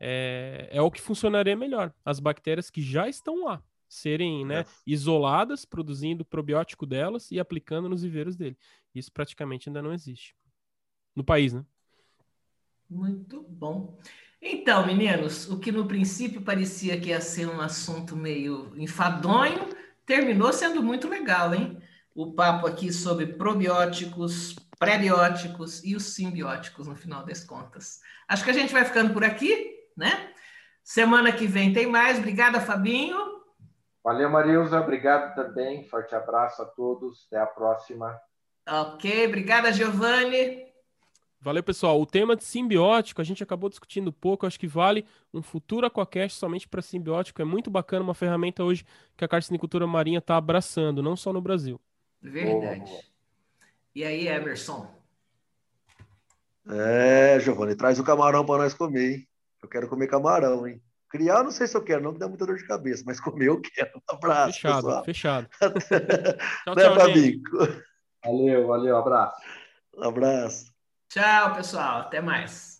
é, 0.00 0.68
é 0.72 0.82
o 0.82 0.90
que 0.90 1.00
funcionaria 1.00 1.54
melhor. 1.54 1.94
As 2.04 2.18
bactérias 2.18 2.70
que 2.70 2.82
já 2.82 3.08
estão 3.08 3.44
lá 3.44 3.62
serem 3.88 4.44
né, 4.44 4.64
isoladas, 4.84 5.64
produzindo 5.64 6.24
probiótico 6.24 6.84
delas 6.84 7.30
e 7.30 7.38
aplicando 7.38 7.88
nos 7.88 8.02
viveiros 8.02 8.34
dele. 8.34 8.58
Isso 8.92 9.12
praticamente 9.12 9.68
ainda 9.68 9.80
não 9.80 9.92
existe 9.92 10.34
no 11.14 11.22
país, 11.22 11.52
né? 11.52 11.64
Muito 12.90 13.42
bom. 13.42 13.96
Então, 14.42 14.84
meninos, 14.84 15.48
o 15.48 15.60
que 15.60 15.70
no 15.70 15.86
princípio 15.86 16.42
parecia 16.42 17.00
que 17.00 17.10
ia 17.10 17.20
ser 17.20 17.46
um 17.46 17.60
assunto 17.60 18.16
meio 18.16 18.72
enfadonho, 18.76 19.68
terminou 20.04 20.52
sendo 20.52 20.82
muito 20.82 21.06
legal, 21.06 21.54
hein? 21.54 21.77
O 22.18 22.32
papo 22.32 22.66
aqui 22.66 22.92
sobre 22.92 23.26
probióticos, 23.26 24.56
pré-bióticos 24.76 25.84
e 25.84 25.94
os 25.94 26.02
simbióticos, 26.02 26.88
no 26.88 26.96
final 26.96 27.24
das 27.24 27.44
contas. 27.44 28.00
Acho 28.26 28.42
que 28.42 28.50
a 28.50 28.54
gente 28.54 28.72
vai 28.72 28.84
ficando 28.84 29.14
por 29.14 29.22
aqui, 29.22 29.72
né? 29.96 30.32
Semana 30.82 31.30
que 31.30 31.46
vem 31.46 31.72
tem 31.72 31.86
mais. 31.86 32.18
Obrigada, 32.18 32.60
Fabinho. 32.60 33.16
Valeu, 34.02 34.28
Marilza. 34.28 34.80
Obrigado 34.80 35.32
também. 35.36 35.84
Forte 35.84 36.12
abraço 36.12 36.60
a 36.60 36.64
todos. 36.64 37.28
Até 37.28 37.40
a 37.40 37.46
próxima. 37.46 38.20
Ok. 38.68 39.28
Obrigada, 39.28 39.72
Giovanni. 39.72 40.66
Valeu, 41.40 41.62
pessoal. 41.62 42.00
O 42.00 42.04
tema 42.04 42.34
de 42.34 42.42
simbiótico, 42.42 43.20
a 43.20 43.24
gente 43.24 43.44
acabou 43.44 43.70
discutindo 43.70 44.12
pouco, 44.12 44.44
acho 44.44 44.58
que 44.58 44.66
vale 44.66 45.06
um 45.32 45.40
futuro 45.40 45.86
Aquacast 45.86 46.36
somente 46.36 46.66
para 46.66 46.82
simbiótico. 46.82 47.40
É 47.40 47.44
muito 47.44 47.70
bacana, 47.70 48.02
uma 48.02 48.12
ferramenta 48.12 48.64
hoje 48.64 48.84
que 49.16 49.24
a 49.24 49.28
carcinicultura 49.28 49.86
marinha 49.86 50.18
está 50.18 50.36
abraçando, 50.36 51.00
não 51.00 51.14
só 51.14 51.32
no 51.32 51.40
Brasil. 51.40 51.80
Verdade. 52.20 52.92
E 53.94 54.04
aí, 54.04 54.28
Emerson? 54.28 54.94
É, 56.68 57.40
Giovanni, 57.40 57.74
traz 57.74 57.98
o 57.98 58.04
camarão 58.04 58.44
para 58.44 58.62
nós 58.62 58.74
comer, 58.74 59.12
hein? 59.12 59.28
Eu 59.62 59.68
quero 59.68 59.88
comer 59.88 60.06
camarão, 60.06 60.66
hein? 60.66 60.80
Criar, 61.08 61.42
não 61.42 61.50
sei 61.50 61.66
se 61.66 61.74
eu 61.74 61.82
quero, 61.82 62.02
não, 62.02 62.12
que 62.12 62.18
dá 62.18 62.28
muita 62.28 62.44
dor 62.44 62.56
de 62.56 62.66
cabeça, 62.66 63.02
mas 63.06 63.18
comer 63.18 63.46
eu 63.46 63.60
quero. 63.60 63.90
Um 63.96 64.14
abraço. 64.14 64.54
Fechado, 64.54 64.74
pessoal. 64.74 65.04
fechado. 65.04 65.48
tchau, 66.64 66.74
né, 66.74 66.82
tchau. 66.82 67.82
Valeu, 68.24 68.66
valeu, 68.66 68.96
abraço. 68.96 69.40
Um 69.96 70.04
abraço. 70.04 70.72
Tchau, 71.08 71.54
pessoal. 71.54 72.00
Até 72.02 72.20
mais. 72.20 72.77